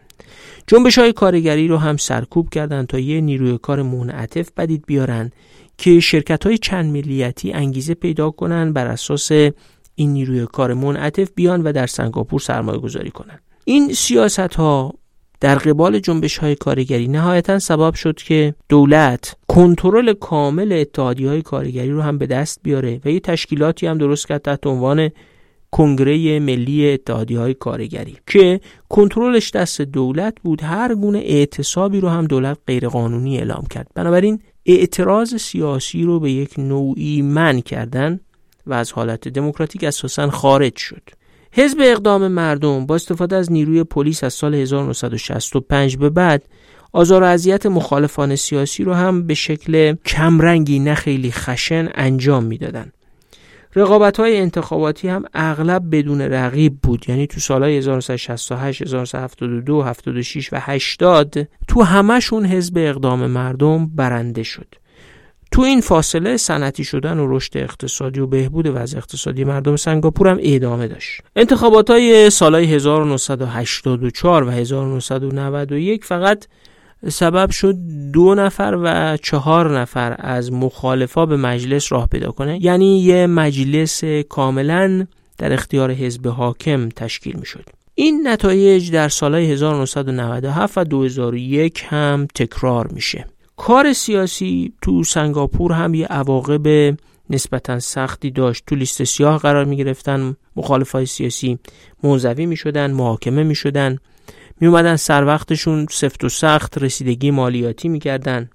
جنبش 0.66 0.98
های 0.98 1.12
کارگری 1.12 1.68
رو 1.68 1.76
هم 1.76 1.96
سرکوب 1.96 2.48
کردند 2.48 2.86
تا 2.86 2.98
یه 2.98 3.20
نیروی 3.20 3.58
کار 3.58 3.82
منعطف 3.82 4.50
بدید 4.56 4.84
بیارن 4.86 5.30
که 5.76 6.00
شرکت 6.00 6.46
های 6.46 6.58
چند 6.58 6.92
ملیتی 6.92 7.52
انگیزه 7.52 7.94
پیدا 7.94 8.30
کنن 8.30 8.72
بر 8.72 8.86
اساس 8.86 9.32
این 9.94 10.12
نیروی 10.12 10.46
کار 10.46 10.74
منعطف 10.74 11.30
بیان 11.34 11.62
و 11.62 11.72
در 11.72 11.86
سنگاپور 11.86 12.40
سرمایه 12.40 12.78
گذاری 12.78 13.10
کنن. 13.10 13.38
این 13.64 13.92
سیاست 13.92 14.38
ها 14.54 14.97
در 15.41 15.55
قبال 15.55 15.99
جنبش 15.99 16.39
های 16.39 16.55
کارگری 16.55 17.09
نهایتا 17.09 17.59
سبب 17.59 17.95
شد 17.95 18.16
که 18.16 18.55
دولت 18.68 19.36
کنترل 19.49 20.12
کامل 20.12 20.72
اتحادی 20.72 21.26
های 21.26 21.43
کارگری 21.43 21.91
رو 21.91 22.03
هم 22.03 22.18
به 22.18 22.26
دست 22.26 22.61
بیاره 22.62 23.01
و 23.05 23.11
یه 23.11 23.20
تشکیلاتی 23.20 23.86
هم 23.86 23.99
درست 23.99 24.28
کرد 24.28 24.43
تحت 24.43 24.66
عنوان 24.66 25.11
کنگره 25.70 26.41
ملی 26.41 26.93
اتحادی 26.93 27.34
های 27.34 27.55
کارگری 27.55 28.16
که 28.26 28.61
کنترلش 28.89 29.51
دست 29.51 29.80
دولت 29.80 30.34
بود. 30.43 30.62
هر 30.62 30.95
گونه 30.95 31.18
اعتصابی 31.18 32.01
رو 32.01 32.09
هم 32.09 32.26
دولت 32.26 32.59
غیرقانونی 32.66 33.39
اعلام 33.39 33.66
کرد. 33.70 33.89
بنابراین 33.95 34.41
اعتراض 34.66 35.34
سیاسی 35.34 36.03
رو 36.03 36.20
به 36.20 36.30
یک 36.30 36.59
نوعی 36.59 37.22
من 37.22 37.61
کردن 37.61 38.20
و 38.66 38.74
از 38.74 38.93
حالت 38.93 39.28
دموکراتیک 39.28 39.84
اساسا 39.84 40.30
خارج 40.30 40.76
شد. 40.76 41.03
حزب 41.53 41.78
اقدام 41.80 42.28
مردم 42.28 42.86
با 42.86 42.94
استفاده 42.94 43.36
از 43.36 43.53
نیروی 43.53 43.84
پلیس 43.84 44.24
از 44.24 44.34
سال 44.34 44.55
1965 44.55 45.96
به 45.96 46.11
بعد 46.11 46.42
آزار 46.92 47.22
و 47.22 47.26
اذیت 47.26 47.66
مخالفان 47.66 48.36
سیاسی 48.36 48.84
رو 48.84 48.94
هم 48.94 49.26
به 49.26 49.34
شکل 49.34 49.94
کمرنگی 50.07 50.78
نه 50.78 50.94
خیلی 50.94 51.32
خشن 51.32 51.88
انجام 51.94 52.44
می‌دادند. 52.44 52.92
رقابت 53.76 54.20
های 54.20 54.36
انتخاباتی 54.36 55.09
هم 55.09 55.24
اغلب 55.34 55.96
بدون 55.96 56.20
رقیب 56.20 56.78
بود 56.82 57.05
یعنی 57.09 57.26
تو 57.26 57.40
سالهای 57.40 57.78
1968 57.78 58.82
1972 58.82 59.82
76 59.82 60.53
و 60.53 60.57
80 60.61 61.49
تو 61.68 61.82
همشون 61.82 62.46
حزب 62.46 62.74
اقدام 62.78 63.26
مردم 63.26 63.86
برنده 63.86 64.42
شد 64.42 64.74
تو 65.51 65.62
این 65.62 65.80
فاصله 65.80 66.36
صنعتی 66.36 66.84
شدن 66.84 67.18
و 67.18 67.36
رشد 67.36 67.57
اقتصادی 67.57 68.20
و 68.20 68.26
بهبود 68.26 68.66
وضع 68.66 68.99
اقتصادی 68.99 69.44
مردم 69.44 69.76
سنگاپور 69.76 70.28
هم 70.28 70.38
ادامه 70.40 70.88
داشت. 70.88 71.20
انتخابات 71.36 71.90
های 71.90 72.30
سالهای 72.30 72.64
1984 72.64 74.42
و 74.42 74.51
1991 74.51 76.05
فقط 76.05 76.46
سبب 77.09 77.51
شد 77.51 77.74
دو 78.12 78.34
نفر 78.34 78.78
و 78.82 79.16
چهار 79.16 79.80
نفر 79.80 80.16
از 80.18 80.53
مخالفا 80.53 81.26
به 81.26 81.36
مجلس 81.36 81.92
راه 81.92 82.07
پیدا 82.07 82.30
کنه. 82.30 82.64
یعنی 82.64 83.01
یه 83.01 83.26
مجلس 83.26 84.05
کاملا 84.28 85.07
در 85.38 85.53
اختیار 85.53 85.92
حزب 85.92 86.26
حاکم 86.26 86.88
تشکیل 86.88 87.36
می 87.36 87.46
شد 87.46 87.64
این 87.94 88.28
نتایج 88.28 88.92
در 88.92 89.09
سالهای 89.09 89.53
1997 89.53 90.78
و 90.78 90.84
2001 90.84 91.84
هم 91.88 92.26
تکرار 92.34 92.86
میشه. 92.86 93.26
کار 93.59 93.92
سیاسی 93.92 94.72
تو 94.82 95.04
سنگاپور 95.04 95.72
هم 95.72 95.94
یه 95.94 96.06
عواقب 96.06 96.96
نسبتا 97.30 97.78
سختی 97.80 98.30
داشت. 98.30 98.64
تو 98.66 98.74
لیست 98.74 99.04
سیاه 99.04 99.38
قرار 99.38 99.64
می 99.64 99.76
گرفتن 99.76 100.36
مخالف 100.56 100.90
های 100.90 101.06
سیاسی 101.06 101.59
منزوی 102.02 102.46
می 102.46 102.56
شدن 102.56 102.90
محاکمه 102.90 103.42
می 103.42 103.54
شدن 103.54 103.98
می 104.61 104.66
اومدن 104.66 104.96
سر 104.96 105.24
وقتشون 105.24 105.86
سفت 105.90 106.24
و 106.24 106.28
سخت 106.28 106.78
رسیدگی 106.78 107.30
مالیاتی 107.30 107.88
می 107.88 107.98
کردن 107.98 108.50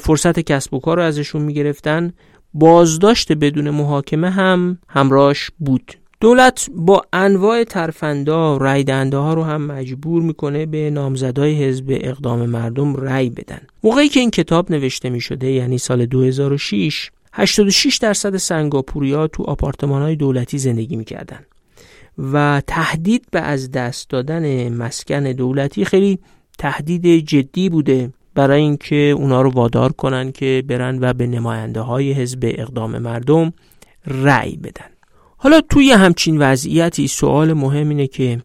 فرصت 0.00 0.40
کسب 0.40 0.74
و 0.74 0.78
کار 0.78 0.96
رو 0.96 1.02
ازشون 1.02 1.42
می 1.42 1.54
گرفتن 1.54 2.12
بازداشت 2.54 3.32
بدون 3.32 3.70
محاکمه 3.70 4.30
هم 4.30 4.78
همراش 4.88 5.50
بود. 5.58 5.94
دولت 6.20 6.70
با 6.74 7.02
انواع 7.12 7.64
ترفندا 7.64 8.56
رای 8.56 8.84
ها 9.12 9.34
رو 9.34 9.42
هم 9.42 9.66
مجبور 9.66 10.22
می‌کنه 10.22 10.66
به 10.66 10.90
نامزدهای 10.90 11.64
حزب 11.64 11.84
اقدام 12.00 12.46
مردم 12.46 12.96
رای 12.96 13.30
بدن. 13.30 13.60
موقعی 13.82 14.08
که 14.08 14.20
این 14.20 14.30
کتاب 14.30 14.72
نوشته 14.72 15.10
می 15.10 15.20
شده 15.20 15.50
یعنی 15.50 15.78
سال 15.78 16.06
2006 16.06 17.10
86 17.32 17.96
درصد 17.96 18.36
سنگاپوریا 18.36 19.26
تو 19.26 19.42
آپارتمان 19.42 20.02
های 20.02 20.16
دولتی 20.16 20.58
زندگی 20.58 20.96
می‌کردن 20.96 21.40
و 22.32 22.62
تهدید 22.66 23.24
به 23.30 23.40
از 23.40 23.70
دست 23.70 24.10
دادن 24.10 24.72
مسکن 24.72 25.32
دولتی 25.32 25.84
خیلی 25.84 26.18
تهدید 26.58 27.06
جدی 27.26 27.68
بوده 27.68 28.12
برای 28.34 28.60
اینکه 28.60 29.14
اونا 29.16 29.42
رو 29.42 29.50
وادار 29.50 29.92
کنن 29.92 30.32
که 30.32 30.64
برن 30.68 30.98
و 31.00 31.12
به 31.12 31.26
نماینده 31.26 31.80
های 31.80 32.12
حزب 32.12 32.38
اقدام 32.42 32.98
مردم 32.98 33.52
رأی 34.06 34.56
بدن. 34.56 34.97
حالا 35.40 35.60
توی 35.60 35.92
همچین 35.92 36.38
وضعیتی 36.38 37.08
سوال 37.08 37.52
مهم 37.52 37.88
اینه 37.88 38.06
که 38.06 38.40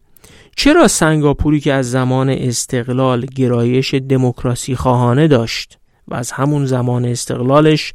چرا 0.56 0.88
سنگاپوری 0.88 1.60
که 1.60 1.72
از 1.72 1.90
زمان 1.90 2.30
استقلال 2.30 3.26
گرایش 3.26 3.94
دموکراسی 3.94 4.74
خواهانه 4.74 5.28
داشت 5.28 5.78
و 6.08 6.14
از 6.14 6.30
همون 6.30 6.66
زمان 6.66 7.04
استقلالش 7.04 7.94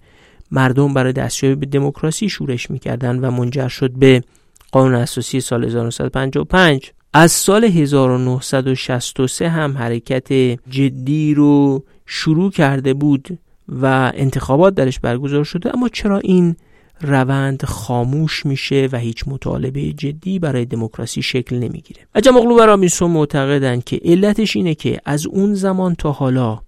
مردم 0.52 0.94
برای 0.94 1.14
دستیابی 1.14 1.56
به 1.56 1.66
دموکراسی 1.66 2.30
شورش 2.30 2.72
می‌کردن 2.72 3.20
و 3.20 3.32
منجر 3.32 3.68
شد 3.68 3.92
به 3.92 4.24
قانون 4.72 4.96
اساسی 4.96 5.42
سال 5.42 5.64
1955 5.66 6.92
از 7.14 7.32
سال 7.32 7.64
1963 7.64 9.50
هم 9.50 9.78
حرکت 9.78 10.34
جدی 10.70 11.34
رو 11.34 11.84
شروع 12.06 12.52
کرده 12.52 12.94
بود 12.94 13.40
و 13.68 14.12
انتخابات 14.16 14.76
درش 14.76 15.00
برگزار 15.00 15.44
شده 15.44 15.76
اما 15.76 15.90
چرا 15.90 16.18
این 16.20 16.56
روند 17.02 17.66
خاموش 17.66 18.46
میشه 18.46 18.90
و 18.92 18.98
هیچ 18.98 19.24
مطالبه 19.28 19.82
جدی 19.82 20.40
برای 20.40 20.66
دموکراسی 20.66 21.22
شکل 21.22 21.56
نمی‌گیره. 21.56 22.02
و 22.16 22.66
رابینسون 22.66 23.12
معتقدند 23.12 23.84
که 23.84 24.02
علتش 24.06 24.56
اینه 24.56 24.76
که 24.76 25.00
از 25.06 25.28
اون 25.28 25.54
زمان 25.54 25.96
تا 25.96 26.12
حالا 26.12 26.60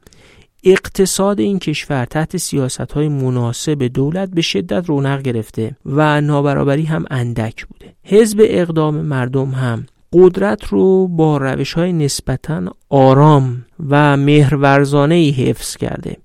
اقتصاد 0.64 1.40
این 1.40 1.60
کشور 1.60 2.06
تحت 2.06 2.38
سیاست 2.38 2.92
های 2.92 3.08
مناسب 3.08 3.84
دولت 3.84 4.30
به 4.30 4.42
شدت 4.42 4.90
رونق 4.90 5.22
گرفته 5.22 5.76
و 5.86 6.22
نابرابری 6.22 6.84
هم 6.84 7.06
اندک 7.12 7.66
بوده. 7.66 7.94
حزب 8.04 8.42
اقدام 8.44 8.96
مردم 8.96 9.50
هم 9.50 9.86
قدرت 10.14 10.64
رو 10.66 11.08
با 11.08 11.38
روش 11.38 11.74
های 11.74 11.94
نسبتا 11.94 12.62
آرام 12.90 13.66
و 13.90 14.18
مهرورزانه 14.18 15.16
ای 15.16 15.32
حفظ 15.32 15.78
کرده. 15.78 16.18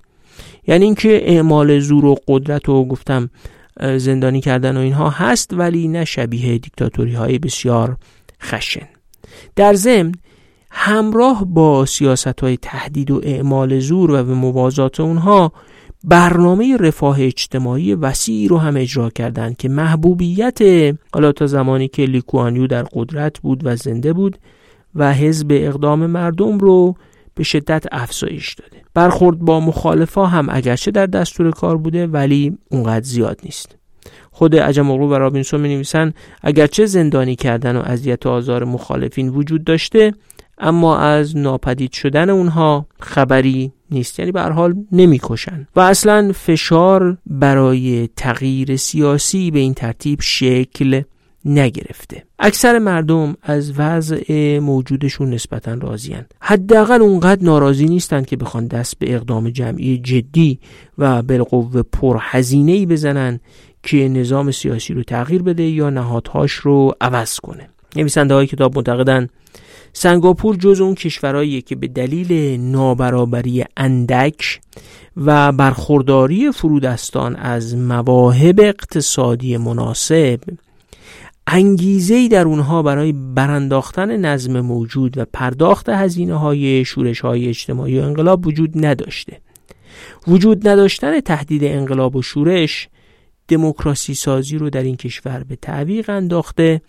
یعنی 0.67 0.85
اینکه 0.85 1.33
اعمال 1.33 1.79
زور 1.79 2.05
و 2.05 2.17
قدرت 2.29 2.65
رو 2.65 2.85
گفتم 2.85 3.31
زندانی 3.81 4.41
کردن 4.41 4.77
و 4.77 4.81
اینها 4.81 5.11
هست 5.11 5.53
ولی 5.53 5.89
نه 5.89 6.05
شبیه 6.05 6.59
دیکتاتوری 6.59 7.12
های 7.12 7.39
بسیار 7.39 7.97
خشن. 8.43 8.89
در 9.57 9.74
ضمن 9.74 10.12
همراه 10.70 11.45
با 11.45 11.87
سیاست 11.87 12.41
های 12.41 12.57
تهدید 12.57 13.11
و 13.11 13.20
اعمال 13.24 13.79
زور 13.79 14.11
و 14.11 14.24
به 14.24 14.35
موازات 14.35 15.01
اونها 15.01 15.53
برنامه 16.05 16.77
رفاه 16.77 17.22
اجتماعی 17.22 17.95
وسیعی 17.95 18.49
رو 18.49 18.59
هم 18.59 18.77
اجرا 18.77 19.11
کردند 19.11 19.57
که 19.57 19.68
محبوبیت 19.68 20.59
حالا 21.14 21.33
تا 21.33 21.47
زمانی 21.47 21.89
که 21.89 22.03
لیکوانیو 22.03 22.66
در 22.66 22.83
قدرت 22.83 23.39
بود 23.39 23.61
و 23.64 23.77
زنده 23.77 24.12
بود 24.12 24.39
و 24.95 25.14
حزب 25.14 25.47
اقدام 25.51 26.07
مردم 26.07 26.59
رو 26.59 26.95
به 27.37 27.45
شدت 27.45 27.84
افزایش 27.93 28.55
داده. 28.55 28.82
برخورد 28.95 29.39
با 29.39 29.61
مخالفا 29.61 30.26
هم 30.26 30.47
اگرچه 30.51 30.91
در 30.91 31.07
دستور 31.07 31.51
کار 31.51 31.76
بوده 31.76 32.07
ولی 32.07 32.59
اونقدر 32.70 33.05
زیاد 33.05 33.41
نیست. 33.45 33.76
خود 34.30 34.57
عجم 34.57 34.91
و 34.91 35.18
رابینسون 35.18 35.61
می 35.61 35.68
نویسن 35.68 36.12
اگرچه 36.43 36.87
زندانی 36.87 37.37
کردن 37.37 37.76
و 37.76 37.82
اذیت 37.84 38.26
و 38.26 38.28
آزار 38.28 38.64
مخالفین 38.64 39.28
وجود 39.28 39.64
داشته 39.64 40.12
اما 40.59 40.99
از 40.99 41.37
ناپدید 41.37 41.93
شدن 41.93 42.30
اونها 42.30 42.87
خبری 43.01 43.72
نیست. 43.91 44.18
یعنی 44.18 44.32
به 44.32 44.43
حال 44.43 44.74
نمی‌کشن. 44.93 45.66
و 45.76 45.80
اصلا 45.80 46.32
فشار 46.34 47.18
برای 47.26 48.09
تغییر 48.16 48.76
سیاسی 48.76 49.51
به 49.51 49.59
این 49.59 49.74
ترتیب 49.74 50.18
شکل 50.22 51.03
نگرفته. 51.47 52.22
اکثر 52.38 52.78
مردم 52.78 53.36
از 53.42 53.72
وضع 53.76 54.59
موجودشون 54.59 55.30
نسبتا 55.30 55.74
راضیان 55.74 56.24
حداقل 56.40 57.03
اونقدر 57.03 57.42
ناراضی 57.42 57.84
نیستند 57.84 58.26
که 58.26 58.36
بخوان 58.36 58.66
دست 58.66 58.99
به 58.99 59.14
اقدام 59.14 59.51
جمعی 59.51 59.99
جدی 59.99 60.59
و 60.99 61.22
بالقوه 61.22 61.82
پرهزینه 61.82 62.72
ای 62.72 62.86
بزنن 62.86 63.40
که 63.82 64.09
نظام 64.09 64.51
سیاسی 64.51 64.94
رو 64.94 65.03
تغییر 65.03 65.42
بده 65.42 65.62
یا 65.62 65.90
نهادهاش 65.90 66.53
رو 66.53 66.94
عوض 67.01 67.36
کنه. 67.36 67.68
نویسنده 67.97 68.34
های 68.34 68.47
کتاب 68.47 68.76
معتقدند 68.76 69.30
سنگاپور 69.92 70.57
جز 70.57 70.80
اون 70.80 70.94
کشورهاییه 70.94 71.61
که 71.61 71.76
به 71.76 71.88
دلیل 71.88 72.61
نابرابری 72.61 73.64
اندک 73.76 74.61
و 75.16 75.53
برخورداری 75.53 76.53
فرودستان 76.53 77.36
از 77.36 77.76
مواهب 77.76 78.61
اقتصادی 78.61 79.57
مناسب 79.57 80.40
انگیزه 81.47 82.28
در 82.28 82.44
اونها 82.44 82.82
برای 82.82 83.12
برانداختن 83.12 84.16
نظم 84.16 84.61
موجود 84.61 85.18
و 85.18 85.24
پرداخت 85.32 85.88
هزینه 85.88 86.34
های 86.34 86.84
شورش 86.84 87.20
های 87.20 87.49
اجتماعی 87.49 87.99
و 88.01 88.03
انقلاب 88.03 88.47
وجود 88.47 88.86
نداشته. 88.86 89.40
وجود 90.26 90.68
نداشتن 90.68 91.20
تهدید 91.20 91.64
انقلاب 91.64 92.16
و 92.16 92.22
شورش 92.22 92.88
دموکراسی 93.49 94.14
سازی 94.14 94.59
رو 94.59 94.70
در 94.70 94.82
این 94.82 94.97
کشور 94.97 95.44
به 95.49 95.57
تعویق 95.57 96.11
انداخته 96.11 96.80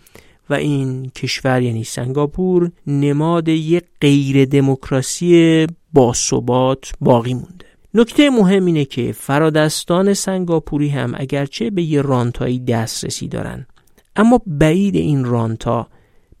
و 0.50 0.54
این 0.54 1.10
کشور 1.10 1.62
یعنی 1.62 1.84
سنگاپور 1.84 2.70
نماد 2.86 3.48
یک 3.48 3.84
غیر 4.00 4.44
دموکراسی 4.44 5.66
باثبات 5.92 6.92
باقی 7.00 7.34
مونده. 7.34 7.66
نکته 7.94 8.30
مهم 8.30 8.64
اینه 8.64 8.84
که 8.84 9.12
فرادستان 9.12 10.14
سنگاپوری 10.14 10.88
هم 10.88 11.14
اگرچه 11.16 11.70
به 11.70 11.82
یه 11.82 12.02
رانتایی 12.02 12.58
دسترسی 12.58 13.28
دارن 13.28 13.66
اما 14.18 14.40
بعید 14.46 14.96
این 14.96 15.24
رانتا 15.24 15.86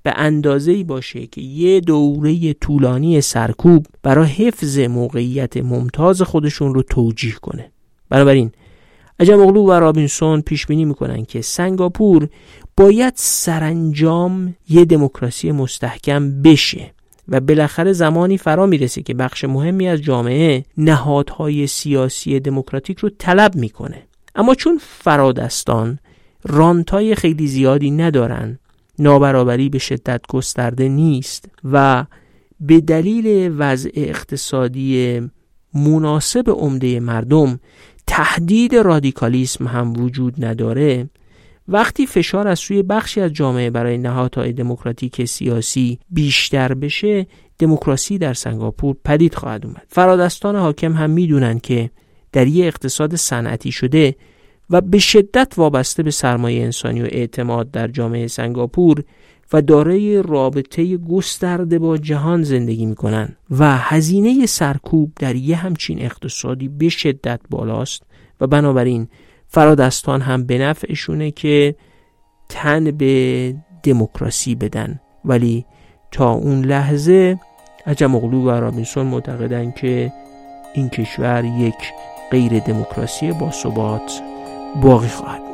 به 0.02 0.12
اندازه 0.16 0.84
باشه 0.84 1.26
که 1.26 1.40
یه 1.40 1.80
دوره 1.80 2.52
طولانی 2.52 3.20
سرکوب 3.20 3.86
برای 4.02 4.26
حفظ 4.26 4.78
موقعیت 4.78 5.56
ممتاز 5.56 6.22
خودشون 6.22 6.74
رو 6.74 6.82
توجیه 6.82 7.32
کنه. 7.32 7.70
بنابراین 8.10 8.50
عجم 9.20 9.40
اغلو 9.40 9.66
و 9.66 9.72
رابینسون 9.72 10.40
پیش 10.40 10.66
بینی 10.66 10.84
می‌کنن 10.84 11.24
که 11.24 11.42
سنگاپور 11.42 12.28
باید 12.76 13.12
سرانجام 13.16 14.54
یه 14.68 14.84
دموکراسی 14.84 15.52
مستحکم 15.52 16.42
بشه 16.42 16.90
و 17.28 17.40
بالاخره 17.40 17.92
زمانی 17.92 18.38
فرا 18.38 18.66
می‌رسه 18.66 19.02
که 19.02 19.14
بخش 19.14 19.44
مهمی 19.44 19.88
از 19.88 20.00
جامعه 20.00 20.64
نهادهای 20.76 21.66
سیاسی 21.66 22.40
دموکراتیک 22.40 22.98
رو 22.98 23.10
طلب 23.18 23.54
می‌کنه. 23.56 24.02
اما 24.34 24.54
چون 24.54 24.80
فرادستان 24.82 25.98
رانتای 26.44 27.14
خیلی 27.14 27.46
زیادی 27.46 27.90
ندارن. 27.90 28.58
نابرابری 28.98 29.68
به 29.68 29.78
شدت 29.78 30.20
گسترده 30.28 30.88
نیست 30.88 31.48
و 31.64 32.06
به 32.60 32.80
دلیل 32.80 33.54
وضع 33.58 33.90
اقتصادی 33.94 35.20
مناسب 35.74 36.50
عمده 36.50 37.00
مردم 37.00 37.60
تهدید 38.06 38.74
رادیکالیسم 38.74 39.66
هم 39.66 39.92
وجود 39.92 40.44
نداره. 40.44 41.10
وقتی 41.68 42.06
فشار 42.06 42.48
از 42.48 42.58
سوی 42.58 42.82
بخشی 42.82 43.20
از 43.20 43.32
جامعه 43.32 43.70
برای 43.70 43.98
نهادهای 43.98 44.52
دموکراتیک 44.52 45.24
سیاسی 45.24 45.98
بیشتر 46.10 46.74
بشه 46.74 47.26
دموکراسی 47.58 48.18
در 48.18 48.34
سنگاپور 48.34 48.96
پدید 49.04 49.34
خواهد 49.34 49.66
اومد. 49.66 49.86
فرادستان 49.88 50.56
حاکم 50.56 50.92
هم 50.92 51.10
می‌دونن 51.10 51.58
که 51.58 51.90
در 52.32 52.46
یک 52.46 52.66
اقتصاد 52.66 53.16
صنعتی 53.16 53.72
شده 53.72 54.16
و 54.70 54.80
به 54.80 54.98
شدت 54.98 55.52
وابسته 55.56 56.02
به 56.02 56.10
سرمایه 56.10 56.64
انسانی 56.64 57.02
و 57.02 57.08
اعتماد 57.10 57.70
در 57.70 57.88
جامعه 57.88 58.26
سنگاپور 58.26 59.04
و 59.52 59.62
دارای 59.62 60.22
رابطه 60.22 60.96
گسترده 60.96 61.78
با 61.78 61.96
جهان 61.96 62.42
زندگی 62.42 62.86
می‌کنن 62.86 63.36
و 63.50 63.76
هزینه 63.76 64.46
سرکوب 64.46 65.12
در 65.16 65.36
یه 65.36 65.56
همچین 65.56 66.02
اقتصادی 66.02 66.68
به 66.68 66.88
شدت 66.88 67.40
بالاست 67.50 68.02
و 68.40 68.46
بنابراین 68.46 69.08
فرادستان 69.46 70.20
هم 70.20 70.46
به 70.46 70.58
نفعشونه 70.58 71.30
که 71.30 71.74
تن 72.48 72.90
به 72.90 73.54
دموکراسی 73.82 74.54
بدن. 74.54 75.00
ولی 75.24 75.64
تا 76.10 76.32
اون 76.32 76.64
لحظه 76.64 77.38
عجم 77.86 78.14
اغلو 78.14 78.42
و 78.42 78.50
رابینسون 78.50 79.06
معتقدن 79.06 79.70
که 79.70 80.12
این 80.74 80.88
کشور 80.88 81.44
یک 81.44 81.92
غیر 82.30 82.58
دموکراسی 82.58 83.32
با 83.32 83.50
ثبات 83.50 84.22
باقی 84.82 85.08
خواهد 85.08 85.48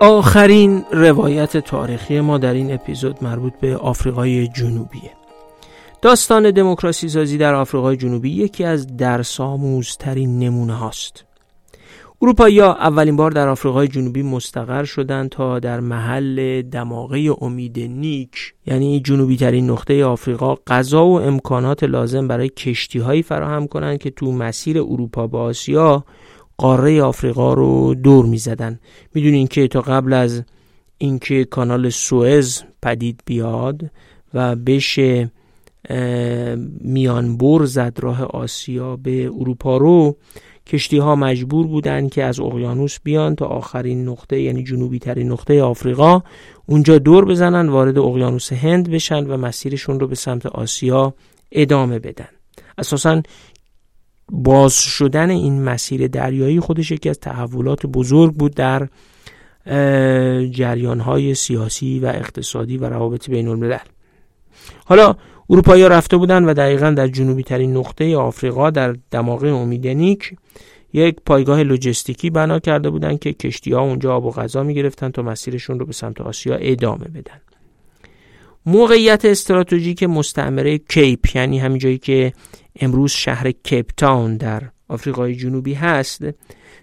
آخرین 0.00 0.84
روایت 0.90 1.56
تاریخی 1.56 2.20
ما 2.20 2.38
در 2.38 2.54
این 2.54 2.74
اپیزود 2.74 3.24
مربوط 3.24 3.52
به 3.60 3.76
آفریقای 3.76 4.48
جنوبیه. 4.48 5.25
داستان 6.06 6.50
دموکراسی 6.50 7.08
سازی 7.08 7.38
در 7.38 7.54
آفریقای 7.54 7.96
جنوبی 7.96 8.30
یکی 8.30 8.64
از 8.64 8.96
درساموزترین 8.96 10.38
نمونه 10.38 10.74
هاست. 10.74 11.24
اروپایی 12.22 12.60
اولین 12.60 13.16
بار 13.16 13.30
در 13.30 13.48
آفریقای 13.48 13.88
جنوبی 13.88 14.22
مستقر 14.22 14.84
شدند 14.84 15.30
تا 15.30 15.58
در 15.58 15.80
محل 15.80 16.62
دماغه 16.62 17.30
امید 17.40 17.80
نیک 17.80 18.54
یعنی 18.66 19.00
جنوبی 19.00 19.36
ترین 19.36 19.70
نقطه 19.70 20.04
آفریقا 20.04 20.54
غذا 20.66 21.06
و 21.06 21.20
امکانات 21.20 21.84
لازم 21.84 22.28
برای 22.28 22.48
کشتی 22.48 22.98
هایی 22.98 23.22
فراهم 23.22 23.66
کنند 23.66 23.98
که 23.98 24.10
تو 24.10 24.32
مسیر 24.32 24.78
اروپا 24.78 25.26
با 25.26 25.42
آسیا 25.42 26.04
قاره 26.56 27.02
آفریقا 27.02 27.54
رو 27.54 27.94
دور 27.94 28.26
می 28.26 28.38
زدن 28.38 28.80
می‌دونین 29.14 29.46
که 29.46 29.68
تا 29.68 29.80
قبل 29.80 30.12
از 30.12 30.42
اینکه 30.98 31.44
کانال 31.44 31.90
سوئز 31.90 32.62
پدید 32.82 33.20
بیاد 33.26 33.90
و 34.34 34.56
بشه 34.56 35.30
میانبر 36.80 37.64
زد 37.64 37.98
راه 38.00 38.22
آسیا 38.22 38.96
به 38.96 39.26
اروپا 39.26 39.76
رو. 39.76 40.16
کشتی 40.66 40.98
ها 40.98 41.14
مجبور 41.14 41.66
بودن 41.66 42.08
که 42.08 42.24
از 42.24 42.40
اقیانوس 42.40 42.98
بیان 43.02 43.34
تا 43.36 43.46
آخرین 43.46 44.08
نقطه 44.08 44.40
یعنی 44.40 44.64
جنوبی 44.64 44.98
ترین 44.98 45.32
نقطه 45.32 45.62
آفریقا. 45.62 46.22
اونجا 46.66 46.98
دور 46.98 47.24
بزنن 47.24 47.68
وارد 47.68 47.98
اقیانوس 47.98 48.52
هند 48.52 48.90
بشن 48.90 49.26
و 49.26 49.36
مسیرشون 49.36 50.00
رو 50.00 50.06
به 50.06 50.14
سمت 50.14 50.46
آسیا 50.46 51.14
ادامه 51.52 51.98
بدن. 51.98 52.28
اساسا 52.78 53.22
باز 54.32 54.74
شدن 54.74 55.30
این 55.30 55.64
مسیر 55.64 56.06
دریایی 56.06 56.60
خودش 56.60 56.90
یکی 56.90 57.08
از 57.08 57.20
تحولات 57.20 57.86
بزرگ 57.86 58.34
بود 58.34 58.54
در 58.54 58.88
جریان 60.50 61.00
های 61.00 61.34
سیاسی 61.34 61.98
و 61.98 62.06
اقتصادی 62.06 62.78
و 62.78 62.84
روابط 62.84 63.30
بین 63.30 63.48
الملل 63.48 63.78
حالا 64.84 65.16
اروپایی 65.50 65.88
رفته 65.88 66.16
بودن 66.16 66.44
و 66.44 66.54
دقیقا 66.54 66.90
در 66.90 67.08
جنوبی 67.08 67.42
ترین 67.42 67.76
نقطه 67.76 68.16
آفریقا 68.16 68.70
در 68.70 68.96
دماغه 69.10 69.48
امیدنیک 69.48 70.32
یک 70.92 71.16
پایگاه 71.26 71.62
لوجستیکی 71.62 72.30
بنا 72.30 72.58
کرده 72.58 72.90
بودند 72.90 73.18
که 73.18 73.32
کشتی 73.32 73.72
ها 73.72 73.80
اونجا 73.80 74.14
آب 74.14 74.24
و 74.24 74.30
غذا 74.30 74.62
می 74.62 74.74
گرفتن 74.74 75.10
تا 75.10 75.22
مسیرشون 75.22 75.80
رو 75.80 75.86
به 75.86 75.92
سمت 75.92 76.20
آسیا 76.20 76.54
ادامه 76.54 77.04
بدن. 77.04 77.40
موقعیت 78.66 79.24
استراتژیک 79.24 80.02
مستعمره 80.02 80.78
کیپ 80.78 81.36
یعنی 81.36 81.58
همین 81.58 81.78
جایی 81.78 81.98
که 81.98 82.32
امروز 82.80 83.10
شهر 83.10 83.50
کیپ 83.50 83.90
تاون 83.96 84.36
در 84.36 84.62
آفریقای 84.88 85.34
جنوبی 85.34 85.74
هست 85.74 86.22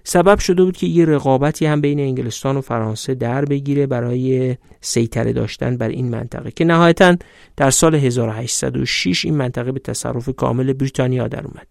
سبب 0.03 0.39
شده 0.39 0.63
بود 0.63 0.77
که 0.77 0.87
یه 0.87 1.05
رقابتی 1.05 1.65
هم 1.65 1.81
بین 1.81 1.99
انگلستان 1.99 2.57
و 2.57 2.61
فرانسه 2.61 3.15
در 3.15 3.45
بگیره 3.45 3.87
برای 3.87 4.55
سیطره 4.81 5.33
داشتن 5.33 5.77
بر 5.77 5.89
این 5.89 6.09
منطقه 6.09 6.51
که 6.51 6.65
نهایتا 6.65 7.15
در 7.57 7.69
سال 7.69 7.95
1806 7.95 9.25
این 9.25 9.35
منطقه 9.35 9.71
به 9.71 9.79
تصرف 9.79 10.29
کامل 10.37 10.73
بریتانیا 10.73 11.27
در 11.27 11.43
اومد. 11.43 11.67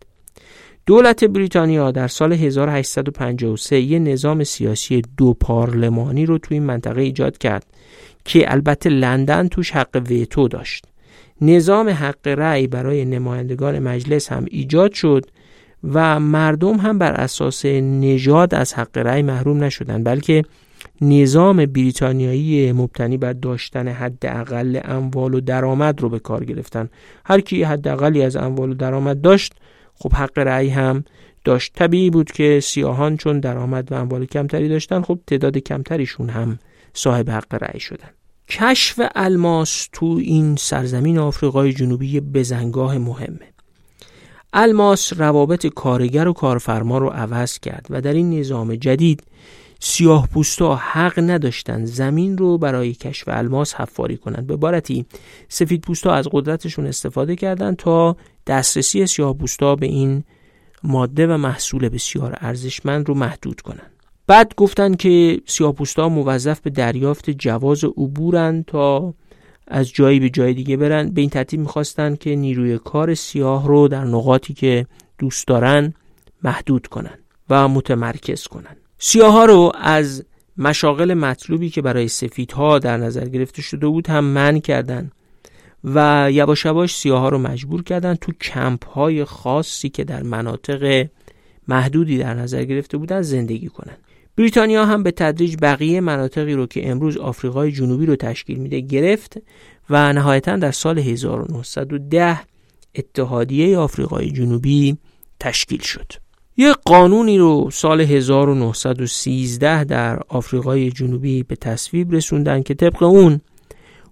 دولت 0.86 1.24
بریتانیا 1.24 1.90
در 1.90 2.08
سال 2.08 2.32
1853 2.32 3.80
یه 3.80 3.98
نظام 3.98 4.44
سیاسی 4.44 5.02
دو 5.16 5.34
پارلمانی 5.34 6.26
رو 6.26 6.38
توی 6.38 6.56
این 6.56 6.66
منطقه 6.66 7.00
ایجاد 7.00 7.38
کرد 7.38 7.66
که 8.24 8.52
البته 8.52 8.90
لندن 8.90 9.48
توش 9.48 9.70
حق 9.70 10.02
ویتو 10.08 10.48
داشت. 10.48 10.84
نظام 11.40 11.88
حق 11.88 12.28
رأی 12.28 12.66
برای 12.66 13.04
نمایندگان 13.04 13.78
مجلس 13.78 14.32
هم 14.32 14.46
ایجاد 14.50 14.92
شد 14.92 15.26
و 15.84 16.20
مردم 16.20 16.76
هم 16.76 16.98
بر 16.98 17.12
اساس 17.12 17.64
نژاد 17.66 18.54
از 18.54 18.74
حق 18.74 18.98
رأی 18.98 19.22
محروم 19.22 19.64
نشدن 19.64 20.02
بلکه 20.02 20.42
نظام 21.00 21.66
بریتانیایی 21.66 22.72
مبتنی 22.72 23.16
بر 23.16 23.32
داشتن 23.32 23.88
حداقل 23.88 24.80
اموال 24.84 25.34
و 25.34 25.40
درآمد 25.40 26.00
رو 26.00 26.08
به 26.08 26.18
کار 26.18 26.44
گرفتن. 26.44 26.88
هر 27.24 27.40
کی 27.40 27.62
حداقلی 27.62 28.22
از 28.22 28.36
اموال 28.36 28.70
و 28.70 28.74
درآمد 28.74 29.20
داشت 29.20 29.52
خب 29.94 30.12
حق 30.12 30.38
رأی 30.38 30.68
هم 30.68 31.04
داشت. 31.44 31.72
طبیعی 31.74 32.10
بود 32.10 32.32
که 32.32 32.60
سیاهان 32.62 33.16
چون 33.16 33.40
درآمد 33.40 33.92
و 33.92 33.94
اموال 33.94 34.24
کمتری 34.24 34.68
داشتن 34.68 35.02
خب 35.02 35.18
تعداد 35.26 35.58
کمتریشون 35.58 36.28
هم 36.28 36.58
صاحب 36.94 37.30
حق 37.30 37.54
رأی 37.54 37.80
شدن. 37.80 38.10
کشف 38.48 39.00
الماس 39.14 39.88
تو 39.92 40.06
این 40.06 40.56
سرزمین 40.56 41.18
آفریقای 41.18 41.72
جنوبی 41.72 42.20
بزنگاه 42.20 42.98
مهمه. 42.98 43.51
الماس 44.52 45.12
روابط 45.12 45.66
کارگر 45.66 46.28
و 46.28 46.32
کارفرما 46.32 46.98
رو 46.98 47.08
عوض 47.08 47.58
کرد 47.58 47.86
و 47.90 48.00
در 48.00 48.12
این 48.12 48.30
نظام 48.40 48.74
جدید 48.74 49.22
سیاه 49.80 50.28
پوستا 50.28 50.76
حق 50.76 51.18
نداشتن 51.18 51.84
زمین 51.84 52.38
رو 52.38 52.58
برای 52.58 52.92
کشف 52.92 53.28
الماس 53.28 53.74
حفاری 53.74 54.16
کنند. 54.16 54.46
به 54.46 54.56
بارتی 54.56 55.06
سفید 55.48 55.80
پوستا 55.80 56.12
از 56.12 56.28
قدرتشون 56.32 56.86
استفاده 56.86 57.36
کردند 57.36 57.76
تا 57.76 58.16
دسترسی 58.46 59.06
سیاه 59.06 59.36
پوستا 59.36 59.76
به 59.76 59.86
این 59.86 60.24
ماده 60.84 61.26
و 61.26 61.36
محصول 61.36 61.88
بسیار 61.88 62.36
ارزشمند 62.40 63.08
رو 63.08 63.14
محدود 63.14 63.60
کنن 63.60 63.92
بعد 64.26 64.54
گفتن 64.56 64.94
که 64.94 65.40
سیاپوستا 65.46 66.08
موظف 66.08 66.60
به 66.60 66.70
دریافت 66.70 67.30
جواز 67.30 67.84
عبورن 67.84 68.64
تا 68.66 69.14
از 69.66 69.92
جایی 69.92 70.20
به 70.20 70.30
جای 70.30 70.54
دیگه 70.54 70.76
برن. 70.76 71.10
به 71.10 71.20
این 71.20 71.30
ترتیب 71.30 71.60
می‌خواستن 71.60 72.16
که 72.16 72.36
نیروی 72.36 72.78
کار 72.78 73.14
سیاه 73.14 73.68
رو 73.68 73.88
در 73.88 74.04
نقاطی 74.04 74.54
که 74.54 74.86
دوست 75.18 75.46
دارن 75.46 75.94
محدود 76.44 76.86
کنن 76.86 77.18
و 77.50 77.68
متمرکز 77.68 78.46
کنن. 78.46 78.76
سیاه 78.98 79.32
ها 79.32 79.44
رو 79.44 79.72
از 79.80 80.24
مشاغل 80.58 81.14
مطلوبی 81.14 81.70
که 81.70 81.82
برای 81.82 82.08
سفیدها 82.08 82.78
در 82.78 82.96
نظر 82.96 83.28
گرفته 83.28 83.62
شده 83.62 83.86
بود 83.86 84.06
هم 84.06 84.24
من 84.24 84.60
کردن 84.60 85.10
و 85.84 86.28
یواش 86.32 86.64
یواش 86.64 86.96
سیاه 86.96 87.20
ها 87.20 87.28
رو 87.28 87.38
مجبور 87.38 87.82
کردن 87.82 88.14
تو 88.14 88.32
کمپ 88.32 88.86
های 88.86 89.24
خاصی 89.24 89.88
که 89.88 90.04
در 90.04 90.22
مناطق 90.22 91.08
محدودی 91.68 92.18
در 92.18 92.34
نظر 92.34 92.64
گرفته 92.64 92.96
بودن 92.96 93.22
زندگی 93.22 93.68
کنن. 93.68 93.96
بریتانیا 94.36 94.86
هم 94.86 95.02
به 95.02 95.10
تدریج 95.10 95.56
بقیه 95.62 96.00
مناطقی 96.00 96.54
رو 96.54 96.66
که 96.66 96.90
امروز 96.90 97.16
آفریقای 97.16 97.72
جنوبی 97.72 98.06
رو 98.06 98.16
تشکیل 98.16 98.58
میده 98.58 98.80
گرفت 98.80 99.38
و 99.90 100.12
نهایتا 100.12 100.56
در 100.56 100.72
سال 100.72 100.98
1910 100.98 102.40
اتحادیه 102.94 103.78
آفریقای 103.78 104.30
جنوبی 104.30 104.96
تشکیل 105.40 105.80
شد. 105.80 106.12
یه 106.56 106.72
قانونی 106.84 107.38
رو 107.38 107.70
سال 107.72 108.00
1913 108.00 109.84
در 109.84 110.20
آفریقای 110.28 110.90
جنوبی 110.90 111.42
به 111.42 111.56
تصویب 111.56 112.12
رسوندن 112.12 112.62
که 112.62 112.74
طبق 112.74 113.02
اون 113.02 113.40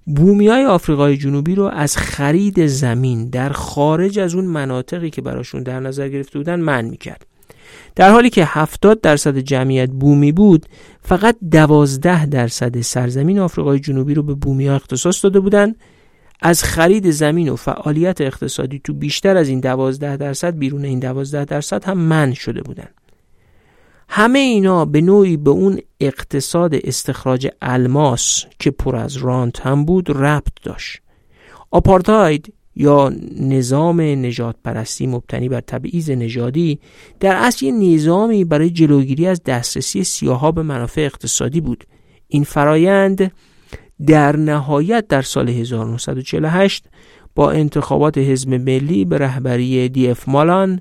بومی 0.06 0.48
های 0.48 0.64
آفریقای 0.64 1.16
جنوبی 1.16 1.54
رو 1.54 1.64
از 1.64 1.96
خرید 1.96 2.66
زمین 2.66 3.30
در 3.30 3.50
خارج 3.50 4.18
از 4.18 4.34
اون 4.34 4.44
مناطقی 4.44 5.10
که 5.10 5.22
براشون 5.22 5.62
در 5.62 5.80
نظر 5.80 6.08
گرفته 6.08 6.38
بودن 6.38 6.60
من 6.60 6.84
می‌کرد. 6.84 7.26
در 7.96 8.10
حالی 8.10 8.30
که 8.30 8.44
70 8.44 9.00
درصد 9.00 9.38
جمعیت 9.38 9.90
بومی 9.90 10.32
بود 10.32 10.66
فقط 11.02 11.36
12 11.50 12.26
درصد 12.26 12.80
سرزمین 12.80 13.38
آفریقای 13.38 13.80
جنوبی 13.80 14.14
رو 14.14 14.22
به 14.22 14.34
بومی 14.34 14.66
ها 14.66 14.74
اختصاص 14.74 15.24
داده 15.24 15.40
بودند. 15.40 15.76
از 16.42 16.64
خرید 16.64 17.10
زمین 17.10 17.48
و 17.48 17.56
فعالیت 17.56 18.20
اقتصادی 18.20 18.80
تو 18.84 18.92
بیشتر 18.92 19.36
از 19.36 19.48
این 19.48 19.60
12 19.60 20.16
درصد 20.16 20.58
بیرون 20.58 20.84
این 20.84 20.98
12 20.98 21.44
درصد 21.44 21.84
هم 21.84 21.98
من 21.98 22.32
شده 22.32 22.62
بودن 22.62 22.88
همه 24.08 24.38
اینا 24.38 24.84
به 24.84 25.00
نوعی 25.00 25.36
به 25.36 25.50
اون 25.50 25.80
اقتصاد 26.00 26.74
استخراج 26.74 27.48
الماس 27.62 28.44
که 28.58 28.70
پر 28.70 28.96
از 28.96 29.16
رانت 29.16 29.60
هم 29.60 29.84
بود 29.84 30.10
ربط 30.10 30.52
داشت. 30.62 31.00
آپارتاید 31.70 32.54
یا 32.80 33.12
نظام 33.40 34.00
نجات 34.00 34.56
پرستی 34.64 35.06
مبتنی 35.06 35.48
بر 35.48 35.60
تبعیض 35.60 36.10
نژادی 36.10 36.78
در 37.20 37.34
اصل 37.34 37.70
نظامی 37.70 38.44
برای 38.44 38.70
جلوگیری 38.70 39.26
از 39.26 39.42
دسترسی 39.42 40.04
سیاها 40.04 40.52
به 40.52 40.62
منافع 40.62 41.00
اقتصادی 41.00 41.60
بود. 41.60 41.84
این 42.28 42.44
فرایند 42.44 43.32
در 44.06 44.36
نهایت 44.36 45.08
در 45.08 45.22
سال 45.22 45.48
1948 45.48 46.84
با 47.34 47.50
انتخابات 47.50 48.18
حزب 48.18 48.54
ملی 48.54 49.04
به 49.04 49.18
رهبری 49.18 49.88
دی 49.88 50.08
اف 50.10 50.28
مالان 50.28 50.80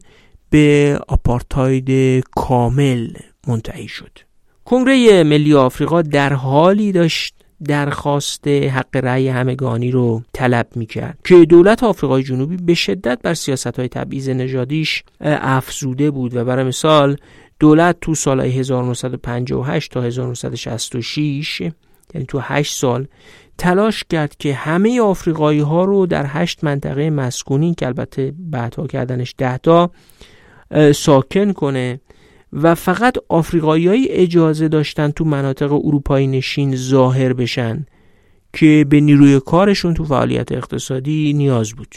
به 0.49 0.99
آپارتاید 1.07 2.23
کامل 2.35 3.07
منتهی 3.47 3.87
شد. 3.87 4.19
کنگره 4.65 5.23
ملی 5.23 5.53
آفریقا 5.53 6.01
در 6.01 6.33
حالی 6.33 6.91
داشت 6.91 7.38
درخواست 7.63 8.47
حق 8.47 8.95
رأی 8.95 9.27
همگانی 9.27 9.91
رو 9.91 10.21
طلب 10.33 10.67
می‌کرد. 10.75 11.17
که 11.23 11.45
دولت 11.45 11.83
آفریقای 11.83 12.23
جنوبی 12.23 12.57
به 12.57 12.73
شدت 12.73 13.19
بر 13.23 13.33
سیاست 13.33 13.79
های 13.79 13.87
تبعیض 13.87 14.29
نژادیش 14.29 15.03
افزوده 15.21 16.11
بود 16.11 16.35
و 16.35 16.45
برای 16.45 16.63
مثال 16.63 17.17
دولت 17.59 17.97
تو 18.01 18.15
سالهای 18.15 18.51
1958 18.51 19.91
تا 19.91 20.01
1966 20.01 21.61
یعنی 22.13 22.25
تو 22.27 22.39
هشت 22.39 22.75
سال 22.75 23.07
تلاش 23.57 24.03
کرد 24.09 24.35
که 24.35 24.53
همه 24.53 25.01
آفریقایی 25.01 25.59
ها 25.59 25.83
رو 25.83 26.05
در 26.05 26.25
هشت 26.27 26.63
منطقه 26.63 27.09
مسکونی 27.09 27.75
که 27.75 27.87
البته 27.87 28.33
بعدها 28.39 28.87
کردنش 28.87 29.35
ده 29.37 29.57
تا 29.57 29.91
ساکن 30.95 31.53
کنه. 31.53 31.99
و 32.53 32.75
فقط 32.75 33.17
آفریقایی 33.29 34.07
اجازه 34.07 34.67
داشتن 34.67 35.11
تو 35.11 35.25
مناطق 35.25 35.71
اروپایی 35.71 36.27
نشین 36.27 36.75
ظاهر 36.75 37.33
بشن 37.33 37.85
که 38.53 38.85
به 38.89 38.99
نیروی 38.99 39.39
کارشون 39.39 39.93
تو 39.93 40.05
فعالیت 40.05 40.51
اقتصادی 40.51 41.33
نیاز 41.33 41.73
بود. 41.73 41.95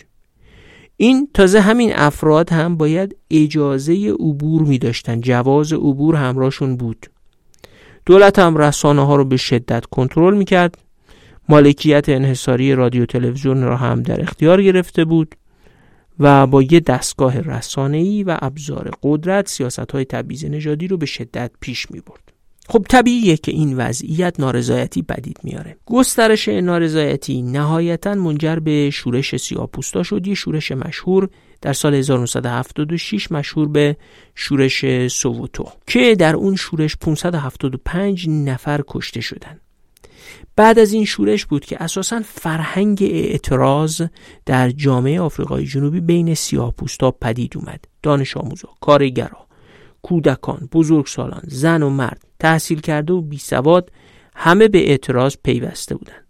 این 0.96 1.28
تازه 1.34 1.61
همین 1.61 1.92
افراد 1.94 2.50
هم 2.50 2.76
باید 2.76 3.16
اجازه 3.30 4.11
عبور 4.11 4.62
می 4.62 4.78
داشتن 4.78 5.20
جواز 5.20 5.72
عبور 5.72 6.16
همراهشون 6.16 6.76
بود. 6.76 7.07
دولت 8.07 8.38
هم 8.38 8.57
رسانه 8.57 9.07
ها 9.07 9.16
رو 9.16 9.24
به 9.24 9.36
شدت 9.36 9.86
کنترل 9.86 10.36
می 10.36 10.44
کرد 10.44 10.78
مالکیت 11.48 12.09
انحصاری 12.09 12.74
رادیو 12.74 13.07
تلویزیون 13.07 13.62
را 13.62 13.76
هم 13.76 14.03
در 14.03 14.20
اختیار 14.22 14.62
گرفته 14.62 15.05
بود. 15.05 15.34
و 16.19 16.47
با 16.47 16.63
یه 16.63 16.81
دستگاه 16.81 17.41
رسانه‌ای 17.41 18.23
و 18.23 18.39
ابزار 18.43 18.91
قدرت 19.03 19.49
سیاست 19.49 19.93
های 19.93 20.05
تبعیض 20.05 20.45
نژادی 20.45 20.89
رو 20.89 20.97
به 20.97 21.07
شدت 21.07 21.51
پیش 21.61 21.91
می 21.91 22.01
برد. 22.01 22.33
خب 22.69 22.87
طبیعیه 22.89 23.37
که 23.37 23.53
این 23.53 23.77
وضعیت 23.77 24.41
نارضایتی 24.41 25.03
بدید 25.03 25.39
میاره. 25.43 25.77
گسترش 25.87 26.49
نارضایتی 26.49 27.43
نهایتا 27.43 28.15
منجر 28.15 28.57
به 28.57 28.91
شورش 28.91 29.37
سیاپوستا 29.37 30.03
شد. 30.03 30.27
یه 30.27 30.35
شورش 30.35 30.73
مشهور 30.73 31.29
در 31.61 31.73
سال 31.73 31.95
1976 31.95 33.33
مشهور 33.33 33.69
به 33.69 33.97
شورش 34.35 35.09
سووتو 35.09 35.69
که 35.87 36.15
در 36.15 36.37
اون 36.37 36.57
شورش 36.57 36.97
575 36.97 38.29
نفر 38.29 38.81
کشته 38.89 39.21
شدند 39.21 39.61
بعد 40.57 40.78
از 40.78 40.92
این 40.92 41.05
شورش 41.05 41.46
بود 41.46 41.64
که 41.64 41.82
اساسا 41.82 42.22
فرهنگ 42.24 42.98
اعتراض 43.03 44.03
در 44.46 44.70
جامعه 44.70 45.20
آفریقای 45.20 45.64
جنوبی 45.64 46.00
بین 46.00 46.34
سیاه 46.34 46.72
پوستا 46.72 47.11
پدید 47.11 47.57
اومد 47.57 47.84
دانش 48.03 48.36
آموزا، 48.36 48.68
کارگرا، 48.80 49.46
کودکان، 50.03 50.68
بزرگسالان، 50.72 51.42
زن 51.46 51.82
و 51.82 51.90
مرد، 51.90 52.24
تحصیل 52.40 52.80
کرده 52.80 53.12
و 53.12 53.20
بی 53.20 53.38
سواد 53.38 53.92
همه 54.34 54.68
به 54.68 54.90
اعتراض 54.90 55.36
پیوسته 55.42 55.94
بودند. 55.94 56.26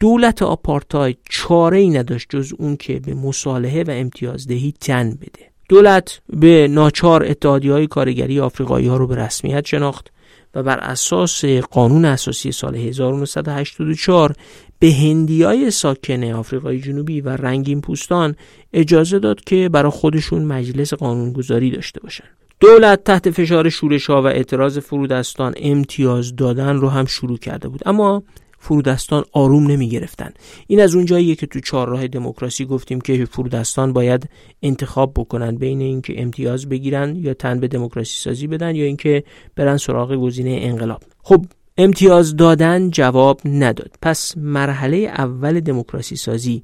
دولت 0.00 0.42
آپارتاید 0.42 1.18
چاره 1.30 1.78
ای 1.78 1.90
نداشت 1.90 2.26
جز 2.30 2.52
اون 2.58 2.76
که 2.76 3.00
به 3.00 3.14
مصالحه 3.14 3.82
و 3.82 3.90
امتیازدهی 3.90 4.74
تن 4.80 5.10
بده. 5.10 5.50
دولت 5.68 6.20
به 6.28 6.68
ناچار 6.70 7.24
اتحادی 7.24 7.68
های 7.68 7.86
کارگری 7.86 8.40
آفریقایی 8.40 8.86
ها 8.86 8.96
رو 8.96 9.06
به 9.06 9.16
رسمیت 9.16 9.66
شناخت 9.66 10.12
و 10.54 10.62
بر 10.62 10.78
اساس 10.78 11.44
قانون 11.44 12.04
اساسی 12.04 12.52
سال 12.52 12.76
1984 12.76 14.34
به 14.78 14.92
هندیای 14.92 15.70
ساکن 15.70 16.24
آفریقای 16.24 16.80
جنوبی 16.80 17.20
و 17.20 17.28
رنگین 17.28 17.80
پوستان 17.80 18.36
اجازه 18.72 19.18
داد 19.18 19.40
که 19.40 19.68
برای 19.68 19.90
خودشون 19.90 20.44
مجلس 20.44 20.94
قانونگذاری 20.94 21.70
داشته 21.70 22.00
باشن. 22.00 22.24
دولت 22.60 23.04
تحت 23.04 23.30
فشار 23.30 23.68
شورش 23.68 24.06
ها 24.06 24.22
و 24.22 24.26
اعتراض 24.26 24.78
فرودستان 24.78 25.54
امتیاز 25.56 26.36
دادن 26.36 26.76
رو 26.76 26.88
هم 26.88 27.04
شروع 27.04 27.38
کرده 27.38 27.68
بود. 27.68 27.80
اما 27.86 28.22
فرودستان 28.64 29.24
آروم 29.32 29.66
نمی 29.66 29.88
گرفتن 29.88 30.32
این 30.66 30.80
از 30.80 30.94
اون 30.94 31.04
جاییه 31.04 31.34
که 31.34 31.46
تو 31.46 31.60
چهارراه 31.60 32.06
دموکراسی 32.06 32.64
گفتیم 32.64 33.00
که 33.00 33.24
فرودستان 33.24 33.92
باید 33.92 34.28
انتخاب 34.62 35.12
بکنن 35.16 35.56
بین 35.56 35.80
اینکه 35.80 36.22
امتیاز 36.22 36.68
بگیرن 36.68 37.16
یا 37.16 37.34
تن 37.34 37.60
به 37.60 37.68
دموکراسی 37.68 38.18
سازی 38.18 38.46
بدن 38.46 38.74
یا 38.76 38.84
اینکه 38.84 39.24
برن 39.56 39.76
سراغ 39.76 40.14
گزینه 40.14 40.58
انقلاب. 40.62 41.02
خب 41.22 41.44
امتیاز 41.78 42.36
دادن 42.36 42.90
جواب 42.90 43.40
نداد. 43.44 43.90
پس 44.02 44.36
مرحله 44.36 44.96
اول 44.96 45.60
دموکراسی 45.60 46.16
سازی 46.16 46.62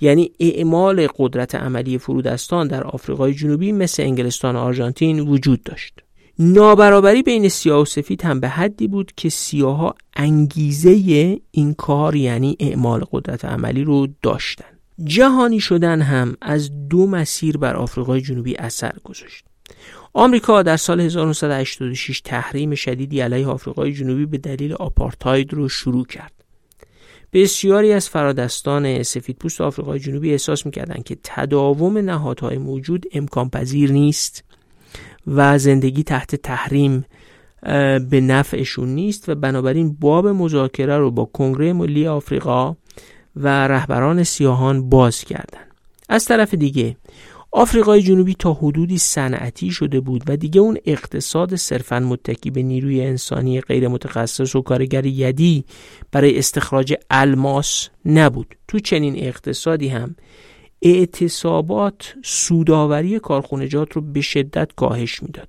یعنی 0.00 0.30
اعمال 0.40 1.06
قدرت 1.18 1.54
عملی 1.54 1.98
فرودستان 1.98 2.68
در 2.68 2.84
آفریقای 2.84 3.34
جنوبی 3.34 3.72
مثل 3.72 4.02
انگلستان 4.02 4.56
و 4.56 4.58
آرژانتین 4.58 5.20
وجود 5.20 5.62
داشت. 5.62 5.94
نابرابری 6.38 7.22
بین 7.22 7.48
سیاه 7.48 7.80
و 7.80 7.84
سفید 7.84 8.22
هم 8.22 8.40
به 8.40 8.48
حدی 8.48 8.88
بود 8.88 9.12
که 9.16 9.28
سیاها 9.28 9.94
انگیزه 10.16 10.90
این 11.50 11.74
کار 11.74 12.16
یعنی 12.16 12.56
اعمال 12.60 13.04
قدرت 13.12 13.44
عملی 13.44 13.84
رو 13.84 14.08
داشتن. 14.22 14.64
جهانی 15.04 15.60
شدن 15.60 16.00
هم 16.02 16.36
از 16.40 16.88
دو 16.88 17.06
مسیر 17.06 17.56
بر 17.56 17.76
آفریقای 17.76 18.20
جنوبی 18.20 18.56
اثر 18.56 18.92
گذاشت. 19.04 19.44
آمریکا 20.12 20.62
در 20.62 20.76
سال 20.76 21.00
1986 21.00 22.20
تحریم 22.20 22.74
شدیدی 22.74 23.20
علیه 23.20 23.46
آفریقای 23.46 23.92
جنوبی 23.92 24.26
به 24.26 24.38
دلیل 24.38 24.72
آپارتاید 24.72 25.54
رو 25.54 25.68
شروع 25.68 26.06
کرد. 26.06 26.32
بسیاری 27.32 27.92
از 27.92 28.08
فرادستان 28.08 29.02
سفیدپوست 29.02 29.60
آفریقای 29.60 29.98
جنوبی 29.98 30.30
احساس 30.30 30.66
می‌کردند 30.66 31.04
که 31.04 31.16
تداوم 31.22 31.98
نهادهای 31.98 32.58
موجود 32.58 33.06
امکان 33.12 33.50
پذیر 33.50 33.92
نیست. 33.92 34.44
و 35.26 35.58
زندگی 35.58 36.02
تحت 36.02 36.36
تحریم 36.36 37.04
به 38.10 38.20
نفعشون 38.20 38.88
نیست 38.88 39.28
و 39.28 39.34
بنابراین 39.34 39.96
باب 40.00 40.26
مذاکره 40.26 40.98
رو 40.98 41.10
با 41.10 41.24
کنگره 41.24 41.72
ملی 41.72 42.06
آفریقا 42.06 42.76
و 43.36 43.68
رهبران 43.68 44.22
سیاهان 44.22 44.88
باز 44.88 45.24
کردند. 45.24 45.66
از 46.08 46.24
طرف 46.24 46.54
دیگه 46.54 46.96
آفریقای 47.54 48.02
جنوبی 48.02 48.34
تا 48.34 48.52
حدودی 48.52 48.98
صنعتی 48.98 49.70
شده 49.70 50.00
بود 50.00 50.22
و 50.28 50.36
دیگه 50.36 50.60
اون 50.60 50.78
اقتصاد 50.86 51.56
صرفا 51.56 52.00
متکی 52.00 52.50
به 52.50 52.62
نیروی 52.62 53.00
انسانی 53.00 53.60
غیر 53.60 53.88
متخصص 53.88 54.56
و 54.56 54.62
کارگر 54.62 55.06
یدی 55.06 55.64
برای 56.12 56.38
استخراج 56.38 56.94
الماس 57.10 57.88
نبود 58.04 58.56
تو 58.68 58.78
چنین 58.78 59.14
اقتصادی 59.16 59.88
هم 59.88 60.16
اعتصابات 60.82 62.14
سوداوری 62.24 63.18
کارخونجات 63.18 63.92
رو 63.92 64.02
به 64.02 64.20
شدت 64.20 64.72
کاهش 64.76 65.22
می‌داد. 65.22 65.48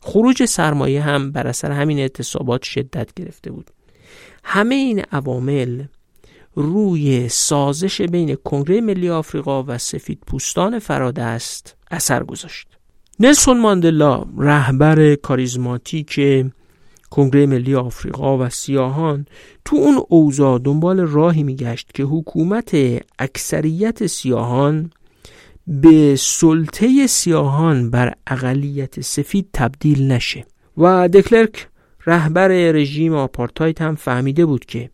خروج 0.00 0.44
سرمایه 0.44 1.02
هم 1.02 1.32
بر 1.32 1.46
اثر 1.46 1.70
همین 1.70 1.98
اعتصابات 1.98 2.62
شدت 2.62 3.14
گرفته 3.14 3.50
بود. 3.50 3.70
همه 4.44 4.74
این 4.74 5.02
عوامل 5.12 5.84
روی 6.54 7.28
سازش 7.28 8.00
بین 8.02 8.34
کنگره 8.34 8.80
ملی 8.80 9.10
آفریقا 9.10 9.62
و 9.62 9.78
سفید 9.78 10.18
پوستان 10.26 10.78
فرادست 10.78 11.76
اثر 11.90 12.22
گذاشت. 12.22 12.68
نلسون 13.20 13.60
ماندلا 13.60 14.24
رهبر 14.38 15.14
کاریزماتیک 15.14 16.20
کنگره 17.12 17.46
ملی 17.46 17.74
آفریقا 17.74 18.38
و 18.38 18.48
سیاهان 18.48 19.26
تو 19.64 19.76
اون 19.76 20.02
اوضاع 20.08 20.58
دنبال 20.58 21.00
راهی 21.00 21.42
میگشت 21.42 21.90
که 21.94 22.02
حکومت 22.02 22.76
اکثریت 23.18 24.06
سیاهان 24.06 24.90
به 25.66 26.16
سلطه 26.16 27.06
سیاهان 27.06 27.90
بر 27.90 28.14
اقلیت 28.26 29.00
سفید 29.00 29.48
تبدیل 29.52 30.12
نشه. 30.12 30.44
و 30.76 31.08
دکلرک 31.08 31.68
رهبر 32.06 32.48
رژیم 32.48 33.14
آپارتاید 33.14 33.80
هم 33.80 33.94
فهمیده 33.94 34.46
بود 34.46 34.64
که 34.64 34.90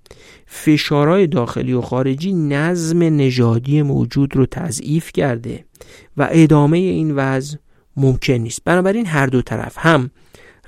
فشارهای 0.46 1.26
داخلی 1.26 1.72
و 1.72 1.80
خارجی 1.80 2.32
نظم 2.32 3.02
نژادی 3.02 3.82
موجود 3.82 4.36
رو 4.36 4.46
تضعیف 4.46 5.12
کرده 5.12 5.64
و 6.16 6.28
ادامه 6.30 6.78
این 6.78 7.14
وضع 7.14 7.56
ممکن 7.96 8.32
نیست. 8.32 8.64
بنابراین 8.64 9.06
هر 9.06 9.26
دو 9.26 9.42
طرف 9.42 9.74
هم 9.78 10.10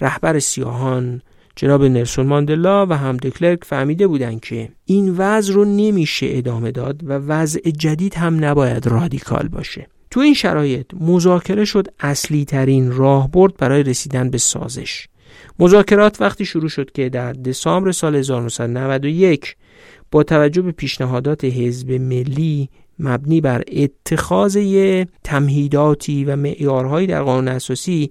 رهبر 0.00 0.38
سیاهان 0.38 1.22
جناب 1.60 1.84
نلسون 1.84 2.26
ماندلا 2.26 2.86
و 2.86 2.92
هم 2.92 3.16
دکلرک 3.16 3.64
فهمیده 3.64 4.06
بودند 4.06 4.40
که 4.40 4.68
این 4.84 5.14
وضع 5.18 5.52
رو 5.52 5.64
نمیشه 5.64 6.26
ادامه 6.30 6.70
داد 6.70 7.00
و 7.04 7.12
وضع 7.12 7.70
جدید 7.70 8.14
هم 8.14 8.44
نباید 8.44 8.86
رادیکال 8.86 9.48
باشه. 9.48 9.86
تو 10.10 10.20
این 10.20 10.34
شرایط 10.34 10.86
مذاکره 11.00 11.64
شد 11.64 11.88
اصلی 12.00 12.44
ترین 12.44 12.92
راهبرد 12.92 13.56
برای 13.56 13.82
رسیدن 13.82 14.30
به 14.30 14.38
سازش. 14.38 15.08
مذاکرات 15.58 16.20
وقتی 16.20 16.44
شروع 16.44 16.68
شد 16.68 16.92
که 16.92 17.08
در 17.08 17.32
دسامبر 17.32 17.92
سال 17.92 18.16
1991 18.16 19.56
با 20.10 20.22
توجه 20.22 20.62
به 20.62 20.72
پیشنهادات 20.72 21.44
حزب 21.44 21.92
ملی 21.92 22.68
مبنی 22.98 23.40
بر 23.40 23.62
اتخاذ 23.72 24.58
تمهیداتی 25.24 26.24
و 26.24 26.36
معیارهایی 26.36 27.06
در 27.06 27.22
قانون 27.22 27.48
اساسی 27.48 28.10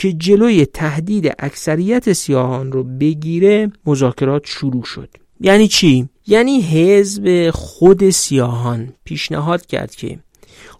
که 0.00 0.12
جلوی 0.12 0.66
تهدید 0.66 1.34
اکثریت 1.38 2.12
سیاهان 2.12 2.72
رو 2.72 2.84
بگیره 2.84 3.72
مذاکرات 3.86 4.42
شروع 4.46 4.84
شد. 4.84 5.08
یعنی 5.40 5.68
چی؟ 5.68 6.08
یعنی 6.26 6.62
حزب 6.62 7.50
خود 7.50 8.10
سیاهان 8.10 8.92
پیشنهاد 9.04 9.66
کرد 9.66 9.94
که 9.94 10.18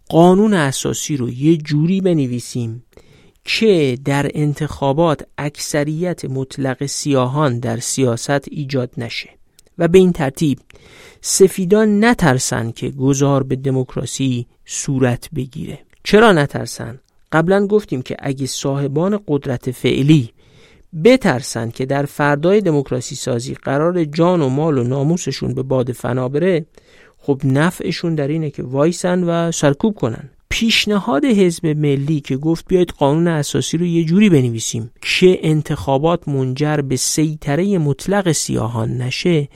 قانون 0.08 0.54
اساسی 0.54 1.16
رو 1.16 1.30
یه 1.30 1.56
جوری 1.56 2.00
بنویسیم 2.00 2.84
که 3.44 3.98
در 4.04 4.30
انتخابات 4.34 5.26
اکثریت 5.38 6.24
مطلق 6.24 6.86
سیاهان 6.86 7.58
در 7.58 7.78
سیاست 7.78 8.48
ایجاد 8.50 8.90
نشه 8.98 9.30
و 9.78 9.88
به 9.88 9.98
این 9.98 10.12
ترتیب 10.12 10.58
سفیدان 11.20 12.04
نترسن 12.04 12.70
که 12.70 12.90
گذار 12.90 13.42
به 13.42 13.56
دموکراسی 13.56 14.46
صورت 14.64 15.28
بگیره. 15.34 15.78
چرا 16.04 16.32
نترسن؟ 16.32 17.00
قبلا 17.32 17.66
گفتیم 17.66 18.02
که 18.02 18.16
اگه 18.18 18.46
صاحبان 18.46 19.20
قدرت 19.28 19.70
فعلی 19.70 20.30
بترسن 21.04 21.70
که 21.70 21.86
در 21.86 22.04
فردای 22.04 22.60
دموکراسی 22.60 23.14
سازی 23.14 23.54
قرار 23.54 24.04
جان 24.04 24.42
و 24.42 24.48
مال 24.48 24.78
و 24.78 24.84
ناموسشون 24.84 25.54
به 25.54 25.62
باد 25.62 25.92
فنا 25.92 26.28
بره 26.28 26.66
خب 27.18 27.40
نفعشون 27.44 28.14
در 28.14 28.28
اینه 28.28 28.50
که 28.50 28.62
وایسن 28.62 29.24
و 29.24 29.52
سرکوب 29.52 29.94
کنن. 29.94 30.30
پیشنهاد 30.48 31.24
حزب 31.24 31.66
ملی 31.66 32.20
که 32.20 32.36
گفت 32.36 32.64
بیاید 32.68 32.90
قانون 32.90 33.28
اساسی 33.28 33.78
رو 33.78 33.86
یه 33.86 34.04
جوری 34.04 34.30
بنویسیم 34.30 34.90
که 35.00 35.38
انتخابات 35.42 36.28
منجر 36.28 36.76
به 36.76 36.96
سیطره 36.96 37.78
مطلق 37.78 38.32
سیاهان 38.32 38.96
نشه 38.96 39.48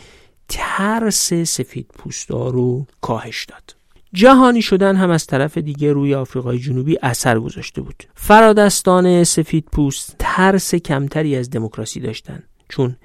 ترس 0.48 1.32
سفید 1.32 1.86
پوستا 1.98 2.48
رو 2.48 2.86
کاهش 3.00 3.44
داد. 3.44 3.83
جهانی 4.14 4.62
شدن 4.62 4.96
هم 4.96 5.10
از 5.10 5.26
طرف 5.26 5.58
دیگه 5.58 5.92
روی 5.92 6.14
آفریقای 6.14 6.58
جنوبی 6.58 6.98
اثر 7.02 7.38
گذاشته 7.38 7.80
بود. 7.80 8.04
فرادستان 8.14 9.24
سفید 9.24 9.64
پوست 9.72 10.16
ترس 10.18 10.74
کمتری 10.74 11.36
از 11.36 11.50
دموکراسی 11.50 12.00
داشتن. 12.00 12.42
چون 12.68 12.96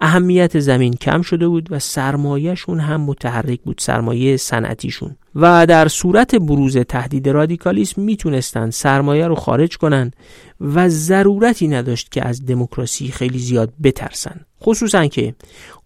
اهمیت 0.00 0.58
زمین 0.58 0.94
کم 0.94 1.22
شده 1.22 1.48
بود 1.48 1.68
و 1.72 1.78
سرمایهشون 1.78 2.80
هم 2.80 3.00
متحرک 3.00 3.60
بود 3.60 3.78
سرمایه 3.80 4.36
صنعتیشون. 4.36 5.16
و 5.34 5.66
در 5.66 5.88
صورت 5.88 6.34
بروز 6.34 6.76
تهدید 6.76 7.28
رادیکالیسم 7.28 8.02
می‌تونستن 8.02 8.70
سرمایه 8.70 9.26
رو 9.26 9.34
خارج 9.34 9.76
کنن 9.76 10.10
و 10.60 10.88
ضرورتی 10.88 11.68
نداشت 11.68 12.12
که 12.12 12.26
از 12.26 12.46
دموکراسی 12.46 13.08
خیلی 13.08 13.38
زیاد 13.38 13.72
بترسن. 13.82 14.40
خصوصا 14.62 15.06
که 15.06 15.34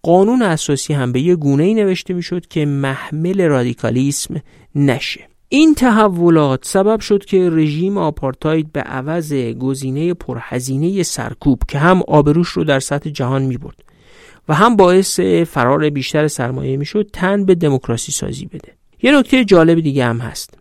قانون 0.02 0.42
اساسی 0.42 0.94
هم 0.94 1.12
به 1.12 1.20
یه 1.20 1.36
گونه 1.36 1.62
ای 1.62 1.74
نوشته 1.74 2.14
می‌شد 2.14 2.46
که 2.46 2.66
محمل 2.66 3.42
رادیکالیسم 3.42 4.34
نشه. 4.74 5.28
این 5.48 5.74
تحولات 5.74 6.64
سبب 6.64 7.00
شد 7.00 7.24
که 7.24 7.50
رژیم 7.50 7.98
آپارتاید 7.98 8.72
به 8.72 8.80
عوض 8.80 9.32
گزینه 9.34 10.14
پرهزینه 10.14 11.02
سرکوب 11.02 11.62
که 11.68 11.78
هم 11.78 12.02
آبروش 12.08 12.48
رو 12.48 12.64
در 12.64 12.80
سطح 12.80 13.10
جهان 13.10 13.42
می 13.42 13.56
برد 13.56 13.84
و 14.48 14.54
هم 14.54 14.76
باعث 14.76 15.20
فرار 15.20 15.90
بیشتر 15.90 16.28
سرمایه 16.28 16.76
می‌شد 16.76 17.10
تن 17.12 17.44
به 17.44 17.54
دموکراسی 17.54 18.12
سازی 18.12 18.46
بده. 18.46 18.72
یه 19.02 19.18
نکته 19.18 19.44
جالب 19.44 19.80
دیگه 19.80 20.04
هم 20.04 20.18
هست. 20.18 20.54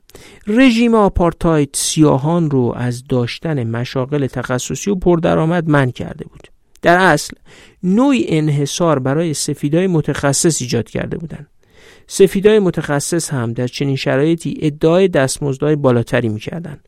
رژیم 0.48 0.96
آپارتاید 0.96 1.70
سیاهان 1.74 2.52
رو 2.52 2.74
از 2.78 3.08
داشتن 3.08 3.64
مشاغل 3.64 4.28
تخصصی 4.28 4.92
و 4.92 4.96
پردرآمد 4.96 5.70
من 5.70 5.92
کرده 5.92 6.26
بود. 6.26 6.48
در 6.82 6.98
اصل 6.98 7.36
نوعی 7.84 8.26
انحصار 8.28 9.00
برای 9.00 9.34
سفیدای 9.34 9.88
متخصص 9.88 10.62
ایجاد 10.62 10.90
کرده 10.90 11.18
بودند 11.18 11.48
سفیدای 12.08 12.60
متخصص 12.60 13.30
هم 13.30 13.54
در 13.54 13.68
چنین 13.68 13.96
شرایطی 13.96 14.58
ادعای 14.62 15.08
دستمزدهای 15.08 15.76
بالاتری 15.76 16.30
می‌کردند. 16.30 16.88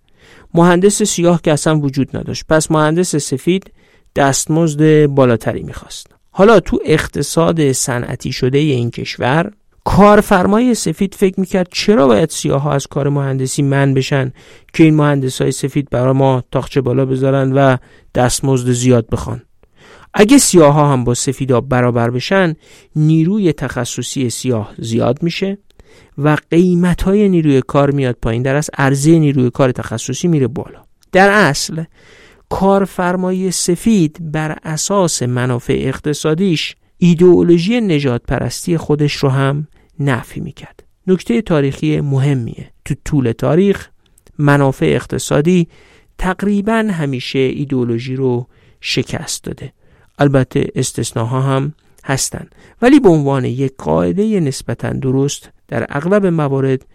مهندس 0.53 1.03
سیاه 1.03 1.41
که 1.41 1.51
اصلا 1.51 1.79
وجود 1.79 2.17
نداشت. 2.17 2.45
پس 2.49 2.71
مهندس 2.71 3.15
سفید 3.15 3.71
دستمزد 4.15 5.05
بالاتری 5.05 5.63
می‌خواست. 5.63 6.07
حالا 6.31 6.59
تو 6.59 6.79
اقتصاد 6.85 7.71
صنعتی 7.71 8.31
شده 8.31 8.57
این 8.57 8.91
کشور 8.91 9.51
کارفرمای 9.83 10.75
سفید 10.75 11.15
فکر 11.15 11.39
می‌کرد 11.39 11.67
چرا 11.71 12.07
باید 12.07 12.29
سیاه 12.29 12.61
ها 12.61 12.71
از 12.71 12.87
کار 12.87 13.09
مهندسی 13.09 13.61
من 13.61 13.93
بشن 13.93 14.31
که 14.73 14.83
این 14.83 14.95
مهندس 14.95 15.41
های 15.41 15.51
سفید 15.51 15.89
برای 15.89 16.13
ما 16.13 16.43
تاخچه 16.51 16.81
بالا 16.81 17.05
بذارن 17.05 17.53
و 17.53 17.77
دستمزد 18.15 18.71
زیاد 18.71 19.07
بخوان؟ 19.11 19.41
اگه 20.13 20.37
سیاه 20.37 20.73
ها 20.73 20.93
هم 20.93 21.03
با 21.03 21.13
سفیدا 21.13 21.61
برابر 21.61 22.09
بشن 22.09 22.55
نیروی 22.95 23.53
تخصصی 23.53 24.29
سیاه 24.29 24.73
زیاد 24.77 25.23
میشه 25.23 25.57
و 26.17 26.37
قیمت 26.51 27.01
های 27.01 27.29
نیروی 27.29 27.61
کار 27.61 27.91
میاد 27.91 28.15
پایین. 28.21 28.41
در 28.41 28.55
اصل 28.55 28.73
عرضه 28.77 29.19
نیروی 29.19 29.49
کار 29.49 29.71
تخصصی 29.71 30.27
میره 30.27 30.47
بالا. 30.47 30.81
در 31.11 31.29
اصل 31.29 31.83
کارفرمای 32.49 33.51
سفید 33.51 34.31
بر 34.31 34.57
اساس 34.63 35.23
منافع 35.23 35.81
اقتصادیش 35.81 36.75
ایدئولوژی 36.97 37.81
نجات 37.81 38.21
پرستی 38.27 38.77
خودش 38.77 39.13
رو 39.13 39.29
هم 39.29 39.67
نفی 39.99 40.39
می‌کرد. 40.39 40.83
نکته 41.07 41.41
تاریخی 41.41 42.01
مهمیه. 42.01 42.71
تو 42.85 42.95
طول 43.05 43.31
تاریخ 43.31 43.87
منافع 44.37 44.85
اقتصادی 44.85 45.67
تقریبا 46.17 46.73
همیشه 46.91 47.39
ایدئولوژی 47.39 48.15
رو 48.15 48.47
شکست 48.81 49.43
داده. 49.43 49.73
البته 50.19 50.67
استثناها 50.75 51.41
هم 51.41 51.73
هستند. 52.03 52.55
ولی 52.81 52.99
به 52.99 53.09
عنوان 53.09 53.45
یک 53.45 53.73
قاعده 53.77 54.39
نسبتا 54.39 54.89
درست 54.89 55.49
در 55.67 55.85
اغلب 55.89 56.25
موارد 56.25 56.85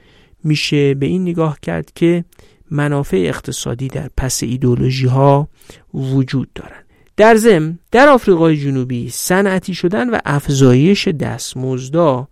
میشه 0.44 0.94
به 0.94 1.06
این 1.06 1.22
نگاه 1.22 1.58
کرد 1.62 1.92
که 1.94 2.24
منافع 2.70 3.16
اقتصادی 3.16 3.88
در 3.88 4.10
پس 4.16 4.42
ایدولوژی 4.42 5.06
ها 5.06 5.48
وجود 5.94 6.48
دارند. 6.54 6.84
در 7.16 7.36
ضمن 7.36 7.78
در 7.90 8.08
آفریقای 8.08 8.56
جنوبی 8.56 9.10
صنعتی 9.10 9.74
شدن 9.74 10.10
و 10.10 10.18
افزایش 10.24 11.08
دستمزدا 11.08 12.28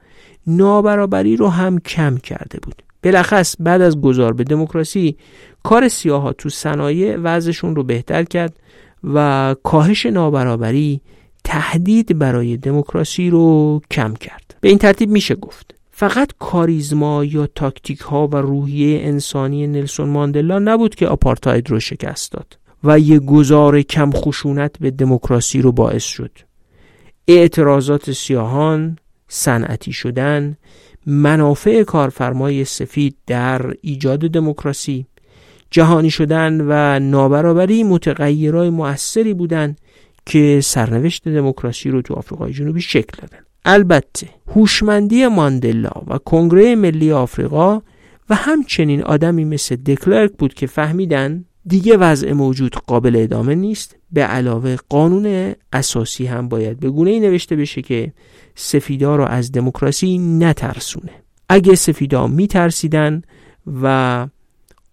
نابرابری 0.46 1.36
رو 1.36 1.48
هم 1.48 1.78
کم 1.78 2.16
کرده 2.18 2.58
بود. 2.62 2.82
بلخص 3.02 3.56
بعد 3.60 3.82
از 3.82 4.00
گذار 4.00 4.32
به 4.32 4.44
دموکراسی 4.44 5.16
کار 5.62 5.88
سیاها 5.88 6.32
تو 6.32 6.48
صنایع 6.48 7.16
وضعشون 7.16 7.76
رو 7.76 7.82
بهتر 7.82 8.24
کرد 8.24 8.58
و 9.14 9.56
کاهش 9.62 10.06
نابرابری 10.06 11.00
تهدید 11.44 12.18
برای 12.18 12.56
دموکراسی 12.56 13.30
رو 13.30 13.80
کم 13.90 14.14
کرد. 14.14 14.56
به 14.60 14.68
این 14.68 14.78
ترتیب 14.78 15.10
میشه 15.10 15.34
گفت 15.34 15.74
فقط 15.90 16.32
کاریزما 16.38 17.24
یا 17.24 17.46
تاکتیک 17.46 18.00
ها 18.00 18.26
و 18.26 18.36
روحیه 18.36 19.00
انسانی 19.02 19.66
نلسون 19.66 20.08
ماندلا 20.08 20.58
نبود 20.58 20.94
که 20.94 21.08
آپارتاید 21.08 21.70
رو 21.70 21.80
شکست 21.80 22.32
داد 22.32 22.58
و 22.84 22.98
یه 22.98 23.18
گذار 23.18 23.82
کم 23.82 24.10
خشونت 24.10 24.78
به 24.78 24.90
دموکراسی 24.90 25.62
رو 25.62 25.72
باعث 25.72 26.04
شد. 26.04 26.30
اعتراضات 27.28 28.12
سیاهان 28.12 28.98
صنعتی 29.28 29.92
شدن 29.92 30.56
منافع 31.06 31.82
کارفرمای 31.82 32.64
سفید 32.64 33.16
در 33.26 33.74
ایجاد 33.80 34.20
دموکراسی 34.20 35.06
جهانی 35.70 36.10
شدن 36.10 36.60
و 36.68 37.00
نابرابری 37.00 37.82
متغیرهای 37.82 38.70
موثری 38.70 39.34
بودند 39.34 39.78
که 40.26 40.60
سرنوشت 40.62 41.28
دموکراسی 41.28 41.90
رو 41.90 42.02
تو 42.02 42.14
آفریقای 42.14 42.52
جنوبی 42.52 42.80
شکل 42.80 43.20
دادن. 43.20 43.44
البته 43.64 44.28
هوشمندی 44.54 45.26
ماندلا 45.26 45.90
و 46.06 46.18
کنگره 46.18 46.76
ملی 46.76 47.12
آفریقا 47.12 47.80
و 48.30 48.34
همچنین 48.34 49.02
آدمی 49.02 49.44
مثل 49.44 49.76
دکلرک 49.76 50.32
بود 50.38 50.54
که 50.54 50.66
فهمیدن 50.66 51.44
دیگه 51.66 51.96
وضع 51.96 52.32
موجود 52.32 52.76
قابل 52.86 53.16
ادامه 53.16 53.54
نیست. 53.54 53.96
به 54.12 54.22
علاوه 54.22 54.76
قانون 54.88 55.54
اساسی 55.72 56.26
هم 56.26 56.48
باید 56.48 56.80
به 56.80 56.90
گونه 56.90 57.10
ای 57.10 57.20
نوشته 57.20 57.56
بشه 57.56 57.82
که 57.82 58.12
سفیدا 58.54 59.16
رو 59.16 59.24
از 59.24 59.52
دموکراسی 59.52 60.18
نترسونه. 60.18 61.12
اگه 61.48 61.74
سفیدا 61.74 62.26
میترسیدن 62.26 63.22
و 63.82 64.26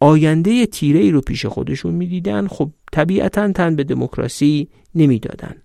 آینده 0.03 0.65
تیره 0.65 0.99
ای 0.99 1.11
رو 1.11 1.21
پیش 1.21 1.45
خودشون 1.45 1.93
می‌دیدن. 1.93 2.47
خب 2.47 2.69
طبیعتا 2.91 3.51
تن 3.51 3.75
به 3.75 3.83
دموکراسی 3.83 4.67
نمی‌دادن. 4.95 5.55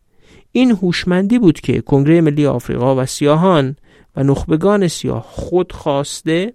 این 0.53 0.71
هوشمندی 0.71 1.39
بود 1.39 1.61
که 1.61 1.81
کنگره 1.81 2.21
ملی 2.21 2.47
آفریقا 2.47 2.97
و 2.97 3.07
سیاهان 3.07 3.77
و 4.17 4.23
نخبگان 4.23 4.89
سیاه 4.89 5.23
خود 5.29 5.73
خواسته 5.73 6.53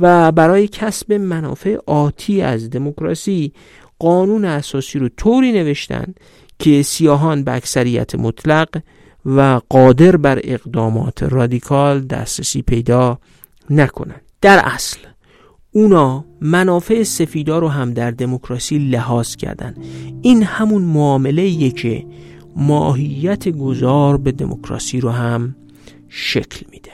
و 0.00 0.32
برای 0.32 0.68
کسب 0.68 1.12
منافع 1.12 1.76
آتی 1.86 2.42
از 2.42 2.70
دموکراسی 2.70 3.52
قانون 3.98 4.44
اساسی 4.44 4.98
رو 4.98 5.08
طوری 5.08 5.52
نوشتن 5.52 6.14
که 6.58 6.82
سیاهان 6.82 7.44
به 7.44 7.54
اکثریت 7.54 8.14
مطلق 8.14 8.68
و 9.26 9.60
قادر 9.68 10.16
بر 10.16 10.40
اقدامات 10.44 11.22
رادیکال 11.22 12.00
دسترسی 12.00 12.62
پیدا 12.62 13.18
نکنند. 13.70 14.22
در 14.40 14.62
اصل 14.64 14.98
اونا 15.72 16.24
منافع 16.40 17.02
سفیدا 17.02 17.58
رو 17.58 17.68
هم 17.68 17.94
در 17.94 18.10
دموکراسی 18.10 18.78
لحاظ 18.78 19.36
کردن. 19.36 19.74
این 20.22 20.42
همون 20.42 20.82
معامله 20.82 21.70
که 21.70 22.06
ماهیت 22.56 23.48
گذار 23.48 24.16
به 24.16 24.32
دموکراسی 24.32 25.00
رو 25.00 25.10
هم 25.10 25.56
شکل 26.08 26.66
میده. 26.70 26.90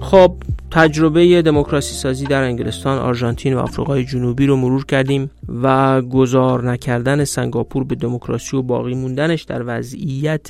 خب 0.00 0.34
تجربه 0.74 1.42
دموکراسی 1.42 1.94
سازی 1.94 2.24
در 2.24 2.42
انگلستان، 2.42 2.98
آرژانتین 2.98 3.54
و 3.54 3.58
آفریقای 3.58 4.04
جنوبی 4.04 4.46
رو 4.46 4.56
مرور 4.56 4.86
کردیم 4.86 5.30
و 5.62 6.02
گذار 6.02 6.70
نکردن 6.70 7.24
سنگاپور 7.24 7.84
به 7.84 7.94
دموکراسی 7.94 8.56
و 8.56 8.62
باقی 8.62 8.94
موندنش 8.94 9.42
در 9.42 9.62
وضعیت 9.66 10.48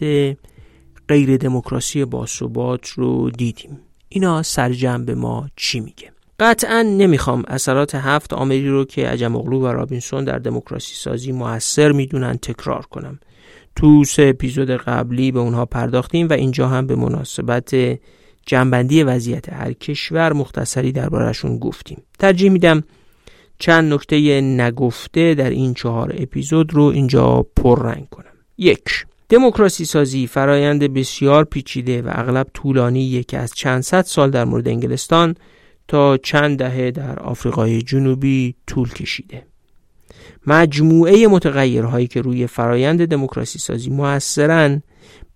غیر 1.08 1.36
دموکراسی 1.36 2.04
باثبات 2.04 2.88
رو 2.88 3.30
دیدیم. 3.30 3.78
اینا 4.08 4.42
سرجم 4.42 5.04
به 5.04 5.14
ما 5.14 5.48
چی 5.56 5.80
میگه؟ 5.80 6.12
قطعا 6.40 6.82
نمی‌خوام 6.82 7.42
اثرات 7.48 7.94
هفت 7.94 8.32
آمری 8.32 8.68
رو 8.68 8.84
که 8.84 9.08
عجم 9.08 9.36
اغلو 9.36 9.60
و 9.60 9.66
رابینسون 9.66 10.24
در 10.24 10.38
دموکراسی 10.38 10.94
سازی 10.94 11.32
موثر 11.32 11.92
می‌دونن 11.92 12.36
تکرار 12.36 12.86
کنم. 12.86 13.18
تو 13.76 14.04
سه 14.04 14.22
اپیزود 14.22 14.70
قبلی 14.70 15.32
به 15.32 15.40
اونها 15.40 15.66
پرداختیم 15.66 16.28
و 16.28 16.32
اینجا 16.32 16.68
هم 16.68 16.86
به 16.86 16.96
مناسبت 16.96 17.74
جنبندی 18.46 19.02
وضعیت 19.02 19.52
هر 19.52 19.72
کشور 19.72 20.32
مختصری 20.32 20.92
دربارهشون 20.92 21.58
گفتیم. 21.58 22.02
ترجیح 22.18 22.50
میدم 22.50 22.82
چند 23.58 23.92
نکته 23.92 24.40
نگفته 24.40 25.34
در 25.34 25.50
این 25.50 25.74
چهار 25.74 26.14
اپیزود 26.18 26.74
رو 26.74 26.82
اینجا 26.82 27.46
پررنگ 27.56 28.08
کنم. 28.08 28.32
یک 28.58 29.06
دموکراسی 29.28 29.84
سازی 29.84 30.26
فرایند 30.26 30.94
بسیار 30.94 31.44
پیچیده 31.44 32.02
و 32.02 32.10
اغلب 32.12 32.46
طولانی 32.54 33.22
که 33.22 33.38
از 33.38 33.52
چند 33.56 33.82
صد 33.82 34.02
سال 34.04 34.30
در 34.30 34.44
مورد 34.44 34.68
انگلستان 34.68 35.34
تا 35.88 36.16
چند 36.16 36.58
دهه 36.58 36.90
در 36.90 37.18
آفریقای 37.18 37.82
جنوبی 37.82 38.54
طول 38.66 38.88
کشیده. 38.88 39.46
مجموعه 40.46 41.26
متغیرهایی 41.26 42.06
که 42.06 42.20
روی 42.20 42.46
فرایند 42.46 43.04
دموکراسی 43.04 43.58
سازی 43.58 43.90
موثرن 43.90 44.82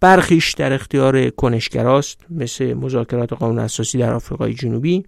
برخیش 0.01 0.53
در 0.53 0.73
اختیار 0.73 1.31
کنشگراست 1.31 2.19
مثل 2.31 2.75
مذاکرات 2.75 3.33
قانون 3.33 3.59
اساسی 3.59 3.99
در 3.99 4.13
آفریقای 4.13 4.55
جنوبی 4.55 5.05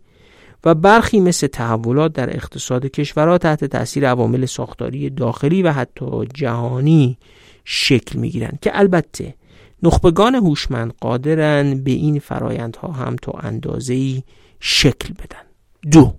و 0.64 0.74
برخی 0.74 1.20
مثل 1.20 1.46
تحولات 1.46 2.12
در 2.12 2.36
اقتصاد 2.36 2.86
کشورها 2.86 3.38
تحت 3.38 3.64
تاثیر 3.64 4.08
عوامل 4.08 4.46
ساختاری 4.46 5.10
داخلی 5.10 5.62
و 5.62 5.72
حتی 5.72 6.06
جهانی 6.34 7.18
شکل 7.64 8.18
می 8.18 8.30
گیرند 8.30 8.58
که 8.62 8.78
البته 8.78 9.34
نخبگان 9.82 10.34
هوشمند 10.34 10.94
قادرن 11.00 11.82
به 11.84 11.90
این 11.90 12.18
فرایندها 12.18 12.92
هم 12.92 13.16
تا 13.16 13.32
اندازه‌ای 13.32 14.22
شکل 14.60 15.14
بدن. 15.14 15.90
دو 15.92 16.14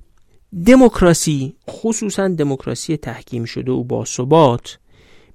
دموکراسی 0.66 1.56
خصوصا 1.70 2.28
دموکراسی 2.28 2.98
تحکیم 2.98 3.46
شده 3.46 3.72
و 3.72 3.84
باثبات 3.84 4.78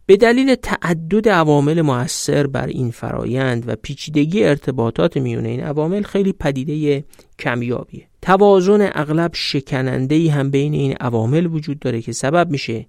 به 0.06 0.16
دلیل 0.16 0.54
تعدد 0.54 1.28
عوامل 1.28 1.82
موثر 1.82 2.46
بر 2.46 2.66
این 2.66 2.90
فرایند 2.90 3.68
و 3.68 3.76
پیچیدگی 3.76 4.44
ارتباطات 4.44 5.16
میون 5.16 5.46
این 5.46 5.60
عوامل 5.60 6.02
خیلی 6.02 6.32
پدیده 6.32 7.04
کمیابیه. 7.38 8.06
توازن 8.22 8.90
اغلب 8.94 9.30
شکننده 9.34 10.30
هم 10.30 10.50
بین 10.50 10.74
این 10.74 10.94
عوامل 11.00 11.46
وجود 11.46 11.78
داره 11.78 12.02
که 12.02 12.12
سبب 12.12 12.50
میشه 12.50 12.86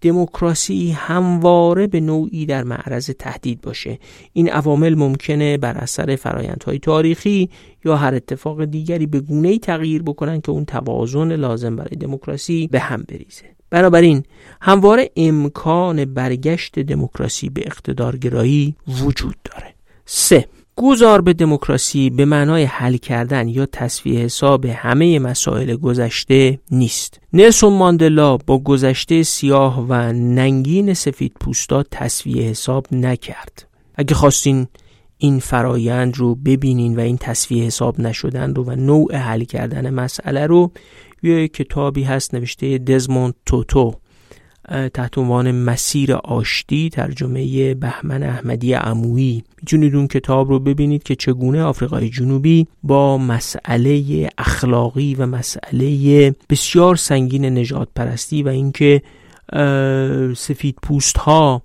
دموکراسی 0.00 0.90
همواره 0.90 1.86
به 1.86 2.00
نوعی 2.00 2.46
در 2.46 2.64
معرض 2.64 3.10
تهدید 3.10 3.60
باشه. 3.60 3.98
این 4.32 4.50
عوامل 4.50 4.94
ممکنه 4.94 5.58
بر 5.58 5.76
اثر 5.76 6.16
فرایندهای 6.16 6.78
تاریخی 6.78 7.50
یا 7.84 7.96
هر 7.96 8.14
اتفاق 8.14 8.64
دیگری 8.64 9.06
به 9.06 9.20
گونه‌ای 9.20 9.58
تغییر 9.58 10.02
بکنن 10.02 10.40
که 10.40 10.50
اون 10.52 10.64
توازن 10.64 11.32
لازم 11.32 11.76
برای 11.76 11.96
دموکراسی 11.96 12.66
به 12.66 12.80
هم 12.80 13.04
بریزه. 13.08 13.44
بنابراین 13.70 14.22
همواره 14.60 15.10
امکان 15.16 16.04
برگشت 16.04 16.78
دموکراسی 16.78 17.48
به 17.48 17.62
اقتدارگرایی 17.66 18.74
وجود 18.88 19.36
داره. 19.44 19.74
سه 20.06 20.48
گذار 20.82 21.20
به 21.20 21.32
دموکراسی 21.32 22.10
به 22.10 22.24
معنای 22.24 22.64
حل 22.64 22.96
کردن 22.96 23.48
یا 23.48 23.66
تصفیه 23.66 24.20
حساب 24.20 24.64
همه 24.64 25.18
مسائل 25.18 25.76
گذشته 25.76 26.58
نیست. 26.70 27.20
نلسون 27.32 27.72
ماندلا 27.72 28.36
با 28.36 28.58
گذشته 28.58 29.22
سیاه 29.22 29.86
و 29.88 30.12
ننگین 30.12 30.94
سفید 30.94 31.32
پوستا 31.40 31.82
تصفیه 31.90 32.42
حساب 32.42 32.86
نکرد. 32.92 33.66
اگه 33.94 34.14
خواستین 34.14 34.66
این 35.18 35.38
فرایند 35.38 36.16
رو 36.16 36.34
ببینین 36.34 36.96
و 36.96 37.00
این 37.00 37.18
تصفیه 37.18 37.64
حساب 37.64 38.00
نشدن 38.00 38.54
رو 38.54 38.64
و 38.64 38.70
نوع 38.70 39.16
حل 39.16 39.44
کردن 39.44 39.90
مسئله 39.90 40.46
رو 40.46 40.72
یه 41.22 41.48
کتابی 41.48 42.02
هست 42.02 42.34
نوشته 42.34 42.78
دزموند 42.78 43.34
توتو. 43.46 43.94
تحت 44.70 45.18
عنوان 45.18 45.52
مسیر 45.52 46.12
آشتی 46.14 46.88
ترجمه 46.88 47.74
بهمن 47.74 48.22
احمدی 48.22 48.72
عمویی. 48.72 49.44
می‌تونید 49.62 49.96
اون 49.96 50.06
کتاب 50.06 50.48
رو 50.48 50.58
ببینید 50.58 51.02
که 51.02 51.14
چگونه 51.14 51.62
آفریقای 51.62 52.08
جنوبی 52.08 52.66
با 52.82 53.18
مسئله 53.18 54.28
اخلاقی 54.38 55.14
و 55.14 55.26
مسئله 55.26 56.34
بسیار 56.50 56.96
سنگین 56.96 57.58
نجات 57.58 57.88
پرستی 57.96 58.42
و 58.42 58.48
اینکه 58.48 59.02
سفید 60.36 60.76
پوست 60.82 61.18
ها 61.18 61.62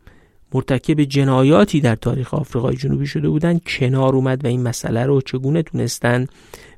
مرتکب 0.53 1.03
جنایاتی 1.03 1.81
در 1.81 1.95
تاریخ 1.95 2.33
آفریقای 2.33 2.75
جنوبی 2.75 3.07
شده 3.07 3.29
بودند 3.29 3.61
کنار 3.63 4.15
اومد 4.15 4.45
و 4.45 4.47
این 4.47 4.63
مسئله 4.63 5.05
رو 5.05 5.21
چگونه 5.21 5.63
تونستن 5.63 6.27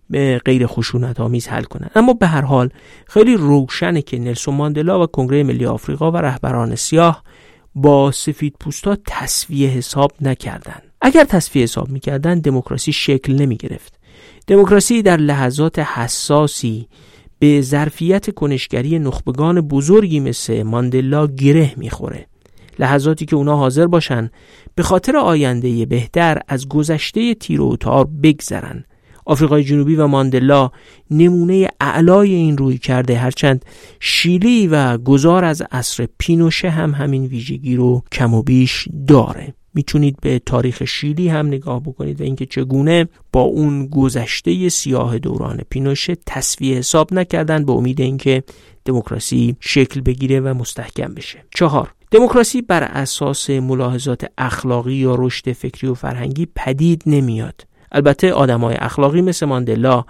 به 0.09 0.41
غیر 0.45 0.67
خشونت 0.67 1.19
آمیز 1.19 1.47
حل 1.47 1.63
کنند. 1.63 1.91
اما 1.95 2.13
به 2.13 2.27
هر 2.27 2.41
حال 2.41 2.69
خیلی 3.07 3.37
روشنه 3.37 4.01
که 4.01 4.19
نلسون 4.19 4.55
ماندلا 4.55 5.03
و 5.03 5.07
کنگره 5.07 5.43
ملی 5.43 5.65
آفریقا 5.65 6.11
و 6.11 6.17
رهبران 6.17 6.75
سیاه 6.75 7.23
با 7.75 8.11
سفید 8.11 8.55
پوستا 8.59 8.97
تصویه 9.07 9.69
حساب 9.69 10.11
نکردند. 10.21 10.83
اگر 11.01 11.23
تصویه 11.23 11.63
حساب 11.63 11.89
می‌کردن 11.89 12.39
دموکراسی 12.39 12.93
شکل 12.93 13.33
نمی 13.33 13.57
گرفت 13.57 13.99
دموکراسی 14.47 15.01
در 15.01 15.17
لحظات 15.17 15.79
حساسی 15.79 16.87
به 17.39 17.61
ظرفیت 17.61 18.33
کنشگری 18.33 18.99
نخبگان 18.99 19.61
بزرگی 19.61 20.19
مثل 20.19 20.63
ماندلا 20.63 21.27
گره 21.27 21.73
می‌خوره. 21.77 22.27
لحظاتی 22.79 23.25
که 23.25 23.35
اونا 23.35 23.57
حاضر 23.57 23.87
باشن 23.87 24.29
به 24.75 24.83
خاطر 24.83 25.17
آینده 25.17 25.85
بهتر 25.85 26.41
از 26.47 26.67
گذشته 26.67 27.33
تیر 27.33 27.61
و 27.61 27.77
تار 27.77 28.05
بگذرن. 28.23 28.83
آفریقای 29.27 29.63
جنوبی 29.63 29.95
و 29.95 30.07
ماندلا 30.07 30.71
نمونه 31.11 31.69
اعلای 31.81 32.33
این 32.33 32.57
روی 32.57 32.77
کرده 32.77 33.17
هرچند 33.17 33.65
شیلی 33.99 34.67
و 34.67 34.97
گذار 34.97 35.45
از 35.45 35.63
عصر 35.71 36.07
پینوشه 36.17 36.69
هم 36.69 36.91
همین 36.91 37.25
ویژگی 37.25 37.75
رو 37.75 38.03
کم 38.11 38.33
و 38.33 38.43
بیش 38.43 38.87
داره. 39.07 39.53
می‌تونید 39.73 40.17
به 40.21 40.39
تاریخ 40.39 40.85
شیلی 40.85 41.27
هم 41.27 41.47
نگاه 41.47 41.79
بکنید 41.79 42.21
و 42.21 42.23
اینکه 42.23 42.45
چگونه 42.45 43.07
با 43.33 43.41
اون 43.41 43.87
گذشته 43.87 44.69
سیاه 44.69 45.19
دوران 45.19 45.61
پینوشه 45.69 46.17
تصویه 46.25 46.77
حساب 46.77 47.13
نکردن 47.13 47.65
به 47.65 47.71
امید 47.71 48.01
اینکه 48.01 48.43
دموکراسی 48.85 49.55
شکل 49.59 50.01
بگیره 50.01 50.39
و 50.39 50.53
مستحکم 50.53 51.13
بشه. 51.13 51.43
چهار 51.55 51.93
دموکراسی 52.11 52.61
بر 52.61 52.83
اساس 52.83 53.49
ملاحظات 53.49 54.25
اخلاقی 54.37 54.93
یا 54.93 55.15
رشد 55.19 55.51
فکری 55.51 55.87
و 55.87 55.93
فرهنگی 55.93 56.47
پدید 56.55 57.03
نمیاد. 57.05 57.65
البته 57.91 58.33
آدمای 58.33 58.75
اخلاقی 58.75 59.21
مثل 59.21 59.45
ماندلا 59.45 60.03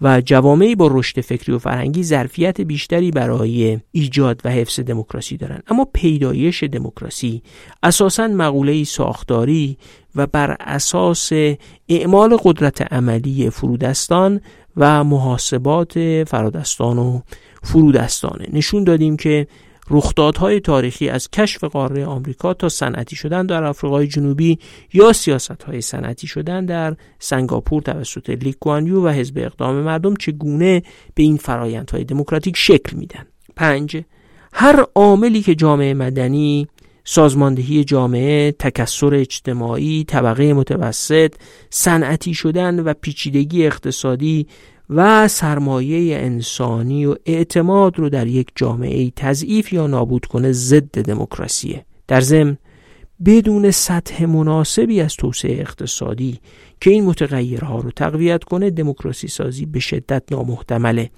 و 0.00 0.20
جوامعی 0.20 0.74
با 0.74 0.88
رشد 0.92 1.20
فکری 1.20 1.52
و 1.52 1.58
فرهنگی 1.58 2.02
ظرفیت 2.02 2.60
بیشتری 2.60 3.10
برای 3.10 3.80
ایجاد 3.92 4.40
و 4.44 4.50
حفظ 4.50 4.80
دموکراسی 4.80 5.36
دارند 5.36 5.62
اما 5.68 5.88
پیدایش 5.92 6.62
دموکراسی 6.62 7.42
اساسا 7.82 8.28
مقوله 8.28 8.84
ساختاری 8.84 9.78
و 10.16 10.26
بر 10.26 10.56
اساس 10.60 11.32
اعمال 11.88 12.36
قدرت 12.42 12.92
عملی 12.92 13.50
فرودستان 13.50 14.40
و 14.76 15.04
محاسبات 15.04 16.24
فرادستان 16.24 16.98
و 16.98 17.20
فرودستانه. 17.62 18.46
نشون 18.52 18.84
دادیم 18.84 19.16
که 19.16 19.46
رخدادهای 19.90 20.60
تاریخی 20.60 21.08
از 21.08 21.30
کشف 21.30 21.64
قاره 21.64 22.06
آمریکا 22.06 22.54
تا 22.54 22.68
صنعتی 22.68 23.16
شدن 23.16 23.46
در 23.46 23.64
آفریقای 23.64 24.06
جنوبی 24.06 24.58
یا 24.92 25.12
سیاستهای 25.12 25.80
صنعتی 25.80 26.26
شدن 26.26 26.66
در 26.66 26.96
سنگاپور 27.18 27.82
توسط 27.82 28.30
لیکوانیو 28.30 29.04
و 29.04 29.08
حزب 29.08 29.38
اقدام 29.38 29.74
مردم 29.74 30.16
چگونه 30.16 30.82
به 31.14 31.22
این 31.22 31.36
فرایندهای 31.36 32.04
دموکراتیک 32.04 32.56
شکل 32.56 32.96
میدن؟ 32.96 33.26
پنج 33.56 34.02
هر 34.52 34.84
عاملی 34.94 35.42
که 35.42 35.54
جامعه 35.54 35.94
مدنی 35.94 36.68
سازماندهی 37.08 37.84
جامعه، 37.84 38.52
تکسر 38.52 39.14
اجتماعی، 39.14 40.04
طبقه 40.04 40.52
متوسط، 40.52 41.34
صنعتی 41.70 42.34
شدن 42.34 42.80
و 42.80 42.94
پیچیدگی 42.94 43.66
اقتصادی 43.66 44.46
و 44.90 45.28
سرمایه 45.28 46.16
انسانی 46.16 47.06
و 47.06 47.14
اعتماد 47.26 47.98
رو 47.98 48.08
در 48.08 48.26
یک 48.26 48.48
جامعه 48.54 49.10
تضعیف 49.16 49.72
یا 49.72 49.86
نابود 49.86 50.26
کنه 50.26 50.52
ضد 50.52 51.02
دموکراسیه. 51.02 51.84
در 52.08 52.20
ضمن 52.20 52.56
بدون 53.24 53.70
سطح 53.70 54.26
مناسبی 54.26 55.00
از 55.00 55.14
توسعه 55.16 55.60
اقتصادی 55.60 56.38
که 56.80 56.90
این 56.90 57.04
متغیرها 57.04 57.78
رو 57.78 57.90
تقویت 57.90 58.44
کنه 58.44 58.70
دموکراسی 58.70 59.28
سازی 59.28 59.66
به 59.66 59.80
شدت 59.80 60.22
نامحتمله. 60.30 61.10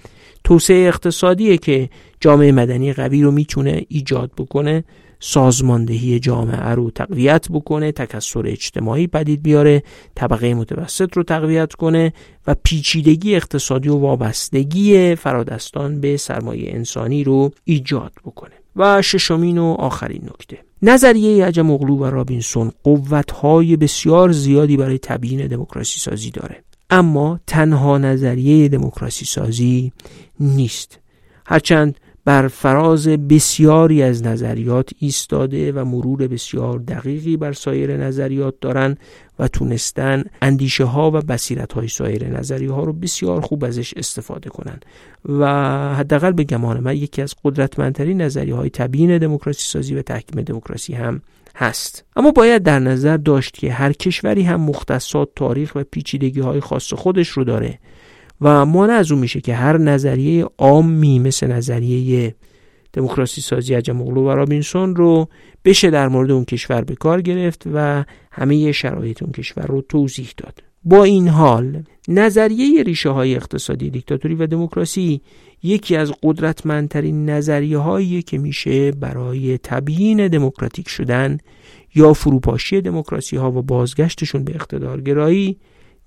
توسعه 0.44 0.88
اقتصادیه 0.88 1.56
که 1.58 1.90
جامعه 2.20 2.52
مدنی 2.52 2.92
قوی 2.92 3.22
رو 3.22 3.30
می‌تونه 3.30 3.84
ایجاد 3.88 4.30
بکنه. 4.38 4.84
سازماندهی 5.20 6.20
جامعه 6.20 6.68
رو 6.68 6.90
تقویت 6.90 7.46
بکنه 7.50 7.92
تکسر 7.92 8.46
اجتماعی 8.46 9.06
پدید 9.06 9.42
بیاره 9.42 9.82
طبقه 10.14 10.54
متوسط 10.54 11.16
رو 11.16 11.22
تقویت 11.22 11.72
کنه 11.72 12.12
و 12.46 12.54
پیچیدگی 12.62 13.34
اقتصادی 13.34 13.88
و 13.88 13.96
وابستگی 13.96 15.14
فرادستان 15.14 16.00
به 16.00 16.16
سرمایه 16.16 16.74
انسانی 16.74 17.24
رو 17.24 17.50
ایجاد 17.64 18.12
بکنه. 18.24 18.52
و 18.76 19.02
ششمین 19.02 19.58
و 19.58 19.64
آخرین 19.64 20.22
نکته. 20.24 20.58
نظریه 20.82 21.46
عجم 21.46 21.70
اغلو 21.70 21.96
و 21.96 22.04
رابینسون 22.04 22.72
قوتهای 22.82 23.76
بسیار 23.76 24.32
زیادی 24.32 24.76
برای 24.76 24.98
تبیین 24.98 25.46
دموکراسی 25.46 26.00
سازی 26.00 26.30
داره. 26.30 26.62
اما 26.90 27.40
تنها 27.46 27.98
نظریه 27.98 28.68
دموکراسی 28.68 29.24
سازی 29.24 29.92
نیست. 30.40 30.98
هرچند 31.46 32.00
بر 32.28 32.48
فراز 32.48 33.08
بسیاری 33.08 34.02
از 34.02 34.26
نظریات 34.26 34.90
ایستاده 34.98 35.72
و 35.72 35.84
مرور 35.84 36.26
بسیار 36.26 36.78
دقیقی 36.78 37.36
بر 37.36 37.52
سایر 37.52 37.96
نظریات 37.96 38.54
دارند 38.60 38.98
و 39.38 39.48
تونستن 39.48 40.24
اندیشه 40.42 40.84
ها 40.84 41.10
و 41.10 41.20
بصیرت 41.20 41.72
های 41.72 41.88
سایر 41.88 42.28
نظریه 42.38 42.72
ها 42.72 42.84
رو 42.84 42.92
بسیار 42.92 43.40
خوب 43.40 43.64
ازش 43.64 43.94
استفاده 43.96 44.50
کنند 44.50 44.84
و 45.24 45.46
حداقل 45.94 46.32
به 46.32 46.44
گمان 46.44 46.80
من 46.80 46.96
یکی 46.96 47.22
از 47.22 47.34
قدرتمندترین 47.44 48.20
نظریه 48.22 48.54
های 48.54 48.70
تبیین 48.70 49.18
دموکراسی 49.18 49.62
سازی 49.62 49.94
و 49.94 50.02
تحکیم 50.02 50.42
دموکراسی 50.42 50.94
هم 50.94 51.22
هست. 51.56 52.04
اما 52.16 52.30
باید 52.30 52.62
در 52.62 52.78
نظر 52.78 53.16
داشت 53.16 53.54
که 53.54 53.72
هر 53.72 53.92
کشوری 53.92 54.42
هم 54.42 54.60
مختصات 54.60 55.28
تاریخ 55.36 55.72
و 55.74 55.82
پیچیدگی 55.90 56.40
های 56.40 56.60
خاص 56.60 56.92
خودش 56.92 57.28
رو 57.28 57.44
داره. 57.44 57.78
و 58.40 58.66
مانع 58.66 58.92
از 58.92 59.12
اون 59.12 59.20
میشه 59.20 59.40
که 59.40 59.54
هر 59.54 59.78
نظریه 59.78 60.46
عامی 60.58 61.18
مثل 61.18 61.46
نظریه 61.46 62.34
دموکراسی 62.92 63.40
سازی 63.40 63.74
عجم 63.74 64.00
و 64.00 64.34
رابینسون 64.34 64.96
رو 64.96 65.28
بشه 65.64 65.90
در 65.90 66.08
مورد 66.08 66.30
اون 66.30 66.44
کشور 66.44 66.84
به 66.84 66.94
کار 66.94 67.22
گرفت 67.22 67.64
و 67.74 68.04
همه 68.32 68.72
شرایط 68.72 69.22
اون 69.22 69.32
کشور 69.32 69.66
رو 69.66 69.82
توضیح 69.82 70.28
داد. 70.36 70.62
با 70.84 71.04
این 71.04 71.28
حال 71.28 71.82
نظریه 72.08 72.82
ریشه 72.82 73.08
های 73.08 73.34
اقتصادی 73.34 73.90
دیکتاتوری 73.90 74.34
و 74.34 74.46
دموکراسی 74.46 75.20
یکی 75.62 75.96
از 75.96 76.12
قدرتمندترین 76.22 77.30
نظریه 77.30 77.78
هایی 77.78 78.22
که 78.22 78.38
میشه 78.38 78.92
برای 78.92 79.58
تبیین 79.58 80.28
دموکراتیک 80.28 80.88
شدن 80.88 81.38
یا 81.94 82.12
فروپاشی 82.12 82.80
دموکراسی 82.80 83.36
ها 83.36 83.52
و 83.52 83.62
بازگشتشون 83.62 84.44
به 84.44 84.54
اقتدارگرایی 84.54 85.56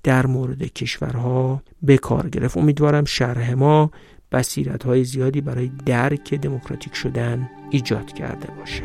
در 0.03 0.25
مورد 0.25 0.63
کشورها 0.63 1.63
به 1.81 1.97
کار 1.97 2.29
گرفت. 2.29 2.57
امیدوارم 2.57 3.05
شرح 3.05 3.53
ما 3.53 3.91
بصیرت 4.31 4.83
های 4.83 5.03
زیادی 5.03 5.41
برای 5.41 5.71
درک 5.85 6.33
دموکراتیک 6.33 6.95
شدن 6.95 7.49
ایجاد 7.69 8.13
کرده 8.13 8.47
باشه. 8.59 8.83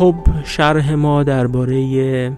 خب 0.00 0.16
شرح 0.44 0.94
ما 0.94 1.22
درباره 1.22 2.36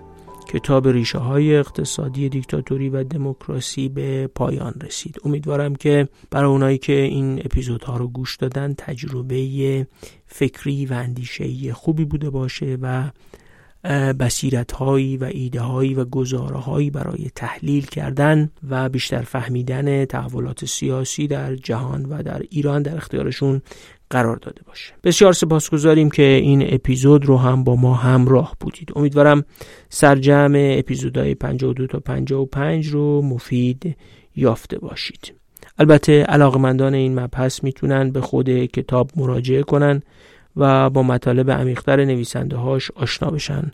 کتاب 0.49 0.89
ریشه 0.89 1.19
های 1.19 1.57
اقتصادی 1.57 2.29
دیکتاتوری 2.29 2.89
و 2.89 3.05
دموکراسی 3.05 3.89
به 3.89 4.27
پایان 4.27 4.75
رسید. 4.83 5.17
امیدوارم 5.25 5.75
که 5.75 6.09
برای 6.31 6.51
اونایی 6.51 6.79
که 6.79 6.93
این 6.93 7.39
اپیزودها 7.39 7.97
رو 7.97 8.09
گوش 8.09 8.37
دادن 8.37 8.75
تجربه 8.79 9.87
فکری 10.27 10.87
و 10.87 10.93
اندیشه 10.93 11.73
خوبی 11.73 12.05
بوده 12.05 12.31
باشه 12.31 12.79
و 12.83 13.11
بسیرت 14.21 14.73
هایی 14.73 15.17
و 15.17 15.25
ایده 15.25 15.61
هایی 15.61 15.95
و 15.95 16.05
گزاره 16.05 16.59
هایی 16.59 16.91
برای 16.91 17.31
تحلیل 17.35 17.87
کردن 17.87 18.51
و 18.71 18.89
بیشتر 18.89 19.23
فهمیدن 19.23 20.05
تحولات 20.05 20.65
سیاسی 20.65 21.27
در 21.27 21.57
جهان 21.57 22.05
و 22.05 22.23
در 22.23 22.43
ایران 22.51 22.83
در 22.83 22.97
اختیارشون 22.97 23.63
قرار 24.13 24.37
داده 24.37 24.63
باشه. 24.67 24.93
بسیار 25.05 25.33
سپاسگزاریم 25.33 26.11
که 26.11 26.23
این 26.23 26.75
اپیزود 26.75 27.25
رو 27.25 27.37
هم 27.37 27.65
با 27.65 27.77
ما 27.77 27.95
همراه 27.95 28.57
بودید. 28.61 28.93
امیدوارم 28.97 29.45
سرجم 29.89 30.53
اپیزودهای 30.57 31.35
52 31.35 31.87
تا 31.87 32.01
55 32.01 32.87
رو 32.87 33.23
مفید 33.23 33.97
یافته 34.37 34.79
باشید. 34.79 35.35
البته 35.79 36.23
علاقمندان 36.23 36.95
این 36.95 37.21
مبحث 37.21 37.65
می‌تونن 37.65 38.11
به 38.11 38.21
خود 38.21 38.51
کتاب 38.67 39.11
مراجعه 39.17 39.63
کنن 39.63 40.03
و 40.57 40.91
با 40.91 41.03
مطالب 41.03 41.51
عمیقتر 41.51 42.05
نویسنده 42.05 42.57
هاش 42.57 42.91
آشنا 42.91 43.31
بشن. 43.31 43.73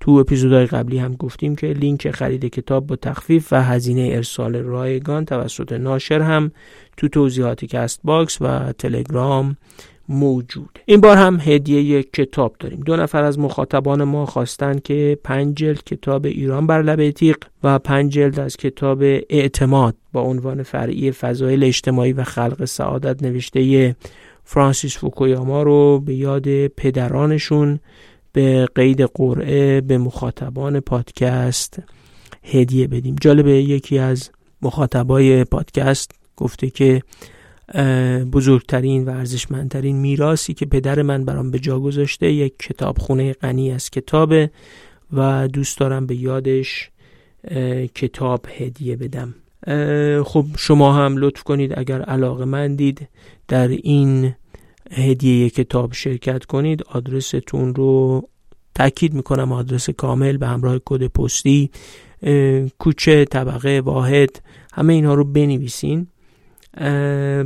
تو 0.00 0.10
اپیزودهای 0.10 0.66
قبلی 0.66 0.98
هم 0.98 1.14
گفتیم 1.14 1.56
که 1.56 1.66
لینک 1.66 2.10
خرید 2.10 2.44
کتاب 2.44 2.86
با 2.86 2.96
تخفیف 2.96 3.52
و 3.52 3.62
هزینه 3.62 4.10
ارسال 4.12 4.56
رایگان 4.56 5.24
توسط 5.24 5.72
ناشر 5.72 6.20
هم 6.20 6.52
تو 6.96 7.08
توضیحات 7.08 7.64
Castbox 7.64 8.42
و 8.42 8.72
تلگرام 8.72 9.56
موجود 10.08 10.78
این 10.84 11.00
بار 11.00 11.16
هم 11.16 11.38
هدیه 11.40 12.02
کتاب 12.02 12.56
داریم. 12.60 12.80
دو 12.80 12.96
نفر 12.96 13.22
از 13.22 13.38
مخاطبان 13.38 14.04
ما 14.04 14.26
خواستن 14.26 14.78
که 14.78 15.18
پنج 15.24 15.56
جلد 15.56 15.84
کتاب 15.84 16.26
ایران 16.26 16.66
بر 16.66 16.82
لبه 16.82 17.12
تیغ 17.12 17.36
و 17.62 17.78
پنج 17.78 18.12
جلد 18.12 18.40
از 18.40 18.56
کتاب 18.56 19.02
اعتماد 19.30 19.94
با 20.12 20.20
عنوان 20.20 20.62
فرعی 20.62 21.12
فضایل 21.12 21.64
اجتماعی 21.64 22.12
و 22.12 22.24
خلق 22.24 22.64
سعادت 22.64 23.22
نوشته 23.22 23.96
فرانسیس 24.44 24.98
فوکویاما 24.98 25.62
رو 25.62 26.00
به 26.00 26.14
یاد 26.14 26.66
پدرانشون 26.66 27.80
به 28.34 28.68
قید 28.74 29.02
قرعه 29.02 29.80
به 29.80 29.98
مخاطبان 29.98 30.80
پادکست 30.80 31.82
هدیه 32.42 32.86
بدیم. 32.86 33.16
جالبه 33.20 33.52
یکی 33.52 33.98
از 33.98 34.30
مخاطبای 34.62 35.44
پادکست 35.44 36.10
گفته 36.36 36.70
که 36.70 37.02
بزرگترین 38.32 39.04
و 39.04 39.10
ارزشمندترین 39.10 39.96
میراثی 39.96 40.54
که 40.54 40.66
پدر 40.66 41.02
من 41.02 41.24
برام 41.24 41.50
به 41.50 41.58
جا 41.58 41.80
گذاشته 41.80 42.32
یک 42.32 42.58
کتابخونه 42.58 43.32
غنی 43.32 43.72
از 43.72 43.90
کتابه 43.90 44.50
و 45.12 45.48
دوست 45.48 45.78
دارم 45.78 46.06
به 46.06 46.16
یادش 46.16 46.90
کتاب 47.94 48.46
هدیه 48.58 48.96
بدم. 48.96 49.34
خب 50.24 50.46
شما 50.58 50.92
هم 50.92 51.16
لطف 51.16 51.42
کنید 51.42 51.78
اگر 51.78 52.02
علاقه 52.02 52.44
مندید 52.44 53.08
در 53.48 53.68
این 53.68 54.34
هدیه 54.92 55.50
کتاب 55.50 55.92
شرکت 55.92 56.44
کنید 56.44 56.82
آدرستون 56.82 57.74
رو 57.74 58.22
تاکید 58.74 59.14
می‌کنم 59.14 59.52
آدرس 59.52 59.90
کامل 59.90 60.36
به 60.36 60.46
همراه 60.46 60.78
کد 60.84 61.06
پستی 61.06 61.70
کوچه 62.78 63.24
طبقه 63.24 63.80
واحد 63.80 64.42
همه 64.72 64.92
اینها 64.92 65.14
رو 65.14 65.24
بنویسین 65.24 66.06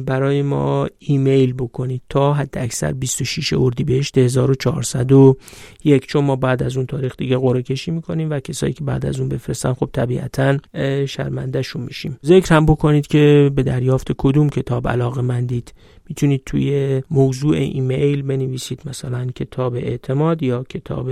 برای 0.07 0.43
ما 0.43 0.89
ایمیل 0.99 1.53
بکنید 1.53 2.03
تا 2.09 2.35
حد 2.35 2.59
اکثر 2.59 2.93
26 2.93 3.53
اردیبهشت 3.53 4.19
1401 4.19 6.07
چون 6.07 6.25
ما 6.25 6.37
بعد 6.37 6.63
از 6.63 6.77
اون 6.77 6.87
تاریخ 6.87 7.17
دیگه 7.17 7.37
قرعه 7.37 7.63
کشی 7.63 7.91
می‌کنیم 7.91 8.31
و 8.31 8.41
کسایی 8.41 8.73
که 8.73 8.85
بعد 8.85 9.07
از 9.07 9.21
اون 9.21 9.29
بفرستن 9.29 9.73
خب 9.73 9.91
طبیعتا 9.93 10.59
شرمندهشون 11.07 11.83
میشیم. 11.83 12.19
ذکر 12.25 12.55
هم 12.55 12.67
بکنید 12.67 13.07
که 13.07 13.51
به 13.55 13.63
دریافت 13.63 14.13
کدوم 14.19 14.49
کتاب 14.49 14.89
علاقه 14.89 15.23
مندید. 15.23 15.73
می‌تونید 16.09 16.43
توی 16.47 17.03
موضوع 17.11 17.57
ایمیل 17.57 18.23
بنویسید 18.23 18.83
مثلا 18.85 19.27
کتاب 19.27 19.75
اعتماد 19.75 20.43
یا 20.43 20.63
کتاب 20.63 21.11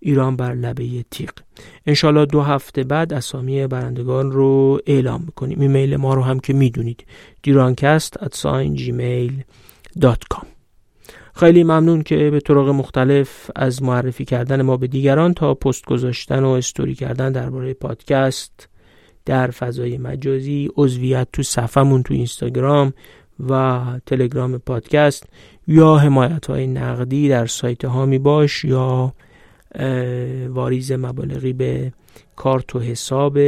ایران 0.00 0.36
بر 0.36 0.54
لبه 0.54 1.04
تیغ. 1.10 1.30
انشالله 1.86 2.26
دو 2.26 2.40
هفته 2.40 2.84
بعد 2.84 3.12
اسامی 3.12 3.66
برندگان 3.66 4.32
رو 4.32 4.80
اعلام 4.86 5.22
می‌کنیم. 5.26 5.60
ایمیل 5.60 5.96
ما 5.96 6.14
رو 6.14 6.22
هم 6.22 6.40
که 6.40 6.52
می‌دونید. 6.52 7.06
دیرانکست 7.42 8.16
خیلی 11.36 11.64
ممنون 11.64 12.02
که 12.02 12.30
به 12.30 12.40
طرق 12.40 12.68
مختلف 12.68 13.50
از 13.56 13.82
معرفی 13.82 14.24
کردن 14.24 14.62
ما 14.62 14.76
به 14.76 14.86
دیگران 14.86 15.34
تا 15.34 15.54
پست 15.54 15.84
گذاشتن 15.84 16.44
و 16.44 16.48
استوری 16.48 16.94
کردن 16.94 17.32
درباره 17.32 17.74
پادکست 17.74 18.68
در 19.24 19.50
فضای 19.50 19.98
مجازی 19.98 20.70
عضویت 20.76 21.28
تو 21.32 21.42
صفمون 21.42 22.02
تو 22.02 22.14
اینستاگرام 22.14 22.92
و 23.48 23.82
تلگرام 24.06 24.58
پادکست 24.58 25.26
یا 25.66 25.96
حمایت 25.96 26.46
های 26.46 26.66
نقدی 26.66 27.28
در 27.28 27.46
سایت 27.46 27.84
هامی 27.84 28.18
باش 28.18 28.64
یا 28.64 29.12
واریز 30.48 30.92
مبالغی 30.92 31.52
به 31.52 31.92
کارت 32.36 32.76
و 32.76 32.80
حساب 32.80 33.38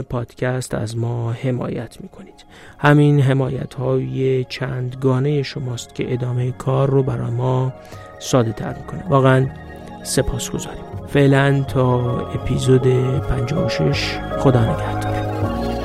پادکست 0.00 0.74
از 0.74 0.96
ما 0.96 1.32
حمایت 1.32 2.00
می‌کنید 2.00 2.44
همین 2.78 3.20
حمایت 3.20 3.74
های 3.74 4.44
چندگانه 4.44 5.42
شماست 5.42 5.94
که 5.94 6.12
ادامه 6.12 6.52
کار 6.52 6.90
رو 6.90 7.02
برای 7.02 7.30
ما 7.30 7.72
ساده 8.18 8.52
تر 8.52 8.76
می‌کنه 8.78 9.04
واقعا 9.08 9.46
سپاس 10.02 10.50
گذاریم 10.50 10.84
فعلا 11.08 11.64
تا 11.68 12.20
اپیزود 12.20 12.86
56 13.20 14.18
خدا 14.38 14.74
نگهدار. 14.74 15.79